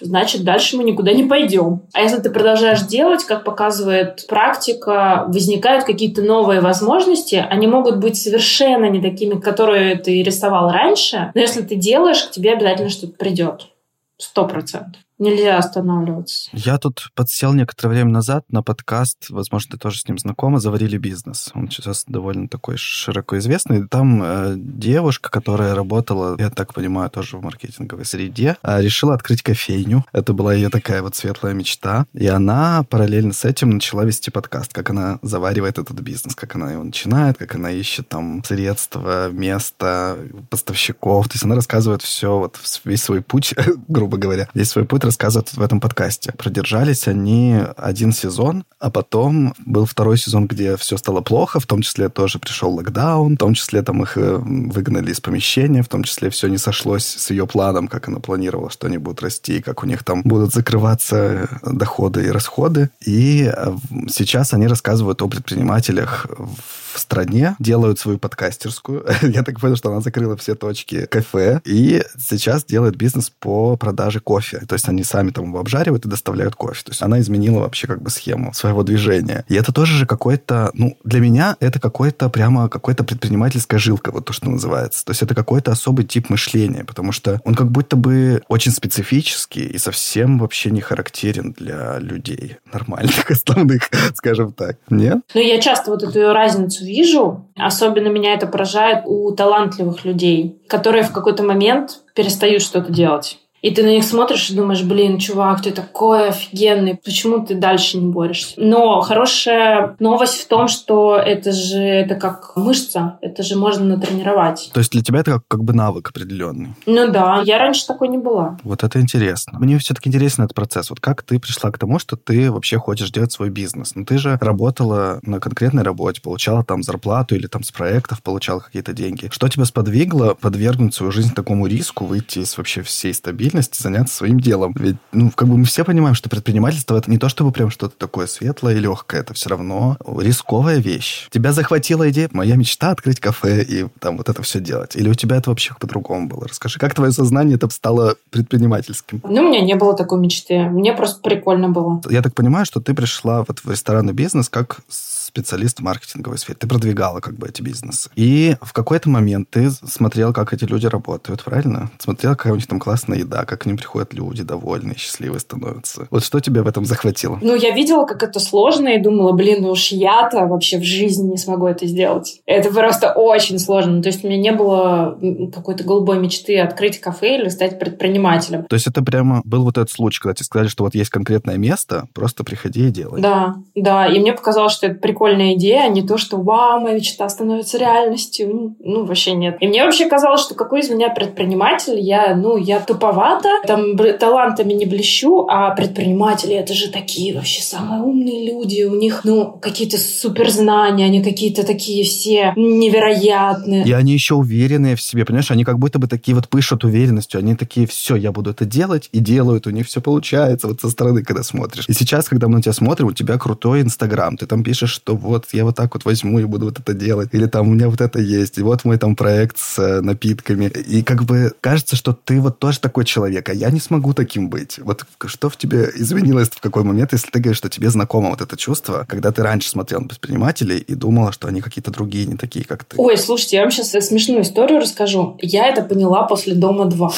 значит, 0.00 0.42
дальше 0.42 0.76
мы 0.76 0.82
никуда 0.82 1.12
не 1.12 1.22
пойдем. 1.22 1.82
А 1.92 2.00
если 2.00 2.20
ты 2.20 2.30
продолжаешь 2.30 2.82
делать, 2.82 3.22
как 3.22 3.44
показывает 3.44 4.26
практика, 4.26 5.24
возникают 5.28 5.84
какие-то 5.84 6.22
новые 6.22 6.60
возможности, 6.60 7.36
они 7.48 7.68
могут 7.68 7.98
быть 7.98 8.16
совершенно 8.16 8.86
не 8.86 9.00
такими, 9.00 9.38
которые 9.38 9.94
ты 9.94 10.22
рисовал 10.24 10.72
раньше, 10.72 11.30
но 11.34 11.40
если 11.40 11.62
ты 11.62 11.76
делаешь, 11.76 12.24
к 12.24 12.32
тебе 12.32 12.54
обязательно 12.54 12.88
что-то 12.88 13.12
придет. 13.12 13.68
Сто 14.16 14.44
процентов. 14.46 15.00
Нельзя 15.20 15.58
останавливаться. 15.58 16.48
Я 16.54 16.78
тут 16.78 17.10
подсел 17.14 17.52
некоторое 17.52 17.90
время 17.90 18.10
назад 18.10 18.46
на 18.48 18.62
подкаст, 18.62 19.28
возможно, 19.28 19.72
ты 19.72 19.76
тоже 19.76 20.00
с 20.00 20.08
ним 20.08 20.16
знакома, 20.18 20.60
«Заварили 20.60 20.96
бизнес». 20.96 21.50
Он 21.54 21.68
сейчас 21.68 22.04
довольно 22.06 22.48
такой 22.48 22.78
широко 22.78 23.36
известный. 23.36 23.86
Там 23.86 24.22
э, 24.22 24.54
девушка, 24.56 25.30
которая 25.30 25.74
работала, 25.74 26.36
я 26.38 26.48
так 26.48 26.72
понимаю, 26.72 27.10
тоже 27.10 27.36
в 27.36 27.42
маркетинговой 27.42 28.06
среде, 28.06 28.56
э, 28.62 28.80
решила 28.80 29.12
открыть 29.12 29.42
кофейню. 29.42 30.06
Это 30.12 30.32
была 30.32 30.54
ее 30.54 30.70
такая 30.70 31.02
вот 31.02 31.14
светлая 31.14 31.52
мечта. 31.52 32.06
И 32.14 32.26
она 32.26 32.82
параллельно 32.88 33.34
с 33.34 33.44
этим 33.44 33.68
начала 33.68 34.06
вести 34.06 34.30
подкаст, 34.30 34.72
как 34.72 34.88
она 34.88 35.18
заваривает 35.20 35.76
этот 35.76 36.00
бизнес, 36.00 36.34
как 36.34 36.54
она 36.54 36.72
его 36.72 36.82
начинает, 36.82 37.36
как 37.36 37.56
она 37.56 37.70
ищет 37.70 38.08
там 38.08 38.42
средства, 38.42 39.28
место, 39.30 40.16
поставщиков. 40.48 41.28
То 41.28 41.34
есть 41.34 41.44
она 41.44 41.56
рассказывает 41.56 42.00
все, 42.00 42.38
вот 42.38 42.58
весь 42.86 43.02
свой 43.02 43.20
путь, 43.20 43.54
грубо 43.88 44.16
говоря, 44.16 44.48
весь 44.54 44.70
свой 44.70 44.86
путь 44.86 45.09
рассказывают 45.10 45.52
в 45.52 45.60
этом 45.60 45.80
подкасте. 45.80 46.32
Продержались 46.38 47.08
они 47.08 47.58
один 47.76 48.12
сезон, 48.12 48.64
а 48.78 48.90
потом 48.90 49.54
был 49.66 49.84
второй 49.84 50.16
сезон, 50.16 50.46
где 50.46 50.76
все 50.76 50.96
стало 50.96 51.20
плохо, 51.20 51.58
в 51.58 51.66
том 51.66 51.82
числе 51.82 52.08
тоже 52.08 52.38
пришел 52.38 52.72
локдаун, 52.72 53.34
в 53.34 53.38
том 53.38 53.54
числе 53.54 53.82
там 53.82 54.02
их 54.02 54.16
э, 54.16 54.36
выгнали 54.36 55.10
из 55.10 55.20
помещения, 55.20 55.82
в 55.82 55.88
том 55.88 56.04
числе 56.04 56.30
все 56.30 56.46
не 56.46 56.58
сошлось 56.58 57.04
с 57.04 57.30
ее 57.30 57.46
планом, 57.48 57.88
как 57.88 58.06
она 58.08 58.20
планировала, 58.20 58.70
что 58.70 58.86
они 58.86 58.98
будут 58.98 59.20
расти, 59.22 59.60
как 59.60 59.82
у 59.82 59.86
них 59.86 60.04
там 60.04 60.22
будут 60.22 60.54
закрываться 60.54 61.48
доходы 61.62 62.26
и 62.26 62.30
расходы. 62.30 62.90
И 63.04 63.52
э, 63.52 63.76
сейчас 64.08 64.54
они 64.54 64.68
рассказывают 64.68 65.22
о 65.22 65.28
предпринимателях 65.28 66.26
в 66.38 66.89
стране, 66.98 67.56
делают 67.58 67.98
свою 67.98 68.18
подкастерскую. 68.18 69.06
Я 69.22 69.42
так 69.42 69.60
понял, 69.60 69.76
что 69.76 69.90
она 69.90 70.00
закрыла 70.00 70.36
все 70.36 70.54
точки 70.54 71.06
кафе 71.06 71.60
и 71.64 72.02
сейчас 72.18 72.64
делает 72.64 72.96
бизнес 72.96 73.30
по 73.30 73.76
продаже 73.76 74.20
кофе. 74.20 74.60
То 74.68 74.74
есть 74.74 74.88
они 74.88 75.04
сами 75.04 75.30
там 75.30 75.46
его 75.46 75.60
обжаривают 75.60 76.06
и 76.06 76.08
доставляют 76.08 76.54
кофе. 76.54 76.82
То 76.84 76.90
есть 76.90 77.02
она 77.02 77.20
изменила 77.20 77.60
вообще 77.60 77.86
как 77.86 78.02
бы 78.02 78.10
схему 78.10 78.52
своего 78.52 78.82
движения. 78.82 79.44
И 79.48 79.54
это 79.54 79.72
тоже 79.72 79.94
же 79.94 80.06
какой-то, 80.06 80.70
ну, 80.74 80.96
для 81.04 81.20
меня 81.20 81.56
это 81.60 81.80
какой-то 81.80 82.28
прямо 82.28 82.68
какой-то 82.68 83.04
предпринимательская 83.04 83.78
жилка, 83.78 84.10
вот 84.12 84.24
то, 84.24 84.32
что 84.32 84.50
называется. 84.50 85.04
То 85.04 85.10
есть 85.10 85.22
это 85.22 85.34
какой-то 85.34 85.70
особый 85.70 86.04
тип 86.04 86.30
мышления, 86.30 86.84
потому 86.84 87.12
что 87.12 87.40
он 87.44 87.54
как 87.54 87.70
будто 87.70 87.96
бы 87.96 88.42
очень 88.48 88.72
специфический 88.72 89.66
и 89.66 89.78
совсем 89.78 90.38
вообще 90.38 90.70
не 90.70 90.80
характерен 90.80 91.52
для 91.52 91.98
людей 91.98 92.56
нормальных, 92.72 93.30
основных, 93.30 93.90
скажем 94.14 94.52
так. 94.52 94.78
Нет? 94.88 95.18
Ну, 95.34 95.40
я 95.40 95.60
часто 95.60 95.90
вот 95.90 96.02
эту 96.02 96.32
разницу 96.32 96.79
вижу. 96.80 97.46
Особенно 97.56 98.08
меня 98.08 98.34
это 98.34 98.46
поражает 98.46 99.04
у 99.06 99.30
талантливых 99.32 100.04
людей, 100.04 100.62
которые 100.68 101.04
в 101.04 101.12
какой-то 101.12 101.42
момент 101.42 102.00
перестают 102.14 102.62
что-то 102.62 102.92
делать. 102.92 103.38
И 103.62 103.70
ты 103.70 103.82
на 103.82 103.88
них 103.88 104.04
смотришь 104.04 104.48
и 104.50 104.54
думаешь, 104.54 104.82
блин, 104.82 105.18
чувак, 105.18 105.62
ты 105.62 105.70
такой 105.70 106.28
офигенный, 106.28 106.96
почему 106.96 107.44
ты 107.44 107.54
дальше 107.54 107.98
не 107.98 108.10
борешься? 108.10 108.54
Но 108.56 109.00
хорошая 109.02 109.96
новость 109.98 110.40
в 110.40 110.48
том, 110.48 110.68
что 110.68 111.16
это 111.16 111.52
же 111.52 111.78
это 111.78 112.14
как 112.14 112.56
мышца, 112.56 113.18
это 113.20 113.42
же 113.42 113.56
можно 113.56 113.84
натренировать. 113.84 114.70
То 114.72 114.80
есть 114.80 114.92
для 114.92 115.02
тебя 115.02 115.20
это 115.20 115.32
как, 115.32 115.48
как 115.48 115.64
бы 115.64 115.74
навык 115.74 116.10
определенный? 116.10 116.70
Ну 116.86 117.10
да, 117.10 117.42
я 117.44 117.58
раньше 117.58 117.86
такой 117.86 118.08
не 118.08 118.18
была. 118.18 118.58
Вот 118.64 118.82
это 118.82 119.00
интересно. 119.00 119.58
Мне 119.58 119.78
все-таки 119.78 120.08
интересен 120.08 120.44
этот 120.44 120.54
процесс. 120.54 120.88
Вот 120.90 121.00
как 121.00 121.22
ты 121.22 121.38
пришла 121.38 121.70
к 121.70 121.78
тому, 121.78 121.98
что 121.98 122.16
ты 122.16 122.50
вообще 122.50 122.78
хочешь 122.78 123.10
делать 123.10 123.32
свой 123.32 123.50
бизнес? 123.50 123.94
Ну 123.94 124.04
ты 124.04 124.16
же 124.16 124.38
работала 124.40 125.20
на 125.22 125.38
конкретной 125.38 125.82
работе, 125.82 126.22
получала 126.22 126.64
там 126.64 126.82
зарплату 126.82 127.34
или 127.34 127.46
там 127.46 127.62
с 127.62 127.70
проектов 127.70 128.22
получала 128.22 128.60
какие-то 128.60 128.92
деньги. 128.94 129.28
Что 129.30 129.48
тебя 129.48 129.66
сподвигло 129.66 130.34
подвергнуть 130.34 130.94
свою 130.94 131.12
жизнь 131.12 131.34
такому 131.34 131.66
риску, 131.66 132.06
выйти 132.06 132.40
из 132.40 132.56
вообще 132.56 132.82
всей 132.82 133.12
стабильности 133.12 133.49
стабильность 133.50 133.80
заняться 133.80 134.14
своим 134.14 134.40
делом. 134.40 134.74
Ведь, 134.78 134.96
ну, 135.12 135.30
как 135.30 135.48
бы 135.48 135.58
мы 135.58 135.64
все 135.64 135.84
понимаем, 135.84 136.14
что 136.14 136.28
предпринимательство 136.28 136.96
это 136.96 137.10
не 137.10 137.18
то, 137.18 137.28
чтобы 137.28 137.52
прям 137.52 137.70
что-то 137.70 137.96
такое 137.96 138.26
светлое 138.26 138.76
и 138.76 138.78
легкое. 138.78 139.20
Это 139.20 139.34
все 139.34 139.50
равно 139.50 139.96
рисковая 140.18 140.78
вещь. 140.78 141.28
Тебя 141.30 141.52
захватила 141.52 142.08
идея, 142.10 142.28
моя 142.32 142.56
мечта 142.56 142.90
открыть 142.90 143.20
кафе 143.20 143.62
и 143.62 143.86
там 143.98 144.16
вот 144.16 144.28
это 144.28 144.42
все 144.42 144.60
делать. 144.60 144.96
Или 144.96 145.08
у 145.08 145.14
тебя 145.14 145.36
это 145.36 145.50
вообще 145.50 145.74
по-другому 145.78 146.28
было? 146.28 146.46
Расскажи, 146.48 146.78
как 146.78 146.94
твое 146.94 147.12
сознание 147.12 147.56
это 147.56 147.68
стало 147.70 148.16
предпринимательским? 148.30 149.20
Ну, 149.24 149.42
у 149.42 149.48
меня 149.48 149.60
не 149.60 149.74
было 149.74 149.96
такой 149.96 150.20
мечты. 150.20 150.64
Мне 150.64 150.92
просто 150.92 151.20
прикольно 151.20 151.68
было. 151.68 152.00
Я 152.08 152.22
так 152.22 152.34
понимаю, 152.34 152.66
что 152.66 152.80
ты 152.80 152.94
пришла 152.94 153.44
вот 153.46 153.60
в 153.64 153.70
ресторанный 153.70 154.12
бизнес 154.12 154.48
как 154.48 154.80
специалист 155.20 155.78
в 155.78 155.82
маркетинговой 155.82 156.38
сфере. 156.38 156.56
Ты 156.58 156.66
продвигала 156.66 157.20
как 157.20 157.36
бы 157.36 157.48
эти 157.48 157.62
бизнесы. 157.62 158.10
И 158.16 158.56
в 158.60 158.72
какой-то 158.72 159.08
момент 159.08 159.48
ты 159.50 159.70
смотрел, 159.70 160.32
как 160.32 160.52
эти 160.52 160.64
люди 160.64 160.86
работают, 160.86 161.44
правильно? 161.44 161.90
Смотрел, 161.98 162.32
какая 162.32 162.52
у 162.52 162.56
них 162.56 162.66
там 162.66 162.78
классная 162.78 163.18
еда, 163.18 163.44
как 163.44 163.62
к 163.62 163.66
ним 163.66 163.76
приходят 163.76 164.14
люди 164.14 164.42
довольные, 164.42 164.96
счастливые 164.96 165.40
становятся. 165.40 166.08
Вот 166.10 166.24
что 166.24 166.40
тебя 166.40 166.62
в 166.62 166.68
этом 166.68 166.84
захватило? 166.84 167.38
Ну, 167.42 167.54
я 167.54 167.70
видела, 167.70 168.04
как 168.06 168.22
это 168.22 168.40
сложно, 168.40 168.88
и 168.88 169.02
думала, 169.02 169.32
блин, 169.32 169.62
ну 169.62 169.70
уж 169.70 169.88
я-то 169.88 170.46
вообще 170.46 170.78
в 170.78 170.84
жизни 170.84 171.32
не 171.32 171.38
смогу 171.38 171.66
это 171.66 171.86
сделать. 171.86 172.40
Это 172.46 172.70
просто 172.70 173.12
очень 173.12 173.58
сложно. 173.58 174.02
То 174.02 174.08
есть 174.08 174.24
у 174.24 174.28
меня 174.28 174.38
не 174.40 174.52
было 174.52 175.18
какой-то 175.54 175.84
голубой 175.84 176.18
мечты 176.18 176.58
открыть 176.58 177.00
кафе 177.00 177.40
или 177.40 177.48
стать 177.48 177.78
предпринимателем. 177.78 178.64
То 178.64 178.74
есть 178.74 178.86
это 178.86 179.02
прямо 179.02 179.42
был 179.44 179.64
вот 179.64 179.78
этот 179.78 179.90
случай, 179.90 180.20
когда 180.20 180.34
тебе 180.34 180.44
сказали, 180.44 180.68
что 180.68 180.84
вот 180.84 180.94
есть 180.94 181.10
конкретное 181.10 181.56
место, 181.56 182.08
просто 182.14 182.44
приходи 182.44 182.88
и 182.88 182.90
делай. 182.90 183.20
Да, 183.20 183.56
да. 183.74 184.06
И 184.06 184.18
мне 184.18 184.32
показалось, 184.32 184.72
что 184.72 184.86
это 184.86 184.98
прикольная 185.10 185.54
идея, 185.54 185.84
а 185.84 185.88
не 185.88 186.02
то, 186.02 186.18
что 186.18 186.36
«Вау, 186.36 186.80
моя 186.80 186.94
мечта 186.94 187.28
становится 187.28 187.78
реальностью». 187.78 188.76
Ну, 188.78 189.04
вообще 189.04 189.32
нет. 189.32 189.56
И 189.60 189.66
мне 189.66 189.84
вообще 189.84 190.08
казалось, 190.08 190.40
что 190.40 190.54
какой 190.54 190.80
из 190.80 190.90
меня 190.90 191.08
предприниматель, 191.08 191.98
я, 191.98 192.36
ну, 192.36 192.56
я 192.56 192.80
туповата, 192.80 193.48
там 193.66 193.96
талантами 193.96 194.72
не 194.72 194.86
блещу, 194.86 195.46
а 195.48 195.74
предприниматели— 195.74 196.54
это 196.56 196.74
же 196.74 196.90
такие 196.90 197.34
вообще 197.34 197.62
самые 197.62 198.02
умные 198.02 198.52
люди, 198.52 198.82
у 198.84 198.94
них, 198.94 199.22
ну, 199.24 199.58
какие-то 199.60 199.98
суперзнания, 199.98 201.06
они 201.06 201.22
какие-то 201.22 201.66
такие 201.66 202.04
все 202.04 202.52
невероятные. 202.56 203.84
И 203.84 203.92
они 203.92 204.12
еще 204.12 204.34
уверенные 204.34 204.94
в 204.94 205.02
себе, 205.02 205.24
понимаешь, 205.24 205.50
они 205.50 205.64
как 205.64 205.78
будто 205.78 205.98
бы 205.98 206.06
такие 206.06 206.34
вот 206.34 206.48
пышут 206.48 206.84
уверенностью, 206.84 207.38
они 207.38 207.56
такие, 207.56 207.86
все, 207.86 208.14
я 208.14 208.30
буду 208.30 208.50
это 208.50 208.64
делать, 208.64 209.08
и 209.12 209.18
делают, 209.18 209.66
у 209.66 209.70
них 209.70 209.86
все 209.86 210.00
получается, 210.00 210.68
вот 210.68 210.80
со 210.80 210.88
стороны, 210.88 211.24
когда 211.24 211.42
смотришь. 211.42 211.84
И 211.88 211.92
сейчас, 211.92 212.28
когда 212.28 212.46
мы 212.46 212.56
на 212.56 212.62
тебя 212.62 212.72
смотрим, 212.72 213.08
у 213.08 213.12
тебя 213.12 213.38
крутой 213.38 213.82
Инстаграм, 213.82 214.36
ты 214.36 214.46
там 214.46 214.62
пишешь, 214.62 214.99
что 215.00 215.16
вот 215.16 215.46
я 215.52 215.64
вот 215.64 215.76
так 215.76 215.94
вот 215.94 216.04
возьму 216.04 216.38
и 216.40 216.44
буду 216.44 216.66
вот 216.66 216.78
это 216.78 216.92
делать. 216.92 217.30
Или 217.32 217.46
там 217.46 217.68
у 217.68 217.72
меня 217.72 217.88
вот 217.88 218.00
это 218.00 218.20
есть. 218.20 218.58
И 218.58 218.62
вот 218.62 218.84
мой 218.84 218.98
там 218.98 219.16
проект 219.16 219.56
с 219.58 219.78
э, 219.78 220.00
напитками. 220.02 220.66
И 220.66 221.02
как 221.02 221.24
бы 221.24 221.52
кажется, 221.60 221.96
что 221.96 222.12
ты 222.12 222.40
вот 222.40 222.58
тоже 222.58 222.80
такой 222.80 223.04
человек, 223.04 223.48
а 223.48 223.54
я 223.54 223.70
не 223.70 223.80
смогу 223.80 224.12
таким 224.12 224.50
быть. 224.50 224.78
Вот 224.78 225.06
что 225.26 225.48
в 225.48 225.56
тебе 225.56 225.90
изменилось 225.94 226.50
в 226.50 226.60
какой 226.60 226.84
момент, 226.84 227.12
если 227.12 227.30
ты 227.30 227.38
говоришь, 227.38 227.56
что 227.56 227.70
тебе 227.70 227.88
знакомо 227.88 228.28
вот 228.30 228.42
это 228.42 228.56
чувство, 228.56 229.06
когда 229.08 229.32
ты 229.32 229.42
раньше 229.42 229.70
смотрел 229.70 230.00
на 230.00 230.08
предпринимателей 230.08 230.78
и 230.78 230.94
думала, 230.94 231.32
что 231.32 231.48
они 231.48 231.62
какие-то 231.62 231.90
другие, 231.90 232.26
не 232.26 232.36
такие, 232.36 232.66
как 232.66 232.84
ты? 232.84 232.96
Ой, 232.98 233.16
слушайте, 233.16 233.56
я 233.56 233.62
вам 233.62 233.70
сейчас 233.70 233.90
смешную 234.06 234.42
историю 234.42 234.80
расскажу. 234.80 235.38
Я 235.40 235.66
это 235.68 235.82
поняла 235.82 236.24
после 236.24 236.54
«Дома 236.54 236.84
2». 236.84 237.10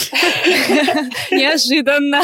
Неожиданно. 1.32 2.20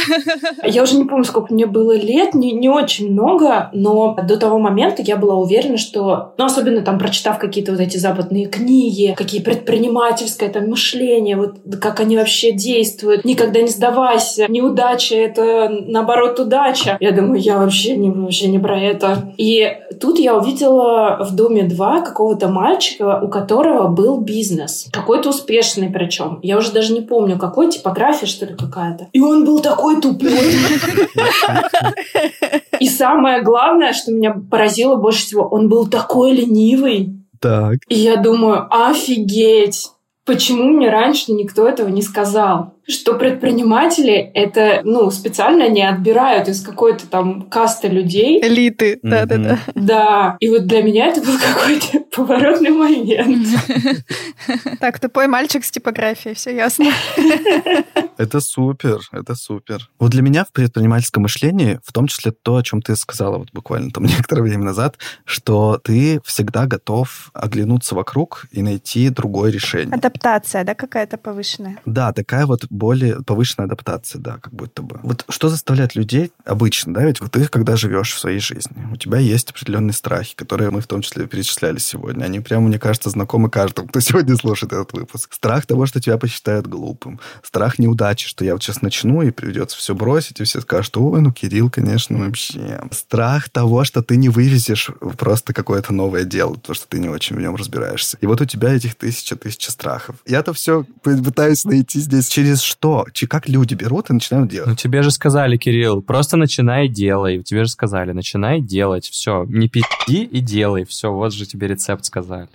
Я 0.65 0.85
уже 0.85 0.97
не 0.97 1.05
помню, 1.05 1.25
сколько 1.25 1.53
мне 1.53 1.67
было 1.67 1.97
лет, 1.97 2.35
не, 2.35 2.53
не 2.53 2.69
очень 2.69 3.11
много, 3.11 3.71
но 3.73 4.15
до 4.15 4.37
того 4.37 4.59
момента 4.59 5.03
я 5.03 5.17
была 5.17 5.35
уверена, 5.35 5.48
уверена, 5.49 5.79
что, 5.79 6.35
ну, 6.37 6.45
особенно 6.45 6.83
там 6.83 6.99
прочитав 6.99 7.39
какие-то 7.39 7.73
вот 7.73 7.81
эти 7.81 7.97
западные 7.97 8.47
книги, 8.47 9.15
какие 9.17 9.41
предпринимательское 9.41 10.51
там 10.51 10.69
мышление, 10.69 11.37
вот 11.37 11.57
как 11.81 12.01
они 12.01 12.17
вообще 12.17 12.53
действуют, 12.53 13.25
никогда 13.25 13.63
не 13.63 13.69
сдавайся, 13.69 14.47
неудача— 14.49 15.15
это, 15.17 15.69
наоборот, 15.71 16.39
удача. 16.39 16.97
Я 17.01 17.13
думаю, 17.13 17.41
я 17.41 17.59
вообще 17.59 17.97
не, 17.97 18.11
вообще 18.11 18.49
не 18.49 18.59
про 18.59 18.79
это. 18.79 19.33
И 19.37 19.79
тут 20.01 20.19
я 20.19 20.37
увидела 20.37 21.19
в 21.21 21.35
«Доме 21.35 21.63
2» 21.63 22.05
какого-то 22.05 22.49
мальчика, 22.49 23.21
у 23.23 23.29
которого 23.29 23.89
был 23.89 24.21
бизнес. 24.21 24.89
Какой-то 24.93 25.31
успешный 25.31 25.89
причем. 25.89 26.39
Я 26.43 26.59
уже 26.59 26.73
даже 26.73 26.93
не 26.93 27.01
помню, 27.01 27.39
какой, 27.39 27.71
типография, 27.71 28.27
что 28.27 28.47
ли, 28.47 28.55
какая-то. 28.55 29.09
И 29.13 29.21
он 29.21 29.45
был 29.45 29.61
такой 29.61 30.01
тупой. 30.01 30.29
И 32.81 32.89
самое 32.89 33.43
главное, 33.43 33.93
что 33.93 34.13
меня 34.13 34.35
поразило 34.51 34.97
больше 34.97 35.27
всего, 35.27 35.38
он 35.43 35.69
был 35.69 35.87
такой 35.89 36.33
ленивый. 36.33 37.15
Так. 37.41 37.79
И 37.89 37.95
я 37.95 38.17
думаю, 38.17 38.67
офигеть, 38.71 39.91
почему 40.25 40.71
мне 40.71 40.91
раньше 40.91 41.33
никто 41.33 41.69
этого 41.69 41.89
не 41.89 42.03
сказал? 42.03 42.75
Что 42.89 43.15
предприниматели 43.15 44.15
это, 44.15 44.81
ну, 44.85 45.11
специально 45.11 45.69
не 45.69 45.87
отбирают 45.87 46.49
из 46.49 46.63
какой-то 46.63 47.07
там 47.07 47.43
касты 47.43 47.89
людей. 47.89 48.41
Элиты, 48.43 48.99
да-да-да. 49.03 49.59
Да, 49.75 50.37
и 50.41 50.49
вот 50.49 50.67
для 50.67 50.83
меня 50.83 51.09
это 51.09 51.21
был 51.21 51.35
какой-то 51.55 52.01
поворотный 52.15 52.71
момент. 52.71 53.47
Так, 54.81 54.99
тупой 55.01 55.27
мальчик 55.27 55.65
с 55.65 55.71
типографией, 55.71 56.35
все 56.35 56.55
ясно. 56.55 56.87
Это 58.19 58.41
супер, 58.41 58.99
это 59.13 59.37
супер. 59.37 59.89
Вот 60.01 60.11
для 60.11 60.23
меня 60.23 60.45
в 60.45 60.51
предпринимательском 60.51 61.23
мышлении, 61.23 61.79
в 61.85 61.93
том 61.93 62.09
числе 62.09 62.33
то, 62.33 62.57
о 62.57 62.63
чем 62.65 62.83
ты 62.83 62.97
сказала 62.97 63.39
вот 63.39 63.53
буквально 63.53 63.93
там 63.93 64.05
некоторое 64.05 64.43
время 64.43 64.65
назад, 64.65 64.99
что 65.25 65.79
ты 65.79 66.21
всегда 66.25 66.67
готов 66.67 67.31
оглянуться 67.33 67.95
вокруг 67.95 68.47
и 68.51 68.61
найти 68.61 69.09
другое 69.11 69.53
решение. 69.53 69.95
Адаптация, 69.95 70.65
да, 70.65 70.75
какая-то 70.75 71.17
повышенная? 71.17 71.79
Да, 71.87 72.13
такая 72.13 72.47
вот 72.47 72.67
более 72.79 73.23
повышенная 73.23 73.67
адаптация, 73.67 74.21
да, 74.21 74.39
как 74.39 74.53
будто 74.53 74.83
бы. 74.83 75.01
Вот 75.03 75.25
что 75.29 75.49
заставляет 75.49 75.95
людей 75.95 76.33
обычно, 76.45 76.95
да, 76.95 77.05
ведь 77.05 77.21
вот 77.21 77.33
ты, 77.33 77.47
когда 77.47 77.77
живешь 77.77 78.15
в 78.15 78.19
своей 78.19 78.41
жизни, 78.41 78.89
у 78.93 78.97
тебя 78.97 79.19
есть 79.19 79.51
определенные 79.51 79.93
страхи, 79.93 80.35
которые 80.35 80.71
мы 80.71 80.81
в 80.81 80.87
том 80.87 81.03
числе 81.03 81.27
перечисляли 81.27 81.79
сегодня. 81.79 82.25
Они 82.25 82.41
прямо, 82.41 82.69
мне 82.69 82.79
кажется, 82.79 83.11
знакомы 83.11 83.51
каждому, 83.51 83.89
кто 83.89 84.01
сегодня 84.09 84.37
слушает 84.37 84.73
этот 84.73 84.93
выпуск. 84.93 85.33
Страх 85.33 85.67
того, 85.67 85.87
что 85.87 86.01
тебя 86.01 86.19
посчитают 86.19 86.67
глупым. 86.67 87.21
Страх 87.43 87.79
неудачи, 87.79 88.29
что 88.29 88.45
я 88.45 88.53
вот 88.55 88.63
сейчас 88.63 88.83
начну, 88.83 89.23
и 89.23 89.31
придется 89.31 89.77
все 89.77 89.95
бросить, 89.95 90.41
и 90.41 90.45
все 90.45 90.61
скажут, 90.61 90.97
ой, 90.97 91.21
ну, 91.21 91.33
Кирилл, 91.33 91.71
конечно, 91.71 92.19
вообще. 92.19 92.81
Страх 92.93 93.49
того, 93.51 93.85
что 93.85 94.03
ты 94.03 94.17
не 94.17 94.29
вывезешь 94.29 94.91
просто 95.17 95.53
какое-то 95.53 95.93
новое 95.93 96.25
дело, 96.25 96.55
потому 96.55 96.75
что 96.75 96.87
ты 96.89 96.99
не 96.99 97.09
очень 97.09 97.37
в 97.37 97.41
нем 97.41 97.57
разбираешься. 97.57 98.19
И 98.21 98.27
вот 98.27 98.41
у 98.41 98.45
тебя 98.45 98.73
этих 98.75 98.95
тысяча-тысяча 98.95 99.71
страхов. 99.71 100.17
Я-то 100.27 100.53
все 100.53 100.85
пытаюсь 101.03 101.65
найти 101.65 102.01
здесь, 102.01 102.29
через 102.29 102.61
что, 102.69 103.07
как 103.29 103.49
люди 103.49 103.75
берут 103.75 104.11
и 104.11 104.13
начинают 104.13 104.51
делать. 104.51 104.69
Ну, 104.69 104.77
тебе 104.77 105.03
же 105.03 105.11
сказали, 105.11 105.57
Кирилл, 105.57 106.03
просто 106.03 106.37
начинай 106.37 106.89
делай. 106.89 107.43
Тебе 107.43 107.65
же 107.65 107.71
сказали, 107.71 108.13
начинай 108.13 108.61
делать. 108.61 109.09
Все, 109.09 109.45
не 109.49 109.69
пи***и 109.69 110.25
и 110.25 110.41
делай. 110.41 110.85
Все, 110.85 111.13
вот 111.13 111.33
же 111.33 111.47
тебе 111.47 111.69
рецепт 111.69 112.05
сказали. 112.05 112.49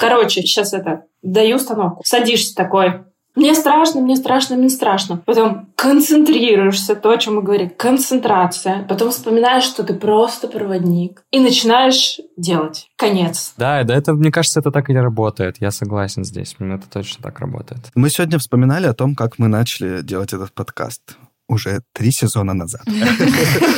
Короче, 0.00 0.42
сейчас 0.42 0.72
это, 0.72 1.04
даю 1.22 1.56
установку. 1.56 2.02
Садишься 2.04 2.54
такой, 2.54 3.02
мне 3.34 3.54
страшно, 3.54 4.00
мне 4.00 4.16
страшно, 4.16 4.56
мне 4.56 4.68
страшно. 4.68 5.22
Потом 5.24 5.68
концентрируешься, 5.76 6.94
то, 6.94 7.10
о 7.10 7.18
чем 7.18 7.36
мы 7.36 7.42
говорим, 7.42 7.70
концентрация. 7.76 8.84
Потом 8.88 9.10
вспоминаешь, 9.10 9.64
что 9.64 9.84
ты 9.84 9.94
просто 9.94 10.48
проводник. 10.48 11.22
И 11.30 11.40
начинаешь 11.40 12.20
делать. 12.36 12.90
Конец. 12.96 13.54
Да, 13.56 13.82
да, 13.84 13.94
это, 13.94 14.12
мне 14.12 14.30
кажется, 14.30 14.60
это 14.60 14.70
так 14.70 14.90
и 14.90 14.94
работает. 14.94 15.56
Я 15.60 15.70
согласен 15.70 16.24
здесь. 16.24 16.54
Это 16.58 16.90
точно 16.90 17.22
так 17.22 17.40
работает. 17.40 17.80
Мы 17.94 18.10
сегодня 18.10 18.38
вспоминали 18.38 18.86
о 18.86 18.94
том, 18.94 19.14
как 19.14 19.38
мы 19.38 19.48
начали 19.48 20.02
делать 20.02 20.32
этот 20.32 20.52
подкаст 20.52 21.16
уже 21.52 21.82
три 21.92 22.10
сезона 22.10 22.54
назад. 22.54 22.82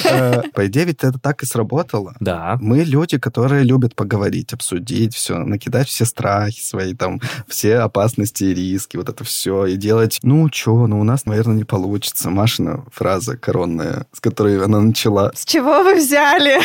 Э, 0.06 0.42
по 0.52 0.66
идее, 0.66 0.84
ведь 0.84 1.02
это 1.02 1.18
так 1.18 1.42
и 1.42 1.46
сработало. 1.46 2.14
Да. 2.20 2.58
Мы 2.60 2.84
люди, 2.84 3.18
которые 3.18 3.64
любят 3.64 3.94
поговорить, 3.94 4.52
обсудить 4.52 5.14
все, 5.14 5.38
накидать 5.38 5.88
все 5.88 6.04
страхи 6.04 6.60
свои, 6.60 6.94
там, 6.94 7.20
все 7.48 7.78
опасности 7.78 8.44
и 8.44 8.54
риски, 8.54 8.96
вот 8.96 9.08
это 9.08 9.24
все, 9.24 9.66
и 9.66 9.76
делать, 9.76 10.20
ну, 10.22 10.48
что, 10.52 10.86
ну, 10.86 11.00
у 11.00 11.04
нас, 11.04 11.24
наверное, 11.26 11.56
не 11.56 11.64
получится. 11.64 12.30
Машина 12.30 12.84
фраза 12.92 13.36
коронная, 13.36 14.06
с 14.12 14.20
которой 14.20 14.62
она 14.62 14.80
начала. 14.80 15.32
С 15.34 15.44
чего 15.44 15.82
вы 15.82 15.94
взяли? 15.94 16.60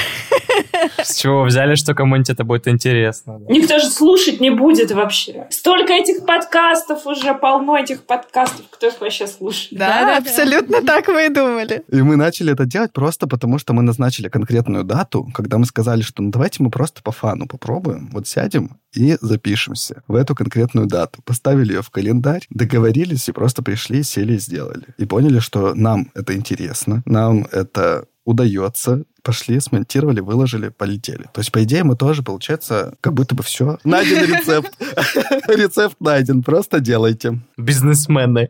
С 1.02 1.18
чего 1.18 1.44
взяли, 1.44 1.76
что 1.76 1.94
кому-нибудь 1.94 2.30
это 2.30 2.44
будет 2.44 2.68
интересно? 2.68 3.40
Никто 3.48 3.80
же 3.80 3.88
слушать 3.88 4.40
не 4.40 4.50
будет 4.50 4.92
вообще. 4.92 5.48
Столько 5.50 5.94
этих 5.94 6.26
подкастов 6.26 7.06
уже, 7.06 7.34
полно 7.34 7.78
этих 7.78 8.04
подкастов. 8.04 8.66
Кто 8.70 8.88
их 8.88 9.00
вообще 9.00 9.28
слушает? 9.28 9.80
Да, 9.80 10.18
абсолютно 10.18 10.82
так 10.82 10.99
мы 11.08 11.26
и 11.26 11.30
думали. 11.30 11.84
И 11.90 12.02
мы 12.02 12.16
начали 12.16 12.54
это 12.54 12.66
делать 12.66 12.94
просто 12.94 13.28
потому, 13.28 13.60
что 13.60 13.74
мы 13.74 13.82
назначили 13.82 14.30
конкретную 14.30 14.84
дату, 14.84 15.30
когда 15.34 15.58
мы 15.58 15.66
сказали, 15.66 16.02
что 16.02 16.22
ну 16.22 16.32
давайте 16.32 16.64
мы 16.64 16.70
просто 16.70 17.02
по 17.02 17.12
фану 17.12 17.48
попробуем. 17.48 18.10
Вот 18.12 18.28
сядем 18.28 18.78
и 18.94 19.18
запишемся 19.22 20.04
в 20.08 20.16
эту 20.16 20.36
конкретную 20.36 20.88
дату. 20.88 21.22
Поставили 21.24 21.74
ее 21.74 21.82
в 21.82 21.90
календарь, 21.90 22.46
договорились 22.50 23.30
и 23.30 23.32
просто 23.32 23.62
пришли, 23.62 24.04
сели 24.04 24.34
и 24.34 24.40
сделали. 24.40 24.88
И 24.98 25.06
поняли, 25.06 25.40
что 25.40 25.74
нам 25.76 26.12
это 26.16 26.36
интересно, 26.36 27.04
нам 27.06 27.48
это 27.52 28.06
удается, 28.30 29.06
пошли, 29.24 29.60
смонтировали, 29.60 30.20
выложили, 30.20 30.70
полетели. 30.70 31.24
То 31.34 31.40
есть, 31.42 31.52
по 31.52 31.64
идее, 31.64 31.84
мы 31.84 31.96
тоже, 31.96 32.22
получается, 32.22 32.94
как 33.02 33.14
будто 33.14 33.34
бы 33.34 33.42
все. 33.42 33.80
Найден 33.84 34.24
рецепт. 34.24 34.72
Рецепт 35.48 35.96
найден, 36.00 36.44
просто 36.44 36.80
делайте. 36.80 37.40
Бизнесмены. 37.58 38.50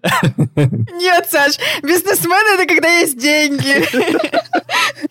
Нет, 0.56 1.28
Саш, 1.30 1.58
бизнесмены— 1.82 2.56
это 2.60 2.68
когда 2.68 2.90
есть 2.90 3.18
деньги. 3.18 3.86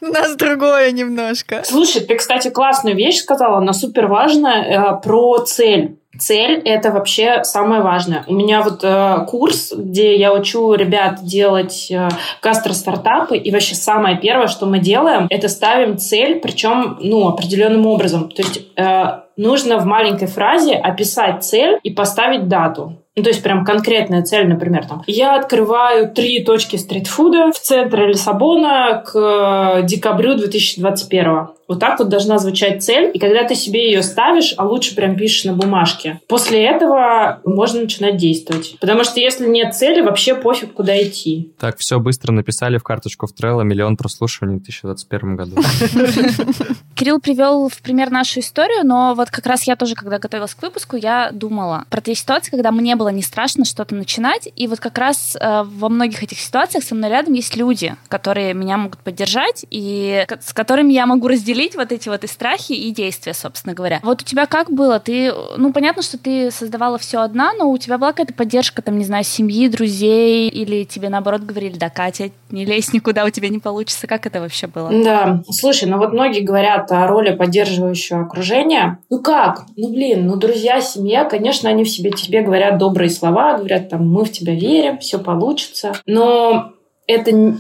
У 0.02 0.06
нас 0.12 0.36
другое 0.36 0.92
немножко. 0.92 1.62
Слушай, 1.64 2.02
ты, 2.02 2.16
кстати, 2.16 2.50
классную 2.50 2.94
вещь 2.94 3.20
сказала, 3.20 3.58
она 3.58 3.72
супер 3.72 4.06
важная, 4.06 4.96
э, 4.96 5.00
про 5.02 5.38
цель. 5.46 5.98
Цель— 6.18 6.60
это 6.64 6.90
вообще 6.90 7.44
самое 7.44 7.82
важное. 7.82 8.24
У 8.26 8.34
меня 8.34 8.62
вот 8.62 8.80
э, 8.82 9.24
курс, 9.28 9.72
где 9.72 10.16
я 10.16 10.32
учу 10.32 10.74
ребят 10.74 11.22
делать 11.22 11.88
э, 11.90 12.08
гастро-стартапы, 12.42 13.36
и 13.36 13.50
вообще 13.50 13.74
самое 13.74 14.18
первое, 14.18 14.48
что 14.48 14.66
мы 14.66 14.80
делаем, 14.80 15.26
это 15.30 15.48
ставим 15.48 15.96
цель, 15.98 16.40
причем, 16.40 16.98
ну, 17.00 17.28
определенным 17.28 17.86
образом. 17.86 18.28
То 18.30 18.42
есть 18.42 18.60
э, 18.76 19.20
нужно 19.36 19.78
в 19.78 19.86
маленькой 19.86 20.26
фразе 20.28 20.74
описать 20.74 21.44
цель 21.44 21.78
и 21.82 21.90
поставить 21.90 22.48
дату. 22.48 22.96
Ну, 23.18 23.24
то 23.24 23.30
есть 23.30 23.42
прям 23.42 23.64
конкретная 23.64 24.22
цель, 24.22 24.46
например, 24.46 24.86
там, 24.86 25.02
я 25.08 25.36
открываю 25.36 26.08
три 26.08 26.44
точки 26.44 26.76
стритфуда 26.76 27.50
в 27.52 27.58
центре 27.58 28.06
Лиссабона 28.06 29.02
к 29.04 29.82
декабрю 29.82 30.36
2021. 30.36 31.48
Вот 31.68 31.80
так 31.80 31.98
вот 31.98 32.08
должна 32.08 32.38
звучать 32.38 32.82
цель. 32.82 33.10
И 33.12 33.18
когда 33.18 33.44
ты 33.44 33.54
себе 33.54 33.90
ее 33.90 34.02
ставишь, 34.02 34.54
а 34.56 34.64
лучше 34.64 34.94
прям 34.94 35.16
пишешь 35.16 35.44
на 35.44 35.52
бумажке, 35.52 36.18
после 36.26 36.64
этого 36.64 37.40
можно 37.44 37.82
начинать 37.82 38.16
действовать. 38.16 38.76
Потому 38.80 39.04
что 39.04 39.20
если 39.20 39.46
нет 39.46 39.74
цели, 39.74 40.00
вообще 40.00 40.34
пофиг, 40.34 40.72
куда 40.72 41.00
идти. 41.02 41.52
Так, 41.58 41.76
все 41.76 42.00
быстро 42.00 42.32
написали 42.32 42.78
в 42.78 42.82
карточку 42.82 43.26
в 43.26 43.34
Trello 43.34 43.64
миллион 43.64 43.98
прослушиваний 43.98 44.56
в 44.56 44.62
2021 44.62 45.36
году. 45.36 45.56
Кирилл 46.94 47.20
привел 47.20 47.68
в 47.68 47.82
пример 47.82 48.10
нашу 48.10 48.40
историю, 48.40 48.84
но 48.84 49.14
вот 49.14 49.30
как 49.30 49.46
раз 49.46 49.64
я 49.64 49.76
тоже, 49.76 49.94
когда 49.94 50.18
готовилась 50.18 50.54
к 50.54 50.62
выпуску, 50.62 50.96
я 50.96 51.30
думала 51.32 51.84
про 51.90 52.00
те 52.00 52.14
ситуации, 52.14 52.50
когда 52.50 52.72
мне 52.72 52.96
было 52.96 53.07
не 53.10 53.22
страшно 53.22 53.64
что-то 53.64 53.94
начинать. 53.94 54.48
И 54.56 54.66
вот 54.66 54.80
как 54.80 54.98
раз 54.98 55.36
э, 55.40 55.62
во 55.64 55.88
многих 55.88 56.22
этих 56.22 56.38
ситуациях 56.38 56.84
со 56.84 56.94
мной 56.94 57.10
рядом 57.10 57.34
есть 57.34 57.56
люди, 57.56 57.94
которые 58.08 58.54
меня 58.54 58.76
могут 58.76 58.98
поддержать 59.00 59.64
и 59.70 60.26
с 60.40 60.52
которыми 60.52 60.92
я 60.92 61.06
могу 61.06 61.28
разделить 61.28 61.76
вот 61.76 61.92
эти 61.92 62.08
вот 62.08 62.24
и 62.24 62.26
страхи, 62.26 62.72
и 62.72 62.90
действия, 62.90 63.34
собственно 63.34 63.74
говоря. 63.74 64.00
Вот 64.02 64.22
у 64.22 64.24
тебя 64.24 64.46
как 64.46 64.70
было? 64.70 65.00
Ты, 65.00 65.32
ну, 65.56 65.72
понятно, 65.72 66.02
что 66.02 66.18
ты 66.18 66.50
создавала 66.50 66.98
все 66.98 67.20
одна, 67.20 67.52
но 67.52 67.70
у 67.70 67.78
тебя 67.78 67.98
была 67.98 68.12
какая-то 68.12 68.34
поддержка, 68.34 68.82
там, 68.82 68.98
не 68.98 69.04
знаю, 69.04 69.24
семьи, 69.24 69.68
друзей, 69.68 70.48
или 70.48 70.84
тебе, 70.84 71.08
наоборот, 71.08 71.42
говорили, 71.42 71.76
да, 71.78 71.90
Катя, 71.90 72.30
не 72.50 72.64
лезь 72.64 72.92
никуда, 72.92 73.24
у 73.24 73.30
тебя 73.30 73.48
не 73.48 73.58
получится. 73.58 74.06
Как 74.06 74.26
это 74.26 74.40
вообще 74.40 74.66
было? 74.66 74.90
Да, 74.90 75.42
слушай, 75.50 75.88
ну 75.88 75.98
вот 75.98 76.12
многие 76.12 76.40
говорят 76.40 76.90
о 76.90 77.06
роли 77.06 77.34
поддерживающего 77.34 78.22
окружения. 78.22 78.98
Ну 79.10 79.20
как? 79.20 79.66
Ну, 79.76 79.90
блин, 79.90 80.26
ну, 80.26 80.36
друзья, 80.36 80.80
семья, 80.80 81.24
конечно, 81.24 81.68
они 81.68 81.84
в 81.84 81.88
себе 81.88 82.10
тебе 82.10 82.42
говорят 82.42 82.78
добрые 82.78 82.97
слова, 83.06 83.56
говорят, 83.56 83.88
там, 83.88 84.10
мы 84.10 84.24
в 84.24 84.32
тебя 84.32 84.54
верим, 84.54 84.98
все 84.98 85.20
получится. 85.20 85.92
Но 86.06 86.72
это, 87.06 87.58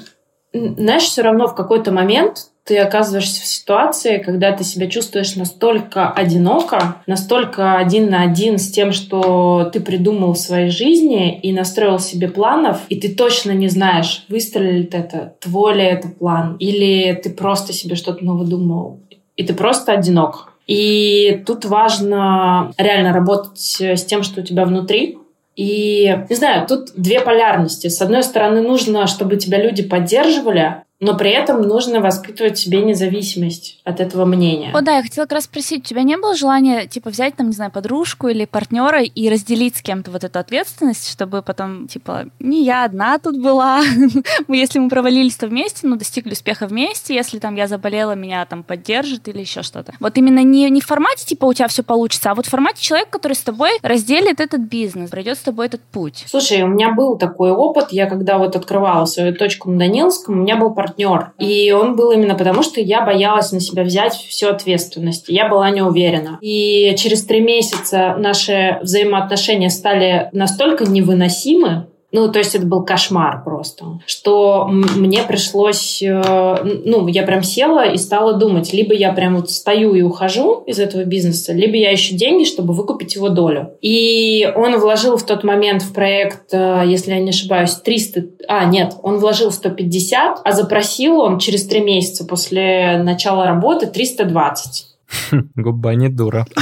знаешь, 0.52 1.04
все 1.04 1.22
равно 1.22 1.46
в 1.46 1.54
какой-то 1.54 1.92
момент 1.92 2.48
ты 2.68 2.76
оказываешься 2.76 3.40
в 3.40 3.46
ситуации, 3.46 4.18
когда 4.18 4.52
ты 4.52 4.62
себя 4.62 4.88
чувствуешь 4.88 5.36
настолько 5.36 6.10
одиноко, 6.10 6.96
настолько 7.06 7.78
один 7.78 8.10
на 8.10 8.22
один 8.22 8.58
с 8.58 8.70
тем, 8.70 8.92
что 8.92 9.70
ты 9.72 9.80
придумал 9.80 10.34
в 10.34 10.38
своей 10.38 10.68
жизни 10.68 11.40
и 11.40 11.50
настроил 11.54 11.98
себе 11.98 12.28
планов, 12.28 12.80
и 12.90 13.00
ты 13.00 13.14
точно 13.14 13.52
не 13.52 13.68
знаешь, 13.68 14.26
выстрелит 14.28 14.94
это, 14.94 15.34
твой 15.40 15.76
ли 15.76 15.84
это 15.84 16.08
план, 16.08 16.56
или 16.58 17.14
ты 17.14 17.30
просто 17.30 17.72
себе 17.72 17.96
что-то 17.96 18.22
навыдумывал, 18.22 19.00
и 19.36 19.44
ты 19.44 19.54
просто 19.54 19.92
одинок. 19.92 20.52
И 20.66 21.42
тут 21.46 21.64
важно 21.64 22.74
реально 22.76 23.14
работать 23.14 23.58
с 23.80 24.04
тем, 24.04 24.22
что 24.22 24.42
у 24.42 24.44
тебя 24.44 24.66
внутри, 24.66 25.16
и, 25.58 26.16
не 26.30 26.36
знаю, 26.36 26.68
тут 26.68 26.92
две 26.94 27.18
полярности. 27.18 27.88
С 27.88 28.00
одной 28.00 28.22
стороны, 28.22 28.62
нужно, 28.62 29.08
чтобы 29.08 29.38
тебя 29.38 29.60
люди 29.60 29.82
поддерживали, 29.82 30.84
но 31.00 31.16
при 31.16 31.30
этом 31.30 31.62
нужно 31.62 32.00
воспитывать 32.00 32.58
в 32.58 32.60
себе 32.60 32.82
независимость 32.82 33.80
от 33.84 34.00
этого 34.00 34.24
мнения. 34.24 34.72
О, 34.74 34.80
да, 34.80 34.96
я 34.96 35.02
хотела 35.02 35.26
как 35.26 35.34
раз 35.34 35.44
спросить, 35.44 35.84
у 35.84 35.88
тебя 35.88 36.02
не 36.02 36.16
было 36.16 36.34
желания, 36.34 36.86
типа, 36.86 37.10
взять, 37.10 37.36
там, 37.36 37.48
не 37.48 37.52
знаю, 37.52 37.70
подружку 37.70 38.28
или 38.28 38.44
партнера 38.46 39.02
и 39.02 39.28
разделить 39.28 39.76
с 39.76 39.82
кем-то 39.82 40.10
вот 40.10 40.24
эту 40.24 40.38
ответственность, 40.40 41.08
чтобы 41.08 41.42
потом, 41.42 41.86
типа, 41.86 42.26
не 42.40 42.64
я 42.64 42.84
одна 42.84 43.18
тут 43.18 43.40
была, 43.40 43.80
если 44.48 44.80
мы 44.80 44.88
провалились, 44.88 45.36
то 45.36 45.46
вместе, 45.46 45.86
ну, 45.86 45.96
достигли 45.96 46.32
успеха 46.32 46.66
вместе, 46.66 47.14
если 47.14 47.38
там 47.38 47.54
я 47.54 47.68
заболела, 47.68 48.12
меня 48.12 48.44
там 48.46 48.64
поддержит 48.64 49.28
или 49.28 49.40
еще 49.40 49.62
что-то. 49.62 49.92
Вот 50.00 50.18
именно 50.18 50.42
не, 50.42 50.68
не 50.68 50.80
в 50.80 50.86
формате, 50.86 51.24
типа, 51.24 51.44
у 51.44 51.52
тебя 51.52 51.68
все 51.68 51.84
получится, 51.84 52.32
а 52.32 52.34
вот 52.34 52.46
в 52.46 52.50
формате 52.50 52.82
человека, 52.82 53.12
который 53.12 53.34
с 53.34 53.42
тобой 53.42 53.70
разделит 53.82 54.40
этот 54.40 54.62
бизнес, 54.62 55.10
пройдет 55.10 55.38
с 55.38 55.42
тобой 55.42 55.66
этот 55.66 55.80
путь. 55.80 56.24
Слушай, 56.26 56.62
у 56.62 56.68
меня 56.68 56.92
был 56.92 57.16
такой 57.16 57.52
опыт, 57.52 57.92
я 57.92 58.06
когда 58.06 58.38
вот 58.38 58.56
открывала 58.56 59.04
свою 59.04 59.32
точку 59.32 59.70
на 59.70 59.78
Данилском, 59.78 60.34
у 60.34 60.42
меня 60.42 60.56
был 60.56 60.74
партнер 60.74 60.87
партнер. 60.88 61.32
И 61.38 61.70
он 61.72 61.96
был 61.96 62.10
именно 62.10 62.34
потому, 62.34 62.62
что 62.62 62.80
я 62.80 63.04
боялась 63.04 63.52
на 63.52 63.60
себя 63.60 63.82
взять 63.84 64.14
всю 64.14 64.48
ответственность. 64.48 65.26
Я 65.28 65.48
была 65.48 65.70
не 65.70 65.82
уверена. 65.82 66.38
И 66.40 66.94
через 66.96 67.24
три 67.24 67.40
месяца 67.40 68.14
наши 68.18 68.78
взаимоотношения 68.82 69.70
стали 69.70 70.28
настолько 70.32 70.84
невыносимы, 70.84 71.88
ну, 72.10 72.32
то 72.32 72.38
есть 72.38 72.54
это 72.54 72.64
был 72.64 72.84
кошмар 72.84 73.42
просто, 73.44 74.00
что 74.06 74.66
мне 74.68 75.22
пришлось, 75.22 76.02
э, 76.02 76.80
ну, 76.84 77.06
я 77.06 77.22
прям 77.22 77.42
села 77.42 77.84
и 77.84 77.98
стала 77.98 78.32
думать, 78.32 78.72
либо 78.72 78.94
я 78.94 79.12
прям 79.12 79.36
вот 79.36 79.50
стою 79.50 79.94
и 79.94 80.00
ухожу 80.00 80.62
из 80.66 80.78
этого 80.78 81.04
бизнеса, 81.04 81.52
либо 81.52 81.76
я 81.76 81.92
ищу 81.94 82.16
деньги, 82.16 82.44
чтобы 82.44 82.72
выкупить 82.72 83.14
его 83.14 83.28
долю. 83.28 83.74
И 83.82 84.50
он 84.56 84.78
вложил 84.78 85.18
в 85.18 85.26
тот 85.26 85.44
момент 85.44 85.82
в 85.82 85.92
проект, 85.92 86.52
э, 86.52 86.84
если 86.86 87.12
я 87.12 87.20
не 87.20 87.30
ошибаюсь, 87.30 87.74
300, 87.74 88.24
а, 88.48 88.64
нет, 88.64 88.94
он 89.02 89.18
вложил 89.18 89.52
150, 89.52 90.40
а 90.42 90.52
запросил 90.52 91.20
он 91.20 91.38
через 91.38 91.66
три 91.66 91.80
месяца 91.80 92.24
после 92.24 93.02
начала 93.04 93.44
работы 93.44 93.86
320. 93.86 94.86
Губа 95.54 95.94
не 95.94 96.08
дура. 96.08 96.46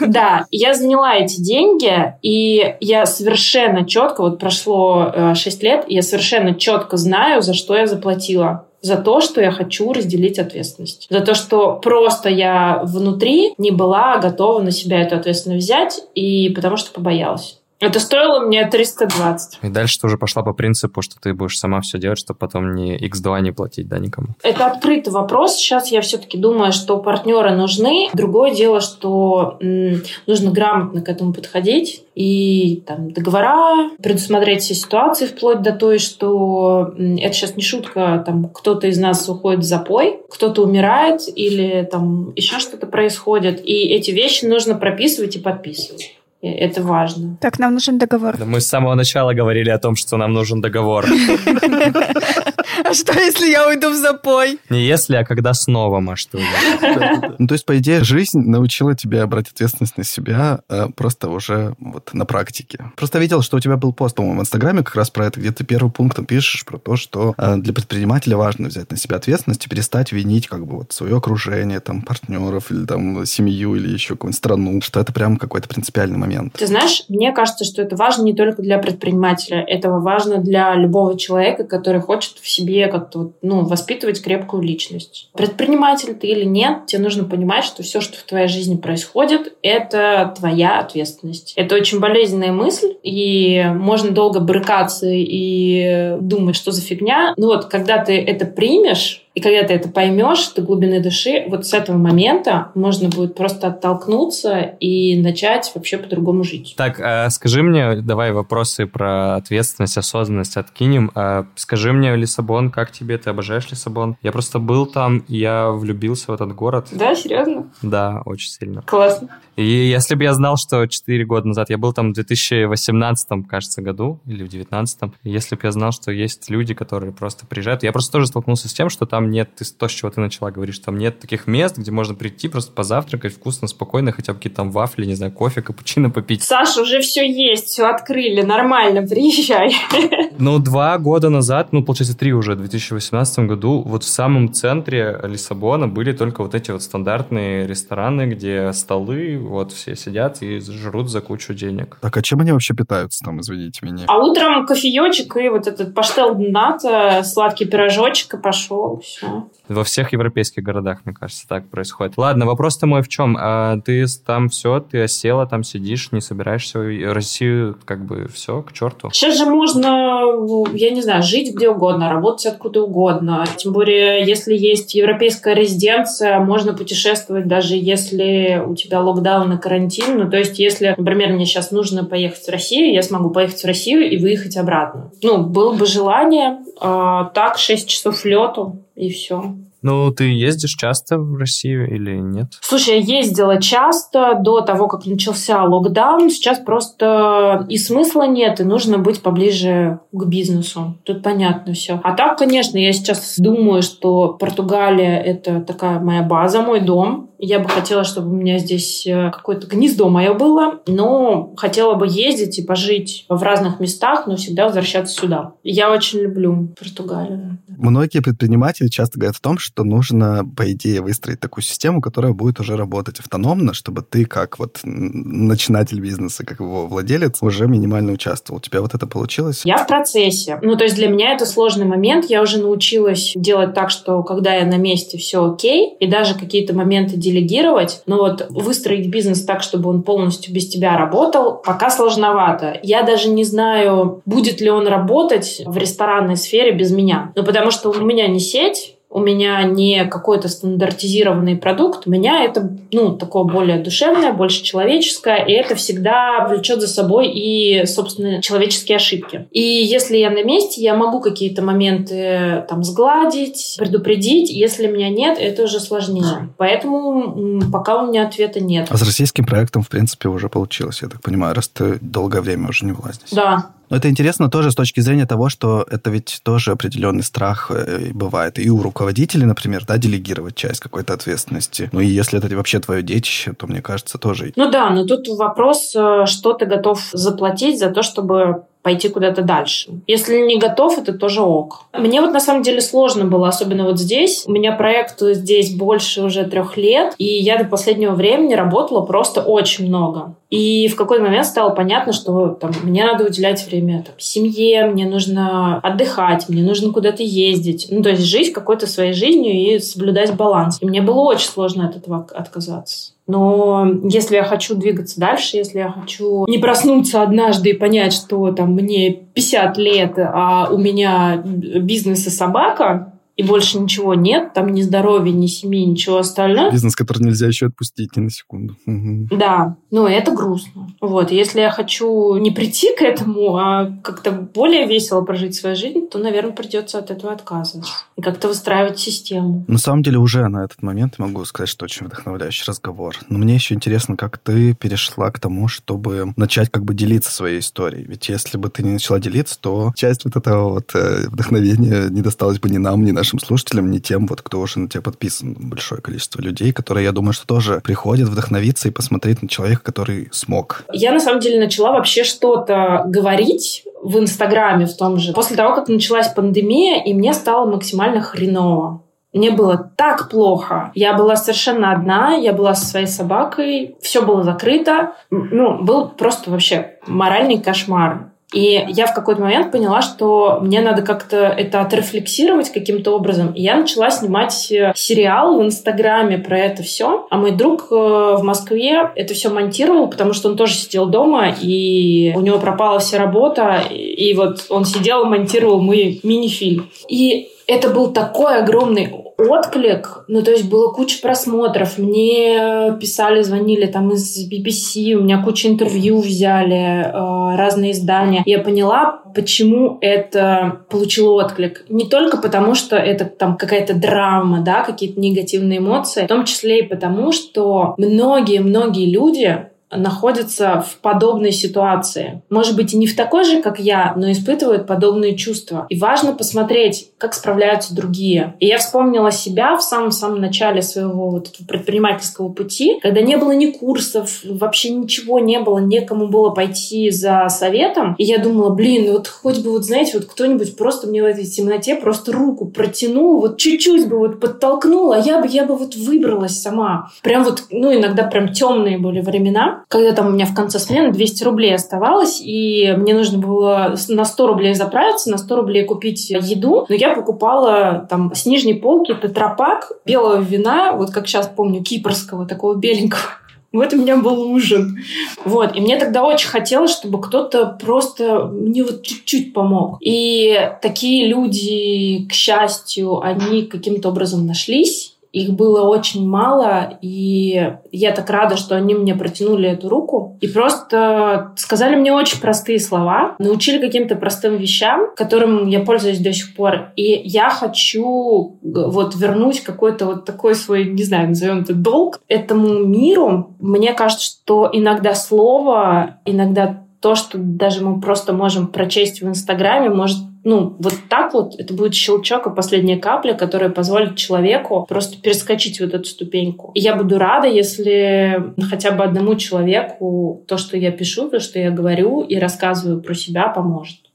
Да, 0.00 0.46
я 0.50 0.74
заняла 0.74 1.16
эти 1.16 1.40
деньги, 1.40 2.14
и 2.22 2.76
я 2.80 3.06
совершенно 3.06 3.84
четко, 3.84 4.22
вот 4.22 4.38
прошло 4.38 5.34
6 5.34 5.62
э, 5.62 5.66
лет, 5.66 5.84
я 5.88 6.02
совершенно 6.02 6.54
четко 6.54 6.96
знаю, 6.96 7.42
за 7.42 7.54
что 7.54 7.76
я 7.76 7.86
заплатила 7.86 8.66
за 8.82 8.96
то, 8.96 9.20
что 9.20 9.40
я 9.40 9.50
хочу 9.50 9.92
разделить 9.92 10.38
ответственность. 10.38 11.06
За 11.10 11.20
то, 11.20 11.34
что 11.34 11.76
просто 11.76 12.28
я 12.28 12.80
внутри 12.84 13.52
не 13.58 13.70
была 13.70 14.18
готова 14.18 14.62
на 14.62 14.70
себя 14.70 15.00
эту 15.00 15.16
ответственность 15.16 15.66
взять, 15.66 16.00
и 16.14 16.48
потому 16.50 16.76
что 16.76 16.92
побоялась. 16.92 17.59
Это 17.80 17.98
стоило 17.98 18.40
мне 18.40 18.66
320. 18.66 19.58
И 19.62 19.68
дальше 19.68 19.98
ты 19.98 20.06
уже 20.06 20.18
пошла 20.18 20.42
по 20.42 20.52
принципу, 20.52 21.00
что 21.00 21.18
ты 21.18 21.32
будешь 21.32 21.58
сама 21.58 21.80
все 21.80 21.98
делать, 21.98 22.18
чтобы 22.18 22.38
потом 22.38 22.74
не 22.74 22.96
X2 22.98 23.40
не 23.40 23.52
платить, 23.52 23.88
да, 23.88 23.98
никому. 23.98 24.28
Это 24.42 24.66
открытый 24.66 25.12
вопрос. 25.12 25.56
Сейчас 25.56 25.90
я 25.90 26.02
все-таки 26.02 26.36
думаю, 26.36 26.72
что 26.72 26.98
партнеры 26.98 27.52
нужны. 27.52 28.08
Другое 28.12 28.54
дело, 28.54 28.80
что 28.80 29.56
м, 29.62 30.02
нужно 30.26 30.50
грамотно 30.50 31.00
к 31.00 31.08
этому 31.08 31.32
подходить 31.32 32.04
и 32.14 32.82
там, 32.86 33.12
договора, 33.12 33.90
предусмотреть 34.02 34.60
все 34.62 34.74
ситуации, 34.74 35.24
вплоть 35.26 35.62
до 35.62 35.72
той, 35.72 35.98
что 35.98 36.92
м, 36.98 37.16
это 37.16 37.32
сейчас 37.32 37.56
не 37.56 37.62
шутка, 37.62 38.22
там 38.26 38.50
кто-то 38.50 38.88
из 38.88 38.98
нас 38.98 39.26
уходит 39.26 39.60
в 39.60 39.66
запой, 39.66 40.20
кто-то 40.28 40.62
умирает 40.62 41.22
или 41.34 41.88
там 41.90 42.34
еще 42.36 42.58
что-то 42.58 42.86
происходит. 42.86 43.64
И 43.64 43.88
эти 43.88 44.10
вещи 44.10 44.44
нужно 44.44 44.74
прописывать 44.74 45.36
и 45.36 45.38
подписывать. 45.38 46.14
Это 46.42 46.82
важно. 46.82 47.36
Так, 47.40 47.58
нам 47.58 47.74
нужен 47.74 47.98
договор. 47.98 48.38
Да 48.38 48.46
мы 48.46 48.60
с 48.60 48.66
самого 48.66 48.94
начала 48.94 49.34
говорили 49.34 49.68
о 49.68 49.78
том, 49.78 49.94
что 49.94 50.16
нам 50.16 50.32
нужен 50.32 50.62
договор. 50.62 51.06
А 52.90 52.94
что, 52.94 53.12
если 53.12 53.48
я 53.48 53.68
уйду 53.68 53.90
в 53.90 53.94
запой? 53.94 54.58
Не 54.68 54.84
если, 54.84 55.14
а 55.14 55.24
когда 55.24 55.54
снова, 55.54 56.00
Маш, 56.00 56.26
ты 56.26 56.38
уйдешь. 56.38 57.36
Ну, 57.38 57.46
то 57.46 57.54
есть, 57.54 57.64
по 57.64 57.78
идее, 57.78 58.02
жизнь 58.02 58.40
научила 58.40 58.96
тебя 58.96 59.24
брать 59.28 59.48
ответственность 59.48 59.96
на 59.96 60.02
себя 60.02 60.62
э, 60.68 60.88
просто 60.96 61.28
уже 61.28 61.74
вот 61.78 62.12
на 62.14 62.24
практике. 62.24 62.90
Просто 62.96 63.20
видел, 63.20 63.42
что 63.42 63.58
у 63.58 63.60
тебя 63.60 63.76
был 63.76 63.92
пост, 63.92 64.16
по-моему, 64.16 64.40
в 64.40 64.42
Инстаграме 64.42 64.82
как 64.82 64.96
раз 64.96 65.08
про 65.08 65.26
это, 65.26 65.38
где 65.38 65.52
ты 65.52 65.62
первым 65.62 65.92
пунктом 65.92 66.26
пишешь 66.26 66.64
про 66.64 66.78
то, 66.78 66.96
что 66.96 67.32
э, 67.38 67.58
для 67.58 67.72
предпринимателя 67.72 68.36
важно 68.36 68.66
взять 68.66 68.90
на 68.90 68.96
себя 68.96 69.18
ответственность 69.18 69.64
и 69.64 69.68
перестать 69.68 70.10
винить 70.10 70.48
как 70.48 70.66
бы 70.66 70.78
вот 70.78 70.92
свое 70.92 71.16
окружение, 71.16 71.78
там, 71.78 72.02
партнеров 72.02 72.72
или 72.72 72.86
там 72.86 73.24
семью 73.24 73.76
или 73.76 73.88
еще 73.88 74.14
какую-нибудь 74.14 74.36
страну, 74.36 74.80
что 74.80 74.98
это 74.98 75.12
прям 75.12 75.36
какой-то 75.36 75.68
принципиальный 75.68 76.18
момент. 76.18 76.54
Ты 76.54 76.66
знаешь, 76.66 77.04
мне 77.08 77.30
кажется, 77.30 77.64
что 77.64 77.82
это 77.82 77.94
важно 77.94 78.24
не 78.24 78.34
только 78.34 78.62
для 78.62 78.78
предпринимателя, 78.78 79.64
это 79.64 79.90
важно 79.90 80.38
для 80.38 80.74
любого 80.74 81.16
человека, 81.16 81.62
который 81.62 82.00
хочет 82.00 82.38
в 82.40 82.48
себе 82.48 82.79
как-то 82.88 83.32
ну, 83.42 83.64
воспитывать 83.64 84.22
крепкую 84.22 84.62
личность. 84.62 85.30
Предприниматель 85.34 86.14
ты 86.14 86.28
или 86.28 86.44
нет, 86.44 86.86
тебе 86.86 87.02
нужно 87.02 87.24
понимать, 87.24 87.64
что 87.64 87.82
все, 87.82 88.00
что 88.00 88.18
в 88.18 88.22
твоей 88.22 88.48
жизни 88.48 88.76
происходит, 88.76 89.54
это 89.62 90.34
твоя 90.38 90.80
ответственность. 90.80 91.52
Это 91.56 91.74
очень 91.74 92.00
болезненная 92.00 92.52
мысль, 92.52 92.94
и 93.02 93.64
можно 93.74 94.10
долго 94.10 94.40
брыкаться 94.40 95.06
и 95.08 96.16
думать, 96.20 96.56
что 96.56 96.72
за 96.72 96.82
фигня. 96.82 97.34
Но 97.36 97.48
вот 97.48 97.66
когда 97.66 98.02
ты 98.04 98.18
это 98.20 98.46
примешь, 98.46 99.26
и 99.34 99.40
когда 99.40 99.62
ты 99.62 99.74
это 99.74 99.88
поймешь 99.88 100.48
до 100.54 100.62
глубины 100.62 101.00
души, 101.00 101.44
вот 101.48 101.66
с 101.66 101.72
этого 101.72 101.96
момента 101.96 102.72
можно 102.74 103.08
будет 103.08 103.34
просто 103.34 103.68
оттолкнуться 103.68 104.58
и 104.80 105.20
начать 105.20 105.70
вообще 105.74 105.98
по-другому 105.98 106.42
жить. 106.44 106.74
Так, 106.76 107.00
а 107.00 107.30
скажи 107.30 107.62
мне, 107.62 107.96
давай 108.02 108.32
вопросы 108.32 108.86
про 108.86 109.36
ответственность, 109.36 109.96
осознанность 109.96 110.56
откинем. 110.56 111.12
А 111.14 111.46
скажи 111.54 111.92
мне, 111.92 112.16
Лиссабон, 112.16 112.70
как 112.70 112.90
тебе? 112.90 113.18
Ты 113.18 113.30
обожаешь 113.30 113.70
Лиссабон? 113.70 114.16
Я 114.22 114.32
просто 114.32 114.58
был 114.58 114.86
там, 114.86 115.24
я 115.28 115.70
влюбился 115.70 116.32
в 116.32 116.34
этот 116.34 116.54
город. 116.54 116.88
Да, 116.90 117.14
серьезно? 117.14 117.70
Да, 117.82 118.22
очень 118.24 118.50
сильно. 118.50 118.82
Классно. 118.82 119.28
И 119.56 119.62
если 119.62 120.14
бы 120.14 120.24
я 120.24 120.32
знал, 120.32 120.56
что 120.56 120.86
4 120.86 121.24
года 121.26 121.48
назад, 121.48 121.70
я 121.70 121.78
был 121.78 121.92
там 121.92 122.10
в 122.10 122.14
2018, 122.14 123.46
кажется, 123.48 123.82
году, 123.82 124.20
или 124.24 124.42
в 124.42 124.48
2019, 124.48 125.12
если 125.22 125.54
бы 125.54 125.60
я 125.64 125.72
знал, 125.72 125.92
что 125.92 126.10
есть 126.10 126.48
люди, 126.50 126.74
которые 126.74 127.12
просто 127.12 127.46
приезжают, 127.46 127.82
я 127.82 127.92
просто 127.92 128.12
тоже 128.12 128.26
столкнулся 128.26 128.68
с 128.68 128.72
тем, 128.72 128.88
что 128.88 129.06
там 129.06 129.29
нет, 129.30 129.50
ты, 129.56 129.64
то, 129.64 129.88
с 129.88 129.92
чего 129.92 130.10
ты 130.10 130.20
начала 130.20 130.50
говоришь, 130.50 130.78
там 130.78 130.98
нет 130.98 131.18
таких 131.18 131.46
мест, 131.46 131.78
где 131.78 131.90
можно 131.90 132.14
прийти, 132.14 132.48
просто 132.48 132.72
позавтракать 132.72 133.34
вкусно, 133.34 133.68
спокойно, 133.68 134.12
хотя 134.12 134.32
бы 134.32 134.38
какие-то 134.38 134.56
там 134.56 134.70
вафли, 134.70 135.04
не 135.04 135.14
знаю, 135.14 135.32
кофе, 135.32 135.62
капучино 135.62 136.10
попить. 136.10 136.42
Саша, 136.42 136.82
уже 136.82 137.00
все 137.00 137.30
есть, 137.30 137.66
все 137.68 137.86
открыли, 137.86 138.42
нормально, 138.42 139.06
приезжай. 139.06 139.74
Ну, 140.38 140.58
два 140.58 140.96
года 140.96 141.28
назад, 141.28 141.72
ну, 141.72 141.84
получается, 141.84 142.16
три 142.16 142.32
уже, 142.32 142.54
в 142.54 142.58
2018 142.58 143.40
году, 143.40 143.82
вот 143.82 144.04
в 144.04 144.08
самом 144.08 144.52
центре 144.54 145.20
Лиссабона 145.22 145.86
были 145.86 146.12
только 146.12 146.42
вот 146.42 146.54
эти 146.54 146.70
вот 146.70 146.82
стандартные 146.82 147.66
рестораны, 147.66 148.26
где 148.26 148.72
столы, 148.72 149.38
вот 149.38 149.72
все 149.72 149.96
сидят 149.96 150.40
и 150.40 150.60
жрут 150.60 151.10
за 151.10 151.20
кучу 151.20 151.52
денег. 151.52 151.98
Так, 152.00 152.16
а 152.16 152.22
чем 152.22 152.40
они 152.40 152.52
вообще 152.52 152.74
питаются 152.74 153.22
там, 153.24 153.40
извините 153.40 153.80
меня? 153.84 154.04
А 154.08 154.18
утром 154.18 154.66
кофеечек 154.66 155.36
и 155.36 155.48
вот 155.48 155.66
этот 155.66 155.94
паштел 155.94 156.34
ната, 156.38 157.22
сладкий 157.24 157.66
пирожочек 157.66 158.34
и 158.34 158.38
пошел, 158.38 159.02
все. 159.10 159.48
Во 159.68 159.84
всех 159.84 160.12
европейских 160.12 160.62
городах, 160.62 161.00
мне 161.04 161.14
кажется, 161.14 161.46
так 161.48 161.68
происходит. 161.68 162.14
Ладно, 162.16 162.46
вопрос-то 162.46 162.86
мой 162.86 163.02
в 163.02 163.08
чем? 163.08 163.36
А 163.38 163.78
ты 163.84 164.04
там 164.24 164.48
все, 164.48 164.80
ты 164.80 165.02
осела, 165.02 165.46
там 165.46 165.62
сидишь, 165.62 166.12
не 166.12 166.20
собираешься 166.20 166.78
в 166.78 167.12
Россию, 167.12 167.78
как 167.84 168.04
бы 168.04 168.28
все, 168.32 168.62
к 168.62 168.72
черту. 168.72 169.10
Сейчас 169.12 169.38
же 169.38 169.46
можно, 169.46 170.24
я 170.72 170.90
не 170.90 171.02
знаю, 171.02 171.22
жить 171.22 171.54
где 171.54 171.68
угодно, 171.68 172.10
работать 172.10 172.46
откуда 172.46 172.82
угодно. 172.82 173.44
Тем 173.56 173.72
более, 173.72 174.24
если 174.24 174.54
есть 174.54 174.94
европейская 174.94 175.54
резиденция, 175.54 176.40
можно 176.40 176.74
путешествовать 176.74 177.46
даже 177.46 177.74
если 177.76 178.62
у 178.64 178.74
тебя 178.74 179.00
локдаун 179.00 179.52
и 179.52 179.58
карантин. 179.58 180.18
Ну, 180.18 180.30
то 180.30 180.36
есть, 180.36 180.58
если, 180.58 180.94
например, 180.96 181.32
мне 181.32 181.46
сейчас 181.46 181.70
нужно 181.70 182.04
поехать 182.04 182.44
в 182.44 182.50
Россию, 182.50 182.92
я 182.92 183.02
смогу 183.02 183.30
поехать 183.30 183.62
в 183.62 183.66
Россию 183.66 184.10
и 184.10 184.16
выехать 184.16 184.56
обратно. 184.56 185.10
Ну, 185.22 185.44
было 185.44 185.72
бы 185.74 185.86
желание. 185.86 186.58
А, 186.80 187.24
так, 187.26 187.58
6 187.58 187.88
часов 187.88 188.24
лету 188.24 188.82
и 189.00 189.08
все. 189.10 189.56
Ну, 189.82 190.10
ты 190.12 190.24
ездишь 190.24 190.74
часто 190.74 191.18
в 191.18 191.36
Россию 191.36 191.92
или 191.92 192.16
нет? 192.16 192.48
Слушай, 192.60 193.00
я 193.00 193.18
ездила 193.18 193.60
часто 193.60 194.34
до 194.40 194.60
того, 194.60 194.88
как 194.88 195.06
начался 195.06 195.64
локдаун. 195.64 196.30
Сейчас 196.30 196.58
просто 196.58 197.66
и 197.68 197.78
смысла 197.78 198.26
нет, 198.26 198.60
и 198.60 198.64
нужно 198.64 198.98
быть 198.98 199.22
поближе 199.22 200.00
к 200.12 200.24
бизнесу. 200.26 200.98
Тут 201.04 201.22
понятно 201.22 201.72
все. 201.72 202.00
А 202.02 202.12
так, 202.14 202.38
конечно, 202.38 202.76
я 202.78 202.92
сейчас 202.92 203.36
думаю, 203.38 203.82
что 203.82 204.34
Португалия— 204.38 205.18
это 205.24 205.60
такая 205.60 206.00
моя 206.00 206.22
база, 206.22 206.62
мой 206.62 206.80
дом. 206.80 207.30
Я 207.42 207.58
бы 207.58 207.70
хотела, 207.70 208.04
чтобы 208.04 208.28
у 208.28 208.34
меня 208.34 208.58
здесь 208.58 209.06
э, 209.06 209.30
какое-то 209.30 209.66
гнездо 209.66 210.10
мое 210.10 210.34
было, 210.34 210.80
но 210.86 211.54
хотела 211.56 211.94
бы 211.94 212.06
ездить 212.06 212.58
и 212.58 212.62
пожить 212.62 213.24
в 213.30 213.42
разных 213.42 213.80
местах, 213.80 214.26
но 214.26 214.36
всегда 214.36 214.66
возвращаться 214.66 215.14
сюда. 215.14 215.54
Я 215.62 215.90
очень 215.90 216.20
люблю 216.20 216.74
Португалию. 216.78 217.58
Многие 217.66 218.20
предприниматели 218.20 218.88
часто 218.88 219.18
говорят 219.18 219.36
о 219.36 219.40
том, 219.40 219.56
что 219.56 219.69
нужно, 219.78 220.44
по 220.56 220.70
идее, 220.72 221.00
выстроить 221.00 221.40
такую 221.40 221.62
систему, 221.64 222.00
которая 222.00 222.32
будет 222.32 222.60
уже 222.60 222.76
работать 222.76 223.20
автономно, 223.20 223.74
чтобы 223.74 224.02
ты, 224.02 224.24
как 224.24 224.58
вот 224.58 224.80
начинатель 224.82 226.00
бизнеса, 226.00 226.44
как 226.44 226.60
его 226.60 226.86
владелец, 226.86 227.38
уже 227.42 227.66
минимально 227.66 228.12
участвовал. 228.12 228.58
У 228.58 228.60
тебя 228.60 228.80
вот 228.80 228.94
это 228.94 229.06
получилось? 229.06 229.62
Я 229.64 229.78
в 229.78 229.86
процессе. 229.86 230.58
Ну, 230.62 230.76
то 230.76 230.84
есть 230.84 230.96
для 230.96 231.08
меня 231.08 231.32
это 231.34 231.46
сложный 231.46 231.86
момент. 231.86 232.26
Я 232.28 232.42
уже 232.42 232.58
научилась 232.58 233.32
делать 233.34 233.74
так, 233.74 233.90
что 233.90 234.22
когда 234.22 234.54
я 234.54 234.66
на 234.66 234.76
месте, 234.76 235.18
все 235.18 235.52
окей, 235.52 235.96
и 235.98 236.06
даже 236.06 236.34
какие-то 236.34 236.74
моменты 236.74 237.16
делегировать, 237.16 238.02
но 238.06 238.16
вот 238.16 238.46
выстроить 238.50 239.08
бизнес 239.08 239.44
так, 239.44 239.62
чтобы 239.62 239.90
он 239.90 240.02
полностью 240.02 240.54
без 240.54 240.68
тебя 240.68 240.96
работал, 240.96 241.56
пока 241.64 241.90
сложновато. 241.90 242.78
Я 242.82 243.02
даже 243.02 243.28
не 243.28 243.44
знаю, 243.44 244.22
будет 244.26 244.60
ли 244.60 244.70
он 244.70 244.86
работать 244.86 245.62
в 245.64 245.76
ресторанной 245.76 246.36
сфере 246.36 246.72
без 246.72 246.90
меня. 246.90 247.32
Ну, 247.34 247.44
потому 247.44 247.70
что 247.70 247.90
у 247.90 248.04
меня 248.04 248.26
не 248.28 248.40
сеть, 248.40 248.96
у 249.10 249.18
меня 249.18 249.64
не 249.64 250.04
какой-то 250.04 250.48
стандартизированный 250.48 251.56
продукт, 251.56 252.06
у 252.06 252.10
меня 252.10 252.44
это, 252.44 252.70
ну, 252.92 253.16
такое 253.16 253.42
более 253.42 253.80
душевное, 253.80 254.32
больше 254.32 254.62
человеческое, 254.62 255.44
и 255.44 255.52
это 255.52 255.74
всегда 255.74 256.46
влечет 256.48 256.80
за 256.80 256.86
собой 256.86 257.28
и, 257.28 257.84
собственно, 257.86 258.40
человеческие 258.40 258.96
ошибки. 258.96 259.46
И 259.50 259.60
если 259.60 260.16
я 260.16 260.30
на 260.30 260.44
месте, 260.44 260.80
я 260.80 260.94
могу 260.94 261.20
какие-то 261.20 261.60
моменты 261.60 262.64
там 262.68 262.84
сгладить, 262.84 263.74
предупредить. 263.78 264.48
Если 264.50 264.86
меня 264.86 265.08
нет, 265.08 265.38
это 265.40 265.64
уже 265.64 265.80
сложнее. 265.80 266.48
Поэтому 266.56 267.60
пока 267.72 268.02
у 268.02 268.06
меня 268.06 268.26
ответа 268.26 268.60
нет. 268.60 268.86
А 268.90 268.96
с 268.96 269.02
российским 269.02 269.44
проектом, 269.44 269.82
в 269.82 269.88
принципе, 269.88 270.28
уже 270.28 270.48
получилось, 270.48 271.00
я 271.02 271.08
так 271.08 271.20
понимаю, 271.20 271.54
раз 271.56 271.68
ты 271.68 271.98
долгое 272.00 272.42
время 272.42 272.68
уже 272.68 272.84
не 272.84 272.92
здесь. 272.92 273.32
Да, 273.32 273.70
но 273.90 273.96
это 273.96 274.08
интересно 274.08 274.48
тоже 274.48 274.70
с 274.70 274.74
точки 274.74 275.00
зрения 275.00 275.26
того, 275.26 275.48
что 275.48 275.84
это 275.90 276.10
ведь 276.10 276.40
тоже 276.42 276.70
определенный 276.70 277.22
страх 277.22 277.70
э, 277.70 278.10
бывает 278.12 278.58
и 278.58 278.70
у 278.70 278.82
руководителей, 278.82 279.44
например, 279.44 279.84
да, 279.86 279.98
делегировать 279.98 280.54
часть 280.54 280.80
какой-то 280.80 281.12
ответственности. 281.12 281.90
Ну 281.92 282.00
и 282.00 282.06
если 282.06 282.38
это 282.38 282.54
вообще 282.56 282.78
твое 282.78 283.02
детище, 283.02 283.52
то 283.52 283.66
мне 283.66 283.82
кажется 283.82 284.18
тоже. 284.18 284.52
Ну 284.56 284.70
да, 284.70 284.90
но 284.90 285.04
тут 285.04 285.28
вопрос, 285.28 285.92
э, 285.94 286.26
что 286.26 286.52
ты 286.52 286.66
готов 286.66 287.02
заплатить 287.12 287.78
за 287.78 287.90
то, 287.90 288.02
чтобы 288.02 288.64
пойти 288.82 289.08
куда-то 289.08 289.42
дальше. 289.42 289.90
Если 290.06 290.38
не 290.40 290.58
готов, 290.58 290.98
это 290.98 291.12
тоже 291.12 291.42
ок. 291.42 291.86
Мне 291.92 292.20
вот 292.20 292.32
на 292.32 292.40
самом 292.40 292.62
деле 292.62 292.80
сложно 292.80 293.24
было, 293.24 293.48
особенно 293.48 293.84
вот 293.84 293.98
здесь. 293.98 294.44
У 294.46 294.52
меня 294.52 294.72
проект 294.72 295.20
здесь 295.20 295.74
больше 295.74 296.22
уже 296.22 296.44
трех 296.44 296.76
лет, 296.76 297.14
и 297.18 297.24
я 297.24 297.58
до 297.58 297.64
последнего 297.64 298.14
времени 298.14 298.54
работала 298.54 299.02
просто 299.02 299.42
очень 299.42 299.86
много. 299.86 300.34
И 300.50 300.88
в 300.88 300.96
какой-то 300.96 301.22
момент 301.22 301.46
стало 301.46 301.70
понятно, 301.70 302.12
что 302.12 302.48
там, 302.48 302.72
мне 302.82 303.04
надо 303.04 303.24
уделять 303.24 303.64
время 303.66 304.02
там, 304.04 304.14
семье, 304.18 304.86
мне 304.86 305.06
нужно 305.06 305.78
отдыхать, 305.78 306.48
мне 306.48 306.62
нужно 306.62 306.92
куда-то 306.92 307.22
ездить. 307.22 307.86
Ну, 307.90 308.02
то 308.02 308.10
есть 308.10 308.22
жить 308.22 308.52
какой-то 308.52 308.86
своей 308.86 309.12
жизнью 309.12 309.52
и 309.52 309.78
соблюдать 309.78 310.34
баланс. 310.34 310.78
И 310.80 310.86
мне 310.86 311.02
было 311.02 311.20
очень 311.20 311.48
сложно 311.48 311.88
от 311.88 311.96
этого 311.96 312.26
отказаться. 312.34 313.12
Но 313.30 313.86
если 314.02 314.34
я 314.34 314.44
хочу 314.44 314.74
двигаться 314.74 315.20
дальше, 315.20 315.56
если 315.56 315.78
я 315.78 315.90
хочу 315.90 316.44
не 316.48 316.58
проснуться 316.58 317.22
однажды 317.22 317.70
и 317.70 317.74
понять, 317.74 318.12
что 318.12 318.50
там 318.52 318.72
мне 318.74 319.12
50 319.34 319.78
лет, 319.78 320.14
а 320.16 320.68
у 320.70 320.78
меня 320.78 321.40
бизнес 321.44 322.26
и 322.26 322.30
собака, 322.30 323.14
и 323.36 323.42
больше 323.42 323.78
ничего 323.78 324.14
нет, 324.14 324.52
там 324.52 324.74
ни 324.74 324.82
здоровья, 324.82 325.32
ни 325.32 325.46
семьи, 325.46 325.84
ничего 325.84 326.18
остального. 326.18 326.72
Бизнес, 326.72 326.96
который 326.96 327.22
нельзя 327.22 327.46
еще 327.46 327.66
отпустить 327.66 328.16
ни 328.16 328.22
на 328.22 328.30
секунду. 328.30 328.76
Угу. 328.86 329.28
Да, 329.36 329.76
но 329.90 330.08
это 330.08 330.32
грустно. 330.32 330.88
Вот, 331.00 331.30
если 331.30 331.60
я 331.60 331.70
хочу 331.70 332.36
не 332.36 332.50
прийти 332.50 332.94
к 332.96 333.02
этому, 333.02 333.56
а 333.56 333.90
как-то 334.02 334.30
более 334.30 334.86
весело 334.86 335.22
прожить 335.22 335.54
свою 335.54 335.76
жизнь, 335.76 336.08
то, 336.08 336.18
наверное, 336.18 336.52
придется 336.52 336.98
от 336.98 337.10
этого 337.10 337.32
отказываться 337.32 337.92
и 338.16 338.22
как-то 338.22 338.48
выстраивать 338.48 338.98
систему. 338.98 339.64
На 339.66 339.78
самом 339.78 340.02
деле 340.02 340.18
уже 340.18 340.46
на 340.48 340.64
этот 340.64 340.82
момент 340.82 341.18
могу 341.18 341.44
сказать, 341.44 341.68
что 341.68 341.84
очень 341.84 342.06
вдохновляющий 342.06 342.64
разговор. 342.66 343.16
Но 343.28 343.38
мне 343.38 343.54
еще 343.54 343.74
интересно, 343.74 344.16
как 344.16 344.38
ты 344.38 344.74
перешла 344.74 345.30
к 345.30 345.40
тому, 345.40 345.68
чтобы 345.68 346.32
начать 346.36 346.70
как 346.70 346.84
бы 346.84 346.94
делиться 346.94 347.32
своей 347.32 347.60
историей. 347.60 348.04
Ведь 348.06 348.28
если 348.28 348.58
бы 348.58 348.68
ты 348.68 348.82
не 348.82 348.92
начала 348.92 349.18
делиться, 349.18 349.58
то 349.60 349.92
часть 349.96 350.24
вот 350.24 350.36
этого 350.36 350.74
вот 350.74 350.94
э, 350.94 351.28
вдохновения 351.28 352.08
не 352.10 352.22
досталась 352.22 352.58
бы 352.58 352.68
ни 352.68 352.78
нам, 352.78 353.04
ни 353.04 353.10
нашим 353.10 353.38
слушателям, 353.38 353.90
ни 353.90 353.98
тем, 353.98 354.26
вот, 354.26 354.42
кто 354.42 354.60
уже 354.60 354.78
на 354.78 354.88
тебя 354.88 355.02
подписан. 355.02 355.56
Большое 355.58 356.00
количество 356.00 356.40
людей, 356.40 356.72
которые, 356.72 357.04
я 357.04 357.12
думаю, 357.12 357.32
что 357.32 357.46
тоже 357.46 357.80
приходят 357.82 358.28
вдохновиться 358.28 358.88
и 358.88 358.92
посмотреть 358.92 359.42
на 359.42 359.48
человека, 359.48 359.79
который 359.82 360.28
смог. 360.32 360.84
Я, 360.92 361.12
на 361.12 361.20
самом 361.20 361.40
деле, 361.40 361.58
начала 361.58 361.92
вообще 361.92 362.24
что-то 362.24 363.02
говорить 363.06 363.84
в 364.02 364.18
Инстаграме 364.18 364.86
в 364.86 364.96
том 364.96 365.18
же. 365.18 365.32
После 365.32 365.56
того, 365.56 365.74
как 365.74 365.88
началась 365.88 366.28
пандемия, 366.28 367.02
и 367.02 367.14
мне 367.14 367.34
стало 367.34 367.66
максимально 367.70 368.20
хреново. 368.20 369.02
Мне 369.32 369.52
было 369.52 369.92
так 369.96 370.28
плохо. 370.28 370.90
Я 370.94 371.14
была 371.14 371.36
совершенно 371.36 371.92
одна, 371.92 372.34
я 372.34 372.52
была 372.52 372.74
со 372.74 372.84
своей 372.84 373.06
собакой, 373.06 373.96
все 374.00 374.22
было 374.22 374.42
закрыто. 374.42 375.12
Ну, 375.30 375.82
был 375.82 376.08
просто 376.08 376.50
вообще 376.50 376.98
моральный 377.06 377.60
кошмар. 377.60 378.32
И 378.52 378.84
я 378.88 379.06
в 379.06 379.14
какой-то 379.14 379.40
момент 379.40 379.70
поняла, 379.70 380.02
что 380.02 380.58
мне 380.60 380.80
надо 380.80 381.02
как-то 381.02 381.36
это 381.36 381.80
отрефлексировать 381.80 382.72
каким-то 382.72 383.12
образом. 383.12 383.52
И 383.52 383.62
я 383.62 383.76
начала 383.76 384.10
снимать 384.10 384.70
э, 384.72 384.92
сериал 384.96 385.58
в 385.58 385.64
Инстаграме 385.64 386.38
про 386.38 386.58
это 386.58 386.82
все. 386.82 387.26
А 387.30 387.36
мой 387.36 387.52
друг 387.52 387.88
э, 387.90 387.94
в 387.94 388.42
Москве 388.42 389.10
это 389.14 389.34
все 389.34 389.50
монтировал, 389.50 390.08
потому 390.08 390.32
что 390.32 390.48
он 390.48 390.56
тоже 390.56 390.74
сидел 390.74 391.06
дома, 391.06 391.54
и 391.60 392.32
у 392.34 392.40
него 392.40 392.58
пропала 392.58 392.98
вся 392.98 393.18
работа. 393.18 393.82
И 393.90 394.34
вот 394.34 394.66
он 394.68 394.84
сидел 394.84 395.22
и 395.22 395.28
монтировал 395.28 395.80
мой 395.80 396.20
мини-фильм. 396.22 396.90
И 397.08 397.50
это 397.66 397.88
был 397.88 398.12
такой 398.12 398.58
огромный 398.58 399.06
отклик, 399.48 400.24
ну, 400.28 400.42
то 400.42 400.50
есть 400.50 400.68
было 400.68 400.92
куча 400.92 401.20
просмотров, 401.20 401.98
мне 401.98 402.96
писали, 403.00 403.42
звонили 403.42 403.86
там 403.86 404.12
из 404.12 404.50
BBC, 404.50 405.14
у 405.14 405.22
меня 405.22 405.42
куча 405.42 405.68
интервью 405.68 406.20
взяли, 406.20 407.06
э, 407.06 407.56
разные 407.56 407.92
издания. 407.92 408.42
Я 408.46 408.60
поняла, 408.60 409.20
почему 409.34 409.98
это 410.00 410.82
получило 410.88 411.42
отклик. 411.42 411.84
Не 411.88 412.08
только 412.08 412.38
потому, 412.38 412.74
что 412.74 412.96
это 412.96 413.24
там 413.24 413.56
какая-то 413.56 413.94
драма, 413.94 414.60
да, 414.60 414.82
какие-то 414.82 415.20
негативные 415.20 415.78
эмоции, 415.78 416.24
в 416.24 416.28
том 416.28 416.44
числе 416.44 416.80
и 416.80 416.88
потому, 416.88 417.32
что 417.32 417.94
многие-многие 417.96 419.10
люди 419.10 419.69
находятся 419.90 420.84
в 420.86 420.96
подобной 420.98 421.52
ситуации. 421.52 422.42
Может 422.48 422.76
быть, 422.76 422.94
и 422.94 422.96
не 422.96 423.06
в 423.06 423.16
такой 423.16 423.44
же, 423.44 423.62
как 423.62 423.78
я, 423.78 424.12
но 424.16 424.30
испытывают 424.30 424.86
подобные 424.86 425.36
чувства. 425.36 425.86
И 425.88 425.98
важно 425.98 426.32
посмотреть, 426.32 427.10
как 427.18 427.34
справляются 427.34 427.94
другие. 427.94 428.54
И 428.60 428.66
я 428.66 428.78
вспомнила 428.78 429.32
себя 429.32 429.76
в 429.76 429.82
самом-самом 429.82 430.40
начале 430.40 430.82
своего 430.82 431.30
вот 431.30 431.48
этого 431.48 431.66
предпринимательского 431.66 432.50
пути, 432.50 432.98
когда 433.00 433.20
не 433.20 433.36
было 433.36 433.52
ни 433.52 433.66
курсов, 433.66 434.40
вообще 434.44 434.90
ничего 434.90 435.38
не 435.38 435.60
было, 435.60 435.78
некому 435.78 436.28
было 436.28 436.50
пойти 436.50 437.10
за 437.10 437.48
советом. 437.48 438.14
И 438.18 438.24
я 438.24 438.38
думала, 438.38 438.70
блин, 438.70 439.06
ну 439.06 439.12
вот 439.14 439.28
хоть 439.28 439.58
бы 439.62 439.72
вот, 439.72 439.84
знаете, 439.84 440.18
вот 440.18 440.26
кто-нибудь 440.26 440.76
просто 440.76 441.08
мне 441.08 441.22
в 441.22 441.26
этой 441.26 441.44
темноте 441.44 441.96
просто 441.96 442.32
руку 442.32 442.66
протянул, 442.66 443.40
вот 443.40 443.58
чуть-чуть 443.58 444.08
бы 444.08 444.18
вот 444.18 444.40
подтолкнул, 444.40 445.12
а 445.12 445.18
я 445.18 445.40
бы, 445.40 445.48
я 445.48 445.64
бы 445.64 445.76
вот 445.76 445.96
выбралась 445.96 446.60
сама. 446.60 447.10
Прям 447.22 447.44
вот, 447.44 447.64
ну, 447.70 447.94
иногда 447.94 448.24
прям 448.24 448.52
темные 448.52 448.98
были 448.98 449.20
времена 449.20 449.79
когда 449.88 450.12
там 450.12 450.28
у 450.28 450.30
меня 450.30 450.46
в 450.46 450.54
конце 450.54 450.78
смены 450.78 451.12
200 451.12 451.44
рублей 451.44 451.74
оставалось, 451.74 452.40
и 452.40 452.94
мне 452.96 453.14
нужно 453.14 453.38
было 453.38 453.96
на 454.08 454.24
100 454.24 454.46
рублей 454.46 454.74
заправиться, 454.74 455.30
на 455.30 455.38
100 455.38 455.56
рублей 455.56 455.84
купить 455.84 456.30
еду, 456.30 456.86
но 456.88 456.94
я 456.94 457.14
покупала 457.14 458.06
там 458.08 458.34
с 458.34 458.46
нижней 458.46 458.74
полки 458.74 459.14
тетрапак 459.14 459.92
белого 460.04 460.40
вина, 460.40 460.92
вот 460.92 461.10
как 461.10 461.26
сейчас 461.26 461.48
помню, 461.48 461.82
кипрского, 461.82 462.46
такого 462.46 462.74
беленького. 462.74 463.20
Вот 463.72 463.92
у 463.92 463.96
меня 463.98 464.16
был 464.16 464.50
ужин. 464.50 464.98
Вот. 465.44 465.76
И 465.76 465.80
мне 465.80 465.96
тогда 465.96 466.24
очень 466.24 466.48
хотелось, 466.48 466.90
чтобы 466.90 467.20
кто-то 467.20 467.66
просто 467.80 468.46
мне 468.46 468.82
вот 468.82 469.04
чуть-чуть 469.04 469.52
помог. 469.52 469.98
И 470.00 470.58
такие 470.82 471.28
люди, 471.28 472.26
к 472.28 472.32
счастью, 472.32 473.20
они 473.20 473.62
каким-то 473.62 474.08
образом 474.08 474.44
нашлись. 474.44 475.14
Их 475.32 475.50
было 475.50 475.82
очень 475.82 476.28
мало, 476.28 476.98
и 477.02 477.74
я 477.92 478.12
так 478.12 478.28
рада, 478.30 478.56
что 478.56 478.76
они 478.76 478.94
мне 478.94 479.14
протянули 479.14 479.68
эту 479.68 479.88
руку 479.88 480.36
и 480.40 480.48
просто 480.48 481.52
сказали 481.56 481.94
мне 481.94 482.12
очень 482.12 482.40
простые 482.40 482.80
слова, 482.80 483.36
научили 483.38 483.80
каким-то 483.80 484.16
простым 484.16 484.56
вещам, 484.56 485.08
которым 485.14 485.68
я 485.68 485.80
пользуюсь 485.80 486.18
до 486.18 486.32
сих 486.32 486.54
пор. 486.54 486.90
И 486.96 487.20
я 487.24 487.50
хочу 487.50 488.58
вот 488.62 489.14
вернуть 489.14 489.60
какой-то 489.60 490.06
вот 490.06 490.24
такой 490.24 490.54
свой, 490.54 490.84
не 490.84 491.04
знаю, 491.04 491.28
назовем 491.28 491.60
это 491.60 491.74
долг 491.74 492.20
этому 492.28 492.84
миру. 492.84 493.54
Мне 493.60 493.92
кажется, 493.92 494.24
что 494.24 494.68
иногда 494.72 495.14
слово, 495.14 496.18
иногда 496.24 496.84
то, 497.00 497.14
что 497.14 497.38
даже 497.38 497.84
мы 497.84 498.00
просто 498.00 498.32
можем 498.32 498.66
прочесть 498.66 499.22
в 499.22 499.26
Инстаграме, 499.26 499.88
может 499.88 500.18
ну, 500.44 500.76
вот 500.78 500.94
так 501.08 501.34
вот 501.34 501.58
это 501.58 501.74
будет 501.74 501.94
щелчок 501.94 502.46
и 502.46 502.54
последняя 502.54 502.96
капля, 502.96 503.34
которая 503.34 503.70
позволит 503.70 504.16
человеку 504.16 504.86
просто 504.88 505.20
перескочить 505.20 505.80
вот 505.80 505.94
эту 505.94 506.04
ступеньку. 506.04 506.72
И 506.74 506.80
я 506.80 506.96
буду 506.96 507.18
рада, 507.18 507.46
если 507.46 508.54
хотя 508.70 508.92
бы 508.92 509.04
одному 509.04 509.34
человеку 509.34 510.44
то, 510.48 510.56
что 510.56 510.76
я 510.76 510.90
пишу, 510.90 511.28
то, 511.28 511.40
что 511.40 511.58
я 511.58 511.70
говорю 511.70 512.22
и 512.22 512.36
рассказываю 512.36 513.02
про 513.02 513.14
себя, 513.14 513.48
поможет. 513.48 514.09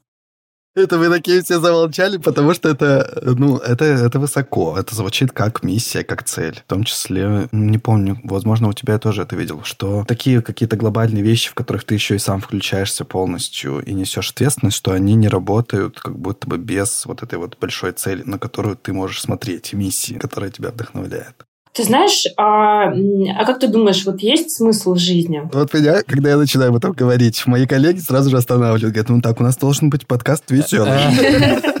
Это 0.76 0.98
вы 0.98 1.08
такие 1.08 1.42
все 1.42 1.58
замолчали, 1.58 2.18
потому 2.18 2.52
что 2.52 2.68
это, 2.68 3.18
ну, 3.22 3.56
это, 3.56 3.86
это 3.86 4.20
высоко. 4.20 4.76
Это 4.78 4.94
звучит 4.94 5.32
как 5.32 5.62
миссия, 5.62 6.04
как 6.04 6.22
цель. 6.22 6.60
В 6.66 6.68
том 6.68 6.84
числе, 6.84 7.48
не 7.50 7.78
помню, 7.78 8.20
возможно, 8.24 8.68
у 8.68 8.74
тебя 8.74 8.98
тоже 8.98 9.22
это 9.22 9.36
видел, 9.36 9.62
что 9.64 10.04
такие 10.06 10.42
какие-то 10.42 10.76
глобальные 10.76 11.22
вещи, 11.22 11.48
в 11.48 11.54
которых 11.54 11.84
ты 11.84 11.94
еще 11.94 12.16
и 12.16 12.18
сам 12.18 12.42
включаешься 12.42 13.06
полностью 13.06 13.80
и 13.80 13.94
несешь 13.94 14.30
ответственность, 14.30 14.76
что 14.76 14.92
они 14.92 15.14
не 15.14 15.28
работают 15.28 15.98
как 15.98 16.18
будто 16.18 16.46
бы 16.46 16.58
без 16.58 17.06
вот 17.06 17.22
этой 17.22 17.38
вот 17.38 17.56
большой 17.58 17.92
цели, 17.92 18.22
на 18.26 18.38
которую 18.38 18.76
ты 18.76 18.92
можешь 18.92 19.22
смотреть, 19.22 19.72
миссии, 19.72 20.18
которая 20.18 20.50
тебя 20.50 20.72
вдохновляет. 20.72 21.46
Ты 21.76 21.84
знаешь, 21.84 22.24
а, 22.38 22.88
а 22.88 23.44
как 23.44 23.60
ты 23.60 23.68
думаешь, 23.68 24.06
вот 24.06 24.20
есть 24.20 24.50
смысл 24.50 24.94
в 24.94 24.98
жизни? 24.98 25.42
Вот 25.52 25.74
меня, 25.74 26.02
когда 26.06 26.30
я 26.30 26.36
начинаю 26.38 26.70
об 26.70 26.76
этом 26.76 26.92
говорить, 26.92 27.46
мои 27.46 27.66
коллеги 27.66 27.98
сразу 27.98 28.30
же 28.30 28.38
останавливают. 28.38 28.94
Говорят, 28.94 29.10
ну 29.10 29.20
так, 29.20 29.40
у 29.40 29.44
нас 29.44 29.58
должен 29.58 29.90
быть 29.90 30.06
подкаст 30.06 30.50
веселый. 30.50 30.98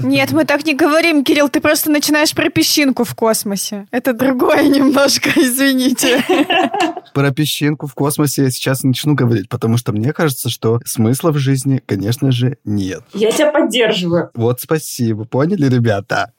Нет, 0.00 0.32
мы 0.32 0.44
так 0.44 0.66
не 0.66 0.74
говорим, 0.74 1.24
Кирилл, 1.24 1.48
ты 1.48 1.60
просто 1.62 1.90
начинаешь 1.90 2.32
про 2.34 2.50
песчинку 2.50 3.04
в 3.04 3.14
космосе. 3.14 3.86
Это 3.90 4.12
другое 4.12 4.64
немножко, 4.68 5.30
извините. 5.34 6.22
Про 7.14 7.30
песчинку 7.30 7.86
в 7.86 7.94
космосе 7.94 8.42
я 8.42 8.50
сейчас 8.50 8.82
начну 8.82 9.14
говорить, 9.14 9.48
потому 9.48 9.78
что 9.78 9.92
мне 9.92 10.12
кажется, 10.12 10.50
что 10.50 10.80
смысла 10.84 11.30
в 11.30 11.38
жизни, 11.38 11.80
конечно 11.86 12.30
же, 12.30 12.58
нет. 12.64 13.00
Я 13.14 13.32
тебя 13.32 13.50
поддерживаю. 13.50 14.30
Вот 14.34 14.60
спасибо, 14.60 15.24
поняли, 15.24 15.66
ребята? 15.66 16.32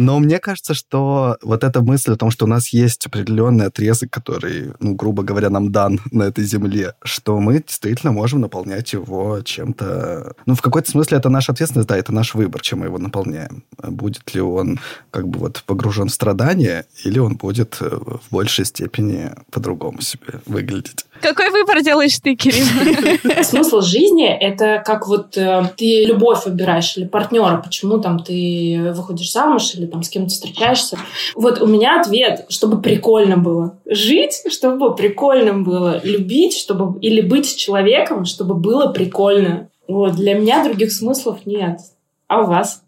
Но 0.00 0.18
мне 0.18 0.38
кажется, 0.38 0.72
что 0.72 1.36
вот 1.42 1.62
эта 1.62 1.82
мысль 1.82 2.12
о 2.12 2.16
том, 2.16 2.30
что 2.30 2.46
у 2.46 2.48
нас 2.48 2.70
есть 2.70 3.04
определенный 3.04 3.66
отрезок, 3.66 4.08
который, 4.10 4.72
ну, 4.80 4.94
грубо 4.94 5.22
говоря, 5.22 5.50
нам 5.50 5.72
дан 5.72 6.00
на 6.10 6.22
этой 6.22 6.42
земле, 6.44 6.94
что 7.02 7.38
мы 7.38 7.62
действительно 7.62 8.10
можем 8.10 8.40
наполнять 8.40 8.94
его 8.94 9.42
чем-то... 9.42 10.34
Ну, 10.46 10.54
в 10.54 10.62
какой-то 10.62 10.90
смысле 10.90 11.18
это 11.18 11.28
наша 11.28 11.52
ответственность, 11.52 11.88
да, 11.88 11.98
это 11.98 12.12
наш 12.12 12.34
выбор, 12.34 12.62
чем 12.62 12.78
мы 12.78 12.86
его 12.86 12.96
наполняем. 12.96 13.62
Будет 13.82 14.34
ли 14.34 14.40
он 14.40 14.80
как 15.10 15.28
бы 15.28 15.38
вот 15.38 15.62
погружен 15.66 16.08
в 16.08 16.14
страдания, 16.14 16.86
или 17.04 17.18
он 17.18 17.36
будет 17.36 17.76
э, 17.82 17.90
в 17.90 18.22
большей 18.30 18.64
степени 18.64 19.32
по-другому 19.50 20.00
себе 20.00 20.40
выглядеть. 20.46 21.04
Какой 21.20 21.50
выбор 21.50 21.82
делаешь 21.82 22.18
ты, 22.18 22.34
Кирилл? 22.34 23.42
Смысл 23.42 23.80
жизни— 23.80 24.28
это 24.40 24.82
как 24.84 25.06
вот 25.06 25.36
э, 25.36 25.64
ты 25.76 26.04
любовь 26.04 26.46
выбираешь 26.46 26.96
или 26.96 27.06
партнера. 27.06 27.60
Почему 27.62 27.98
там 27.98 28.20
ты 28.20 28.92
выходишь 28.94 29.32
замуж 29.32 29.74
или 29.74 29.86
там 29.86 30.02
с 30.02 30.08
кем-то 30.08 30.30
встречаешься. 30.30 30.98
Вот 31.34 31.60
у 31.60 31.66
меня 31.66 32.00
ответ, 32.00 32.46
чтобы 32.48 32.80
прикольно 32.80 33.36
было. 33.36 33.78
Жить, 33.86 34.42
чтобы 34.50 34.94
прикольно 34.94 35.54
было. 35.54 36.00
Любить, 36.02 36.56
чтобы 36.56 36.98
или 37.00 37.20
быть 37.20 37.56
человеком, 37.56 38.24
чтобы 38.24 38.54
было 38.54 38.92
прикольно. 38.92 39.68
Вот. 39.88 40.14
Для 40.14 40.34
меня 40.34 40.64
других 40.64 40.92
смыслов 40.92 41.46
нет. 41.46 41.80
А 42.28 42.42
у 42.42 42.46
вас? 42.46 42.84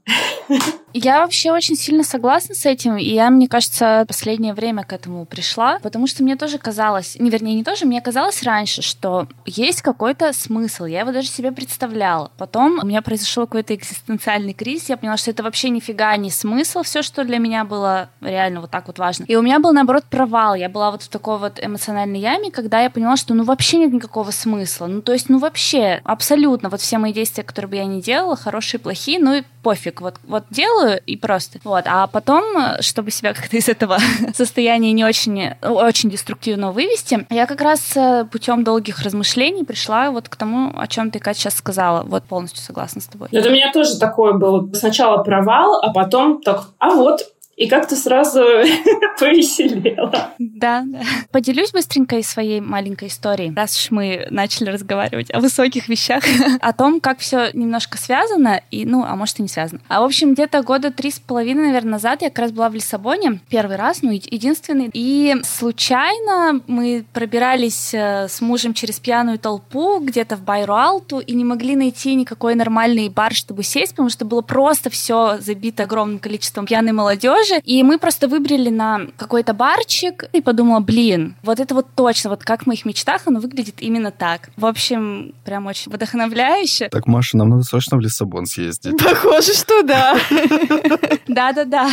Я 0.94 1.20
вообще 1.20 1.53
очень 1.53 1.76
сильно 1.76 2.05
согласна 2.05 2.55
с 2.55 2.66
этим, 2.66 2.96
и 2.98 3.05
я, 3.05 3.30
мне 3.30 3.48
кажется, 3.48 4.05
последнее 4.07 4.53
время 4.53 4.84
к 4.84 4.92
этому 4.92 5.24
пришла, 5.24 5.78
потому 5.82 6.07
что 6.07 6.22
мне 6.22 6.36
тоже 6.36 6.59
казалось, 6.59 7.16
не 7.18 7.30
вернее, 7.30 7.55
не 7.55 7.64
тоже, 7.64 7.86
мне 7.86 8.03
казалось 8.03 8.42
раньше, 8.42 8.82
что 8.82 9.26
есть 9.46 9.80
какой-то 9.80 10.32
смысл, 10.34 10.84
я 10.84 11.00
его 11.00 11.12
даже 11.12 11.28
себе 11.28 11.50
представляла. 11.50 12.30
Потом 12.36 12.78
у 12.82 12.86
меня 12.86 13.00
произошел 13.00 13.46
какой-то 13.46 13.74
экзистенциальный 13.74 14.53
кризис, 14.53 14.90
я 14.90 14.98
поняла, 14.98 15.16
что 15.16 15.30
это 15.30 15.42
вообще 15.42 15.70
нифига 15.70 16.14
не 16.18 16.30
смысл, 16.30 16.82
все, 16.82 17.00
что 17.00 17.24
для 17.24 17.38
меня 17.38 17.64
было 17.64 18.11
реально 18.20 18.61
вот 18.61 18.70
так 18.70 18.86
вот 18.88 18.98
важно. 18.98 19.24
И 19.24 19.36
у 19.36 19.42
меня 19.42 19.61
был, 19.61 19.72
наоборот, 19.72 20.05
провал, 20.11 20.55
я 20.55 20.68
была 20.68 20.90
вот 20.90 21.03
в 21.03 21.09
такой 21.09 21.38
вот 21.38 21.59
эмоциональной 21.62 22.20
яме, 22.20 22.50
когда 22.50 22.82
я 22.82 22.90
поняла, 22.90 23.16
что 23.16 23.32
ну 23.32 23.44
вообще 23.44 23.78
нет 23.78 23.94
никакого 23.94 24.30
смысла, 24.30 24.88
ну 24.88 25.00
то 25.00 25.12
есть 25.12 25.30
ну 25.30 25.38
вообще 25.38 26.03
абсолютно 26.05 26.68
вот 26.68 26.82
все 26.82 26.98
мои 26.98 27.14
действия, 27.14 27.44
которые 27.44 27.70
бы 27.70 27.76
я 27.76 27.86
не 27.86 28.03
делала, 28.03 28.36
хорошие, 28.36 28.78
плохие, 28.78 29.18
ну 29.18 29.34
и 29.34 29.42
пофиг, 29.62 30.00
вот, 30.00 30.16
вот 30.26 30.44
делаю 30.50 31.00
и 31.06 31.16
просто. 31.16 31.58
Вот, 31.64 31.84
а 31.86 32.06
потом, 32.06 32.44
чтобы 32.80 33.10
себя 33.10 33.32
как-то 33.34 33.56
из 33.56 33.68
этого 33.68 33.98
состояния 34.34 34.92
не 34.92 35.04
очень, 35.04 35.50
очень 35.62 36.10
деструктивного 36.10 36.72
вывести, 36.72 37.26
я 37.30 37.46
как 37.46 37.60
раз 37.60 37.96
э, 37.96 38.26
путем 38.30 38.64
долгих 38.64 39.00
размышлений 39.00 39.64
пришла 39.64 40.10
вот 40.10 40.28
к 40.28 40.36
тому, 40.36 40.72
о 40.76 40.86
чем 40.86 41.10
ты, 41.10 41.18
Катя, 41.18 41.40
сейчас 41.40 41.56
сказала. 41.56 42.02
Вот 42.02 42.24
полностью 42.24 42.62
согласна 42.62 43.00
с 43.00 43.06
тобой. 43.06 43.28
Это 43.32 43.48
у 43.48 43.52
меня 43.52 43.72
тоже 43.72 43.98
такое 43.98 44.32
было. 44.32 44.68
Сначала 44.74 45.22
провал, 45.22 45.80
а 45.82 45.92
потом 45.92 46.42
так, 46.42 46.68
а 46.78 46.90
вот, 46.90 47.22
и 47.62 47.68
как-то 47.68 47.94
сразу 47.94 48.40
повеселела. 49.20 50.32
Да. 50.40 50.84
Поделюсь 51.30 51.70
быстренько 51.70 52.16
из 52.16 52.28
своей 52.28 52.60
маленькой 52.60 53.06
истории, 53.06 53.52
раз 53.54 53.78
уж 53.78 53.92
мы 53.92 54.26
начали 54.30 54.68
разговаривать 54.70 55.30
о 55.32 55.38
высоких 55.38 55.88
вещах, 55.88 56.24
о 56.60 56.72
том, 56.72 57.00
как 57.00 57.20
все 57.20 57.50
немножко 57.52 57.98
связано, 57.98 58.60
и, 58.72 58.84
ну, 58.84 59.04
а 59.04 59.14
может 59.14 59.38
и 59.38 59.42
не 59.42 59.48
связано. 59.48 59.80
А, 59.86 60.00
в 60.00 60.04
общем, 60.04 60.34
где-то 60.34 60.62
года 60.62 60.90
три 60.90 61.12
с 61.12 61.20
половиной, 61.20 61.66
наверное, 61.66 61.92
назад 61.92 62.22
я 62.22 62.30
как 62.30 62.40
раз 62.40 62.50
была 62.50 62.68
в 62.68 62.74
Лиссабоне, 62.74 63.38
первый 63.48 63.76
раз, 63.76 64.02
ну, 64.02 64.10
единственный, 64.10 64.90
и 64.92 65.36
случайно 65.44 66.60
мы 66.66 67.04
пробирались 67.12 67.94
э, 67.94 68.26
с 68.28 68.40
мужем 68.40 68.74
через 68.74 68.98
пьяную 68.98 69.38
толпу 69.38 70.00
где-то 70.00 70.34
в 70.36 70.42
Байруалту 70.42 71.20
и 71.20 71.32
не 71.32 71.44
могли 71.44 71.76
найти 71.76 72.16
никакой 72.16 72.56
нормальный 72.56 73.08
бар, 73.08 73.32
чтобы 73.32 73.62
сесть, 73.62 73.92
потому 73.92 74.08
что 74.08 74.24
было 74.24 74.40
просто 74.40 74.90
все 74.90 75.36
забито 75.38 75.84
огромным 75.84 76.18
количеством 76.18 76.66
пьяной 76.66 76.92
молодежи, 76.92 77.51
тоже. 77.53 77.62
И 77.64 77.82
мы 77.82 77.98
просто 77.98 78.28
выбрали 78.28 78.70
на 78.70 79.07
какой-то 79.16 79.55
барчик 79.55 80.24
и 80.32 80.40
подумала, 80.40 80.80
блин, 80.80 81.36
вот 81.42 81.61
это 81.61 81.74
вот 81.74 81.86
точно, 81.94 82.30
вот 82.30 82.44
как 82.44 82.64
в 82.64 82.66
моих 82.66 82.84
мечтах 82.84 83.22
оно 83.26 83.40
выглядит 83.40 83.76
именно 83.80 84.11
так. 84.11 84.50
В 84.57 84.66
общем, 84.66 85.34
прям 85.44 85.66
очень 85.66 85.92
вдохновляюще. 85.92 86.88
Так, 86.88 87.07
Маша, 87.07 87.36
нам 87.36 87.50
надо 87.50 87.62
срочно 87.62 87.96
в 87.96 88.00
Лиссабон 88.00 88.46
съездить. 88.46 88.96
Похоже, 88.98 89.55
что 89.55 89.82
да. 89.82 90.16
Да-да-да, 91.28 91.88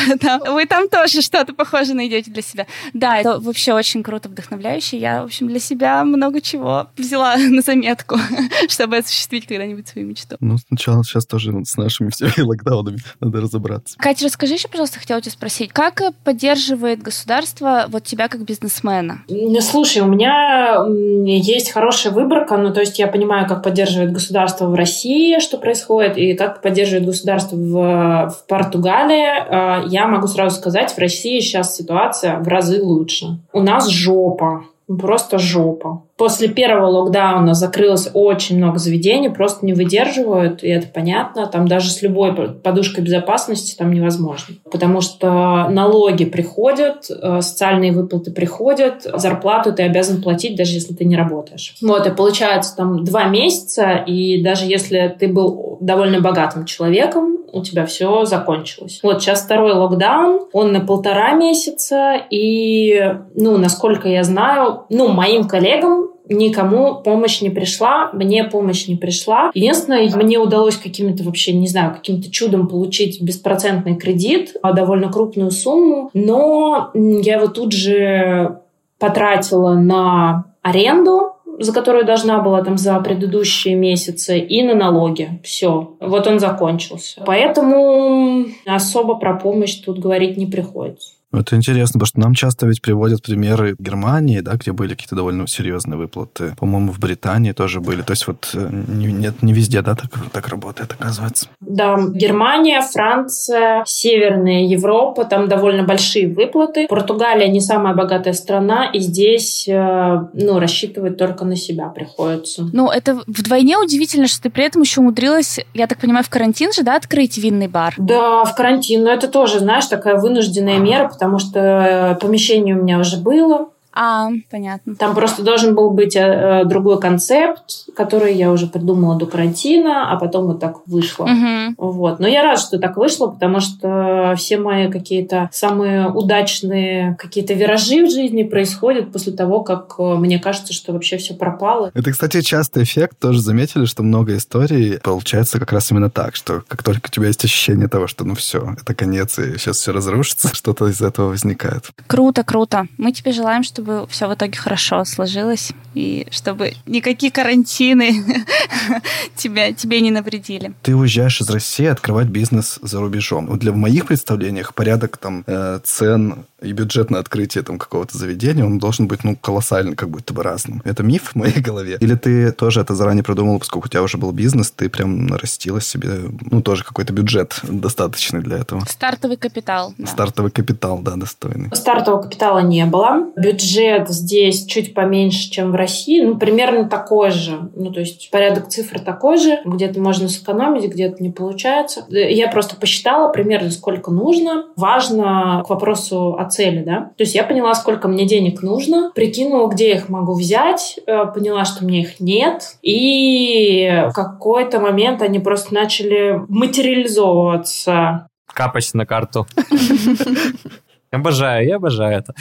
вы 0.52 0.66
там 0.66 0.90
тоже 0.90 1.22
что-то 1.22 1.54
похожее 1.54 1.96
найдете 1.96 2.32
для 2.32 2.42
себя. 2.42 2.68
Да, 2.94 3.18
это 3.18 3.40
вообще 3.40 3.74
очень 3.74 4.04
круто, 4.04 4.30
вдохновляюще. 4.30 4.98
Я, 4.98 5.22
в 5.22 5.26
общем, 5.26 5.48
для 5.48 5.60
себя 5.60 6.04
много 6.04 6.42
чего 6.42 6.88
взяла 6.98 7.38
на 7.38 7.62
заметку, 7.62 8.18
чтобы 8.70 8.98
осуществить 8.98 9.48
когда-нибудь 9.48 9.88
свою 9.88 10.08
мечту. 10.08 10.36
Ну, 10.40 10.58
сначала 10.58 11.04
сейчас 11.04 11.26
тоже 11.26 11.54
с 11.66 11.78
нашими 11.78 12.10
всеми 12.10 12.42
локдаунами 12.42 12.98
надо 13.20 13.42
разобраться. 13.42 13.98
Катя, 13.98 14.26
расскажи 14.26 14.54
еще, 14.54 14.68
пожалуйста, 14.68 15.00
хотела 15.00 15.22
тебя 15.22 15.32
спросить, 15.40 15.72
как 15.72 16.02
поддерживает 16.26 17.02
государство 17.02 17.86
вот 17.88 18.04
тебя 18.04 18.28
как 18.28 18.44
бизнесмена? 18.44 19.24
Слушай, 19.62 20.02
у 20.02 20.06
меня 20.06 20.86
есть 21.26 21.72
хорошая 21.72 22.12
выборка, 22.12 22.58
ну 22.58 22.74
то 22.74 22.82
есть 22.82 23.00
я 23.00 23.08
понимаю, 23.08 23.48
как 23.48 23.64
поддерживает 23.64 24.12
государство 24.12 24.66
в 24.66 24.76
России, 24.76 25.40
что 25.40 25.58
происходит, 25.58 26.18
и 26.18 26.34
как 26.34 26.62
поддерживает 26.62 27.06
государство 27.06 27.56
в, 27.56 28.30
в 28.32 28.48
Португалии. 28.50 29.28
А, 29.50 29.86
я 29.88 30.08
могу 30.08 30.28
сразу 30.28 30.58
сказать, 30.58 30.92
в 30.92 30.98
России 30.98 31.40
сейчас 31.40 31.74
ситуация 31.74 32.40
в 32.40 32.48
разы 32.50 32.84
лучше. 32.84 33.40
У 33.54 33.62
нас 33.62 33.88
жопа, 33.88 34.66
просто 34.88 35.40
жопа. 35.40 36.04
После 36.20 36.50
первого 36.50 36.88
локдауна 36.88 37.54
закрылось 37.54 38.10
очень 38.14 38.58
много 38.58 38.78
заведений, 38.78 39.30
просто 39.30 39.66
не 39.66 39.72
выдерживают, 39.72 40.66
и 40.66 40.68
это 40.68 40.88
понятно. 40.94 41.48
Там 41.48 41.66
даже 41.66 41.92
с 41.92 42.02
любой 42.02 42.34
подушкой 42.34 43.06
безопасности 43.06 43.78
там 43.78 43.94
невозможно. 43.94 44.56
Потому 44.70 45.00
что 45.00 45.70
налоги 45.70 46.26
приходят, 46.26 47.10
э, 47.10 47.40
социальные 47.40 47.94
выплаты 47.94 48.32
приходят, 48.32 49.04
зарплату 49.04 49.72
ты 49.72 49.84
обязан 49.84 50.22
платить, 50.22 50.58
даже 50.58 50.74
если 50.74 50.94
ты 50.94 51.06
не 51.06 51.16
работаешь. 51.16 51.76
Вот, 51.82 52.06
и 52.06 52.12
получается 52.12 52.76
там 52.76 53.06
два 53.06 53.24
месяца, 53.30 53.94
и 53.94 54.44
даже 54.44 54.66
если 54.66 55.16
ты 55.18 55.30
был 55.30 55.78
довольно 55.80 56.20
богатым 56.20 56.66
человеком, 56.66 57.38
у 57.52 57.64
тебя 57.64 57.86
все 57.86 58.26
закончилось. 58.26 59.00
Вот 59.04 59.22
сейчас 59.22 59.44
второй 59.44 59.74
локдаун, 59.74 60.42
он 60.52 60.72
на 60.74 60.82
полтора 60.82 61.34
месяца, 61.34 62.16
и, 62.30 63.16
ну, 63.36 63.58
насколько 63.58 64.08
я 64.08 64.24
знаю, 64.24 64.84
ну, 64.90 65.08
моим 65.08 65.48
коллегам 65.48 66.09
никому 66.30 67.02
помощь 67.02 67.42
не 67.42 67.50
пришла, 67.50 68.10
мне 68.14 68.44
помощь 68.44 68.88
не 68.88 68.96
пришла. 68.96 69.52
Единственное, 69.54 70.10
мне 70.16 70.38
удалось 70.38 70.78
каким-то 70.78 71.24
вообще, 71.24 71.54
не 71.54 71.68
знаю, 71.68 71.94
каким-то 71.94 72.32
чудом 72.32 72.68
получить 72.68 73.22
беспроцентный 73.22 73.96
кредит, 73.96 74.56
а 74.62 74.74
довольно 74.74 75.12
крупную 75.12 75.52
сумму, 75.52 76.10
но 76.14 76.92
я 76.94 77.36
его 77.36 77.48
тут 77.48 77.74
же 77.74 78.60
потратила 79.00 79.74
на 79.74 80.46
аренду, 80.62 81.34
за 81.60 81.74
которую 81.74 82.06
должна 82.06 82.40
была 82.40 82.64
там 82.64 82.78
за 82.78 82.98
предыдущие 83.00 83.76
месяцы, 83.76 84.40
и 84.40 84.64
на 84.64 84.76
налоги. 84.76 85.42
Все. 85.44 85.96
Вот 86.00 86.26
он 86.28 86.40
закончился. 86.40 87.22
Поэтому 87.26 88.46
особо 88.66 89.16
про 89.16 89.36
помощь 89.36 89.76
тут 89.76 90.00
говорить 90.00 90.38
не 90.38 90.46
приходится. 90.46 91.19
Это 91.32 91.56
интересно, 91.56 92.00
потому 92.00 92.08
что 92.08 92.20
нам 92.20 92.34
часто 92.34 92.66
ведь 92.66 92.82
приводят 92.82 93.22
примеры 93.22 93.76
Германии, 93.78 94.40
да, 94.40 94.54
где 94.54 94.72
были 94.72 94.96
какие-то 94.96 95.16
довольно 95.16 95.48
серьезные 95.48 95.98
выплаты. 95.98 96.56
По-моему, 96.58 96.92
в 96.92 97.00
Британии 97.00 97.52
тоже 97.52 97.82
были. 97.82 98.02
То 98.02 98.12
есть 98.12 98.26
вот 98.26 98.50
э, 98.56 98.70
не, 98.72 99.12
нет, 99.12 99.44
не 99.44 99.54
везде, 99.54 99.82
да, 99.82 99.96
так, 99.96 100.10
так 100.32 100.48
работает, 100.48 100.96
оказывается. 100.98 101.48
Да, 101.60 101.98
Германия, 101.98 102.82
Франция, 102.82 103.84
Северная 103.86 104.64
Европа, 104.64 105.24
там 105.24 105.48
довольно 105.48 105.84
большие 105.84 106.34
выплаты. 106.34 106.88
Португалия 106.88 107.48
не 107.48 107.62
самая 107.62 107.94
богатая 107.94 108.34
страна, 108.34 108.90
и 108.92 109.00
здесь, 109.00 109.68
э, 109.68 110.20
ну, 110.34 110.60
рассчитывать 110.60 111.18
только 111.18 111.46
на 111.46 111.56
себя 111.56 111.90
приходится. 111.90 112.68
Ну, 112.74 112.90
это 112.90 113.22
вдвойне 113.28 113.78
удивительно, 113.78 114.28
что 114.28 114.42
ты 114.42 114.50
при 114.50 114.64
этом 114.66 114.82
еще 114.82 115.02
умудрилась, 115.02 115.60
я 115.76 115.86
так 115.86 116.00
понимаю, 116.00 116.26
в 116.26 116.30
карантин 116.30 116.74
же, 116.74 116.82
да, 116.82 116.96
открыть 116.96 117.38
винный 117.38 117.68
бар? 117.68 117.94
Да, 117.98 118.44
в 118.46 118.56
карантин. 118.56 119.04
Но 119.04 119.12
это 119.12 119.28
тоже, 119.28 119.60
знаешь, 119.60 119.86
такая 119.86 120.16
вынужденная 120.16 120.80
мера, 120.80 121.08
потому 121.20 121.38
что 121.38 121.60
э, 121.60 122.16
помещение 122.16 122.78
у 122.78 122.82
меня 122.82 122.98
уже 122.98 123.18
было. 123.18 123.72
А, 123.94 124.30
понятно. 124.52 124.96
Там 124.96 125.16
просто 125.16 125.44
должен 125.44 125.76
был 125.76 125.90
быть 125.92 126.16
э, 126.16 126.20
э, 126.20 126.66
другой 126.66 127.00
концепт, 127.00 127.90
который 127.96 128.36
я 128.36 128.52
уже 128.52 128.68
придумала 128.68 129.18
до 129.18 129.26
карантина, 129.26 130.12
а 130.12 130.18
потом 130.18 130.46
вот 130.46 130.60
так 130.60 130.88
вышло. 130.88 131.26
Угу. 131.26 131.76
Вот. 131.78 132.20
Но 132.20 132.28
я 132.28 132.44
рада, 132.44 132.62
что 132.62 132.78
так 132.78 132.98
вышло, 132.98 133.28
потому 133.28 133.60
что 133.60 134.36
все 134.38 134.58
мои 134.58 134.90
какие-то 134.92 135.50
самые 135.52 136.10
удачные 136.10 137.16
какие-то 137.18 137.54
виражи 137.54 138.06
в 138.06 138.12
жизни 138.12 138.44
происходят 138.44 139.12
после 139.12 139.34
того, 139.34 139.64
как 139.64 139.96
э, 139.98 140.16
мне 140.16 140.40
кажется, 140.40 140.74
что 140.74 140.94
вообще 140.94 141.18
все 141.18 141.34
пропало. 141.34 141.92
Это, 141.94 142.12
кстати, 142.12 142.42
частый 142.42 142.84
эффект. 142.84 143.18
Тоже 143.20 143.42
заметили, 143.42 143.86
что 143.86 144.04
много 144.04 144.38
историй 144.38 145.00
получается 145.00 145.60
как 145.60 145.72
раз 145.72 145.92
именно 145.92 146.10
так, 146.10 146.36
что 146.36 146.64
как 146.68 146.84
только 146.84 147.08
у 147.08 147.10
тебя 147.10 147.28
есть 147.28 147.44
ощущение 147.44 147.88
того, 147.88 148.08
что 148.08 148.24
ну 148.24 148.36
все, 148.36 148.76
это 148.80 148.94
конец, 148.94 149.40
и 149.40 149.58
сейчас 149.58 149.78
все 149.78 149.92
разрушится, 149.92 150.50
что-то 150.54 150.88
из 150.88 151.02
этого 151.02 151.30
возникает. 151.30 151.90
Круто, 152.08 152.44
круто. 152.44 152.86
Мы 152.98 153.12
тебе 153.12 153.32
желаем, 153.32 153.64
чтобы 153.64 153.79
чтобы 153.80 154.08
все 154.08 154.28
в 154.28 154.34
итоге 154.34 154.58
хорошо 154.58 155.06
сложилось, 155.06 155.72
и 155.94 156.28
чтобы 156.32 156.74
никакие 156.86 157.32
карантины 157.32 158.14
тебя, 159.36 159.72
тебе 159.74 160.02
не 160.02 160.12
навредили. 160.12 160.74
Ты 160.84 160.96
уезжаешь 160.96 161.40
из 161.42 161.50
России 161.50 161.86
открывать 161.86 162.28
бизнес 162.28 162.80
за 162.82 163.00
рубежом. 163.00 163.58
Для 163.58 163.72
в 163.72 163.78
моих 163.78 164.06
представлениях 164.06 164.74
порядок 164.74 165.18
там 165.18 165.44
э, 165.48 165.80
цен 165.84 166.46
и 166.62 166.74
бюджет 166.74 167.10
на 167.10 167.20
открытие 167.20 167.64
там 167.64 167.78
какого-то 167.78 168.18
заведения, 168.18 168.66
он 168.66 168.80
должен 168.80 169.08
быть, 169.08 169.24
ну, 169.24 169.38
колоссально 169.38 169.96
как 169.96 170.10
будто 170.10 170.34
бы 170.34 170.44
разным. 170.44 170.82
Это 170.84 171.04
миф 171.04 171.30
в 171.30 171.36
моей 171.36 171.62
голове? 171.62 171.98
Или 172.02 172.16
ты 172.16 172.52
тоже 172.52 172.82
это 172.82 172.96
заранее 172.96 173.24
продумал, 173.24 173.60
поскольку 173.60 173.88
у 173.88 173.90
тебя 173.90 174.04
уже 174.04 174.18
был 174.18 174.34
бизнес, 174.34 174.72
ты 174.72 174.90
прям 174.90 175.26
нарастила 175.28 175.80
себе, 175.80 176.20
ну, 176.52 176.62
тоже 176.62 176.84
какой-то 176.84 177.14
бюджет 177.14 177.60
достаточный 177.64 178.42
для 178.42 178.58
этого? 178.58 178.84
Стартовый 178.90 179.38
капитал. 179.38 179.94
Да. 179.98 180.08
Стартовый 180.08 180.52
капитал, 180.52 181.00
да, 181.00 181.16
достойный. 181.16 181.74
Стартового 181.74 182.24
капитала 182.24 182.60
не 182.60 182.86
было. 182.86 183.32
Бюджет 183.38 183.69
бюджет 183.70 184.10
здесь 184.10 184.66
чуть 184.66 184.94
поменьше, 184.94 185.50
чем 185.50 185.72
в 185.72 185.76
России, 185.76 186.22
ну, 186.22 186.38
примерно 186.38 186.90
такой 186.90 187.32
же. 187.32 187.70
Ну, 187.76 187.92
то 187.92 188.00
есть 188.00 188.30
порядок 188.32 188.68
цифр 188.70 189.00
такой 189.00 189.38
же. 189.38 189.60
Где-то 189.66 190.00
можно 190.00 190.28
сэкономить, 190.28 190.86
где-то 190.86 191.22
не 191.22 191.30
получается. 191.30 192.06
Я 192.10 192.48
просто 192.50 192.76
посчитала 192.76 193.32
примерно, 193.32 193.72
сколько 193.72 194.12
нужно. 194.12 194.66
Важно 194.76 195.64
к 195.66 195.70
вопросу 195.70 196.36
о 196.38 196.46
цели, 196.46 196.84
да. 196.84 197.12
То 197.18 197.24
есть 197.24 197.36
я 197.36 197.44
поняла, 197.44 197.74
сколько 197.76 198.08
мне 198.08 198.26
денег 198.26 198.62
нужно, 198.62 199.12
прикинула, 199.14 199.70
где 199.70 199.90
я 199.90 199.96
их 199.96 200.10
могу 200.10 200.34
взять, 200.34 201.00
э, 201.06 201.26
поняла, 201.34 201.66
что 201.66 201.84
мне 201.84 202.02
их 202.02 202.20
нет. 202.20 202.76
И 202.82 204.06
в 204.10 204.14
какой-то 204.14 204.80
момент 204.80 205.22
они 205.22 205.40
просто 205.40 205.74
начали 205.74 206.42
материализовываться. 206.48 208.28
Капать 208.48 208.90
на 208.94 209.06
карту. 209.06 209.46
Обожаю, 211.12 211.68
я 211.68 211.78
обожаю 211.78 212.20
это. 212.20 212.34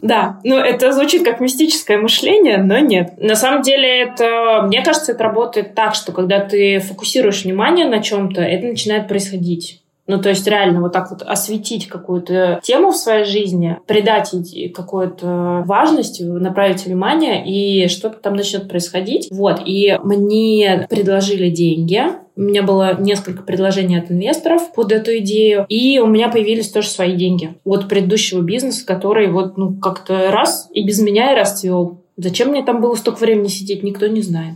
Да, 0.00 0.40
ну 0.44 0.56
это 0.56 0.92
звучит 0.92 1.24
как 1.24 1.40
мистическое 1.40 1.98
мышление, 1.98 2.58
но 2.58 2.78
нет. 2.78 3.14
На 3.18 3.36
самом 3.36 3.62
деле 3.62 4.02
это, 4.02 4.62
мне 4.66 4.82
кажется, 4.82 5.12
это 5.12 5.24
работает 5.24 5.74
так, 5.74 5.94
что 5.94 6.12
когда 6.12 6.40
ты 6.40 6.78
фокусируешь 6.80 7.44
внимание 7.44 7.86
на 7.86 8.02
чем-то, 8.02 8.40
это 8.40 8.66
начинает 8.66 9.08
происходить. 9.08 9.83
Ну, 10.06 10.20
то 10.20 10.28
есть 10.28 10.46
реально 10.46 10.80
вот 10.80 10.92
так 10.92 11.10
вот 11.10 11.22
осветить 11.22 11.88
какую-то 11.88 12.60
тему 12.62 12.90
в 12.90 12.96
своей 12.96 13.24
жизни, 13.24 13.78
придать 13.86 14.32
ей 14.32 14.68
какую-то 14.68 15.62
важность, 15.66 16.20
направить 16.20 16.84
внимание, 16.84 17.44
и 17.46 17.88
что-то 17.88 18.18
там 18.18 18.34
начнет 18.34 18.68
происходить. 18.68 19.28
Вот, 19.30 19.62
и 19.64 19.98
мне 20.02 20.86
предложили 20.90 21.48
деньги, 21.48 22.02
у 22.36 22.40
меня 22.40 22.62
было 22.62 23.00
несколько 23.00 23.42
предложений 23.42 23.98
от 23.98 24.10
инвесторов 24.10 24.72
под 24.74 24.90
эту 24.90 25.18
идею, 25.18 25.66
и 25.68 26.00
у 26.00 26.06
меня 26.06 26.28
появились 26.28 26.68
тоже 26.68 26.88
свои 26.88 27.14
деньги 27.14 27.54
от 27.64 27.88
предыдущего 27.88 28.40
бизнеса, 28.42 28.84
который 28.84 29.30
вот 29.30 29.56
ну 29.56 29.78
как-то 29.78 30.30
раз 30.30 30.68
и 30.72 30.84
без 30.84 31.00
меня 31.00 31.32
и 31.32 31.36
расцвел. 31.36 32.03
Зачем 32.16 32.48
мне 32.48 32.64
там 32.64 32.80
было 32.80 32.94
столько 32.94 33.18
времени 33.18 33.48
сидеть, 33.48 33.82
никто 33.82 34.06
не 34.06 34.22
знает. 34.22 34.54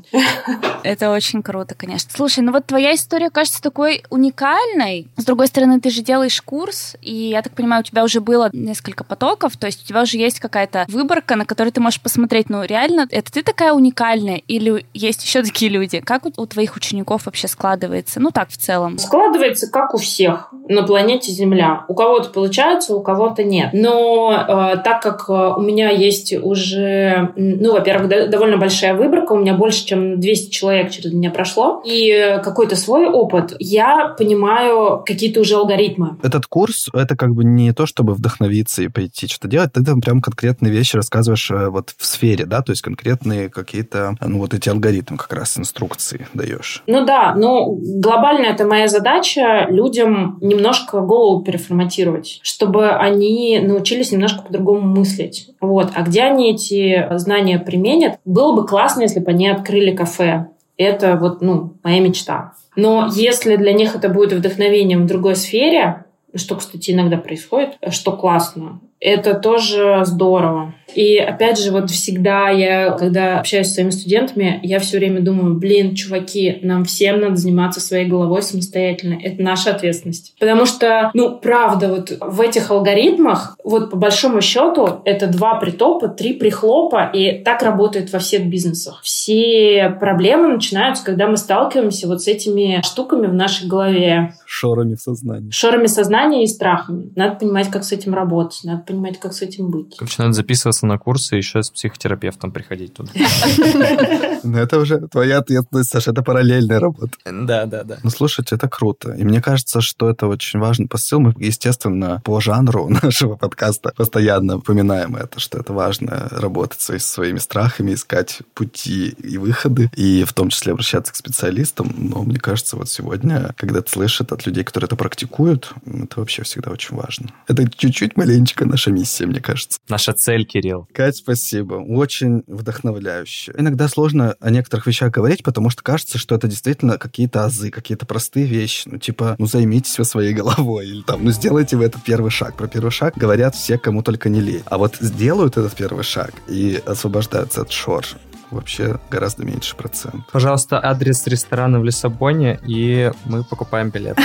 Это 0.84 1.10
очень 1.10 1.42
круто, 1.42 1.74
конечно. 1.74 2.10
Слушай, 2.14 2.40
ну 2.40 2.52
вот 2.52 2.66
твоя 2.66 2.94
история 2.94 3.30
кажется 3.30 3.60
такой 3.60 4.04
уникальной. 4.10 5.08
С 5.16 5.24
другой 5.24 5.48
стороны, 5.48 5.80
ты 5.80 5.90
же 5.90 6.02
делаешь 6.02 6.40
курс, 6.40 6.96
и 7.02 7.12
я 7.12 7.42
так 7.42 7.52
понимаю, 7.54 7.80
у 7.80 7.84
тебя 7.84 8.04
уже 8.04 8.20
было 8.20 8.48
несколько 8.52 9.02
потоков, 9.02 9.56
то 9.56 9.66
есть 9.66 9.82
у 9.82 9.86
тебя 9.86 10.02
уже 10.02 10.18
есть 10.18 10.38
какая-то 10.38 10.86
выборка, 10.88 11.34
на 11.34 11.44
которую 11.44 11.72
ты 11.72 11.80
можешь 11.80 12.00
посмотреть, 12.00 12.48
ну 12.48 12.62
реально, 12.62 13.06
это 13.10 13.32
ты 13.32 13.42
такая 13.42 13.72
уникальная 13.72 14.40
или 14.46 14.86
есть 14.94 15.24
еще 15.24 15.42
такие 15.42 15.70
люди? 15.70 16.00
Как 16.00 16.26
у, 16.26 16.32
у 16.36 16.46
твоих 16.46 16.76
учеников 16.76 17.26
вообще 17.26 17.48
складывается? 17.48 18.20
Ну 18.20 18.30
так, 18.30 18.50
в 18.50 18.56
целом. 18.56 18.98
Складывается, 18.98 19.70
как 19.70 19.94
у 19.94 19.98
всех 19.98 20.52
на 20.68 20.82
планете 20.84 21.32
Земля. 21.32 21.84
У 21.88 21.94
кого-то 21.94 22.28
получается, 22.28 22.94
у 22.94 23.02
кого-то 23.02 23.42
нет. 23.42 23.70
Но 23.72 24.32
э, 24.32 24.76
так 24.82 25.02
как 25.02 25.28
э, 25.28 25.32
у 25.56 25.60
меня 25.60 25.90
есть 25.90 26.32
уже 26.32 27.32
ну, 27.56 27.72
во-первых, 27.72 28.30
довольно 28.30 28.56
большая 28.56 28.94
выборка, 28.94 29.32
у 29.32 29.38
меня 29.38 29.54
больше, 29.54 29.86
чем 29.86 30.20
200 30.20 30.50
человек 30.50 30.90
через 30.90 31.12
меня 31.12 31.30
прошло, 31.30 31.82
и 31.84 32.40
какой-то 32.42 32.76
свой 32.76 33.06
опыт, 33.06 33.54
я 33.58 34.14
понимаю 34.18 35.02
какие-то 35.04 35.40
уже 35.40 35.56
алгоритмы. 35.56 36.16
Этот 36.22 36.46
курс, 36.46 36.88
это 36.92 37.16
как 37.16 37.34
бы 37.34 37.44
не 37.44 37.72
то, 37.72 37.86
чтобы 37.86 38.14
вдохновиться 38.14 38.82
и 38.82 38.88
пойти 38.88 39.26
что-то 39.26 39.48
делать, 39.48 39.72
ты 39.72 39.84
там 39.84 40.00
прям 40.00 40.20
конкретные 40.20 40.72
вещи 40.72 40.96
рассказываешь 40.96 41.50
э, 41.50 41.68
вот 41.68 41.94
в 41.96 42.04
сфере, 42.06 42.44
да, 42.44 42.62
то 42.62 42.72
есть 42.72 42.82
конкретные 42.82 43.48
какие-то, 43.48 44.14
ну, 44.24 44.38
вот 44.38 44.54
эти 44.54 44.68
алгоритмы 44.68 45.16
как 45.16 45.32
раз, 45.32 45.58
инструкции 45.58 46.26
даешь. 46.34 46.82
Ну 46.86 47.04
да, 47.04 47.34
но 47.34 47.74
глобально 47.74 48.46
это 48.46 48.64
моя 48.66 48.88
задача 48.88 49.66
людям 49.68 50.38
немножко 50.40 51.00
голову 51.00 51.42
переформатировать, 51.42 52.40
чтобы 52.42 52.90
они 52.90 53.60
научились 53.60 54.12
немножко 54.12 54.42
по-другому 54.42 54.80
мыслить. 54.80 55.50
Вот. 55.60 55.90
А 55.94 56.02
где 56.02 56.22
они 56.22 56.52
эти 56.52 57.06
знания 57.16 57.37
знания 57.38 57.58
применят. 57.58 58.18
Было 58.24 58.54
бы 58.54 58.66
классно, 58.66 59.02
если 59.02 59.20
бы 59.20 59.30
они 59.30 59.48
открыли 59.48 59.94
кафе. 59.94 60.48
Это 60.76 61.16
вот, 61.16 61.40
ну, 61.40 61.74
моя 61.82 62.00
мечта. 62.00 62.52
Но 62.76 63.08
если 63.12 63.56
для 63.56 63.72
них 63.72 63.96
это 63.96 64.08
будет 64.08 64.32
вдохновением 64.32 65.02
в 65.02 65.06
другой 65.06 65.34
сфере, 65.34 66.04
что, 66.34 66.56
кстати, 66.56 66.92
иногда 66.92 67.16
происходит, 67.16 67.78
что 67.90 68.12
классно, 68.12 68.80
это 69.00 69.34
тоже 69.34 70.02
здорово. 70.04 70.74
И 70.94 71.16
опять 71.18 71.60
же, 71.60 71.70
вот 71.70 71.90
всегда 71.90 72.48
я, 72.48 72.90
когда 72.92 73.38
общаюсь 73.38 73.68
с 73.68 73.74
своими 73.74 73.90
студентами, 73.90 74.58
я 74.62 74.78
все 74.78 74.98
время 74.98 75.20
думаю, 75.20 75.54
блин, 75.54 75.94
чуваки, 75.94 76.58
нам 76.62 76.84
всем 76.84 77.20
надо 77.20 77.36
заниматься 77.36 77.80
своей 77.80 78.06
головой 78.06 78.42
самостоятельно. 78.42 79.18
Это 79.22 79.42
наша 79.42 79.70
ответственность. 79.70 80.34
Потому 80.40 80.66
что, 80.66 81.10
ну, 81.14 81.38
правда, 81.38 81.88
вот 81.88 82.12
в 82.20 82.40
этих 82.40 82.70
алгоритмах, 82.70 83.56
вот 83.62 83.90
по 83.90 83.96
большому 83.96 84.40
счету, 84.40 85.00
это 85.04 85.26
два 85.26 85.56
притопа, 85.56 86.08
три 86.08 86.32
прихлопа, 86.32 87.10
и 87.12 87.42
так 87.44 87.62
работает 87.62 88.12
во 88.12 88.18
всех 88.18 88.46
бизнесах. 88.46 89.00
Все 89.02 89.94
проблемы 90.00 90.48
начинаются, 90.48 91.04
когда 91.04 91.28
мы 91.28 91.36
сталкиваемся 91.36 92.08
вот 92.08 92.22
с 92.22 92.28
этими 92.28 92.80
штуками 92.82 93.26
в 93.26 93.34
нашей 93.34 93.68
голове. 93.68 94.34
Шорами 94.46 94.94
в 94.94 95.00
сознании. 95.00 95.50
Шорами 95.50 95.86
сознания 95.86 96.44
и 96.44 96.46
страхами. 96.46 97.12
Надо 97.14 97.36
понимать, 97.36 97.68
как 97.68 97.84
с 97.84 97.92
этим 97.92 98.14
работать, 98.14 98.60
надо 98.64 98.82
понимать, 98.88 99.20
как 99.20 99.34
с 99.34 99.42
этим 99.42 99.70
быть. 99.70 99.96
Короче, 99.96 100.22
надо 100.22 100.32
записываться 100.32 100.86
на 100.86 100.98
курсы 100.98 101.34
и 101.34 101.38
еще 101.38 101.62
с 101.62 101.70
психотерапевтом 101.70 102.50
приходить 102.52 102.94
туда. 102.94 103.12
Ну, 104.44 104.56
это 104.56 104.78
уже 104.78 105.08
твоя 105.08 105.38
ответственность, 105.38 105.90
Саша, 105.90 106.12
это 106.12 106.22
параллельная 106.22 106.78
работа. 106.78 107.12
Да, 107.24 107.66
да, 107.66 107.82
да. 107.82 107.98
Ну, 108.04 108.10
слушайте, 108.10 108.54
это 108.54 108.68
круто. 108.68 109.12
И 109.12 109.24
мне 109.24 109.42
кажется, 109.42 109.80
что 109.80 110.08
это 110.08 110.28
очень 110.28 110.60
важный 110.60 110.86
посыл. 110.86 111.18
Мы, 111.18 111.34
естественно, 111.38 112.22
по 112.24 112.40
жанру 112.40 112.88
нашего 113.02 113.34
подкаста 113.34 113.92
постоянно 113.96 114.58
упоминаем 114.58 115.16
это, 115.16 115.40
что 115.40 115.58
это 115.58 115.72
важно 115.72 116.28
работать 116.30 116.80
со 116.80 116.98
своими 117.00 117.38
страхами, 117.38 117.94
искать 117.94 118.38
пути 118.54 119.08
и 119.08 119.38
выходы, 119.38 119.90
и 119.96 120.24
в 120.24 120.32
том 120.32 120.50
числе 120.50 120.72
обращаться 120.72 121.12
к 121.12 121.16
специалистам. 121.16 121.92
Но 121.96 122.22
мне 122.22 122.38
кажется, 122.38 122.76
вот 122.76 122.88
сегодня, 122.88 123.54
когда 123.56 123.82
ты 123.82 123.90
слышишь 123.90 124.20
от 124.20 124.46
людей, 124.46 124.62
которые 124.62 124.86
это 124.86 124.96
практикуют, 124.96 125.72
это 125.84 126.20
вообще 126.20 126.44
всегда 126.44 126.70
очень 126.70 126.96
важно. 126.96 127.30
Это 127.48 127.68
чуть-чуть 127.68 128.16
маленечко 128.16 128.64
наша 128.78 128.92
миссия, 128.92 129.26
мне 129.26 129.40
кажется. 129.40 129.80
Наша 129.88 130.12
цель, 130.12 130.44
Кирилл. 130.44 130.86
Кать, 130.94 131.16
спасибо. 131.16 131.74
Очень 131.74 132.44
вдохновляюще. 132.46 133.52
Иногда 133.58 133.88
сложно 133.88 134.36
о 134.38 134.50
некоторых 134.50 134.86
вещах 134.86 135.10
говорить, 135.10 135.42
потому 135.42 135.68
что 135.68 135.82
кажется, 135.82 136.16
что 136.16 136.36
это 136.36 136.46
действительно 136.46 136.96
какие-то 136.96 137.44
азы, 137.44 137.70
какие-то 137.70 138.06
простые 138.06 138.46
вещи. 138.46 138.88
Ну, 138.88 138.98
типа, 138.98 139.34
ну, 139.38 139.46
займитесь 139.46 139.98
вы 139.98 140.04
своей 140.04 140.32
головой. 140.32 140.86
Или 140.86 141.02
там, 141.02 141.24
ну, 141.24 141.32
сделайте 141.32 141.76
вы 141.76 141.86
этот 141.86 142.04
первый 142.04 142.30
шаг. 142.30 142.56
Про 142.56 142.68
первый 142.68 142.92
шаг 142.92 143.14
говорят 143.16 143.56
все, 143.56 143.78
кому 143.78 144.04
только 144.04 144.28
не 144.28 144.40
лень. 144.40 144.62
А 144.66 144.78
вот 144.78 144.94
сделают 145.00 145.56
этот 145.56 145.74
первый 145.74 146.04
шаг 146.04 146.32
и 146.46 146.80
освобождаются 146.86 147.62
от 147.62 147.72
шор 147.72 148.06
вообще 148.50 148.98
гораздо 149.10 149.44
меньше 149.44 149.76
процент. 149.76 150.24
Пожалуйста, 150.32 150.80
адрес 150.82 151.26
ресторана 151.26 151.80
в 151.80 151.84
Лиссабоне, 151.84 152.58
и 152.66 153.12
мы 153.24 153.44
покупаем 153.44 153.90
билет. 153.90 154.18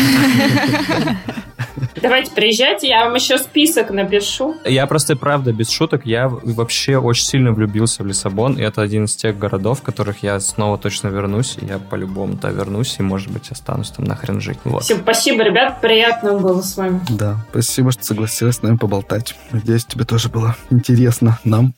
Давайте 2.01 2.31
приезжайте, 2.31 2.87
я 2.87 3.05
вам 3.05 3.15
еще 3.15 3.37
список 3.37 3.89
напишу. 3.89 4.55
Я 4.65 4.85
просто, 4.87 5.15
правда, 5.15 5.53
без 5.53 5.69
шуток, 5.69 6.05
я 6.05 6.27
вообще 6.27 6.97
очень 6.97 7.25
сильно 7.25 7.51
влюбился 7.53 8.03
в 8.03 8.07
Лиссабон, 8.07 8.55
и 8.55 8.61
это 8.61 8.81
один 8.81 9.05
из 9.05 9.15
тех 9.15 9.37
городов, 9.37 9.79
в 9.79 9.83
которых 9.83 10.21
я 10.23 10.39
снова 10.39 10.77
точно 10.77 11.07
вернусь, 11.07 11.57
и 11.61 11.65
я 11.65 11.79
по-любому-то 11.79 12.49
вернусь, 12.49 12.95
и, 12.99 13.03
может 13.03 13.31
быть, 13.31 13.49
останусь 13.51 13.91
там 13.91 14.05
нахрен 14.05 14.41
жить. 14.41 14.59
Вот. 14.65 14.83
Все, 14.83 14.97
спасибо, 14.97 15.43
ребят, 15.43 15.81
приятно 15.81 16.37
было 16.37 16.61
с 16.61 16.75
вами. 16.75 17.01
Да, 17.09 17.37
спасибо, 17.51 17.91
что 17.91 18.03
согласилась 18.03 18.57
с 18.57 18.61
нами 18.61 18.77
поболтать. 18.77 19.35
Надеюсь, 19.51 19.85
тебе 19.85 20.05
тоже 20.05 20.29
было 20.29 20.55
интересно. 20.69 21.39
Нам 21.43 21.73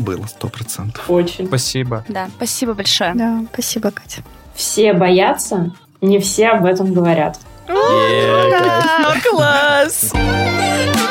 было, 0.00 0.26
сто 0.26 0.48
процентов. 0.48 1.08
Очень. 1.08 1.46
Спасибо. 1.46 2.04
Да, 2.08 2.28
спасибо 2.36 2.74
большое. 2.74 3.14
Да, 3.14 3.42
спасибо, 3.52 3.90
Катя. 3.90 4.22
Все 4.54 4.92
боятся, 4.92 5.72
не 6.00 6.18
все 6.18 6.48
об 6.48 6.64
этом 6.66 6.92
говорят. 6.92 7.38
Класс! 9.22 10.12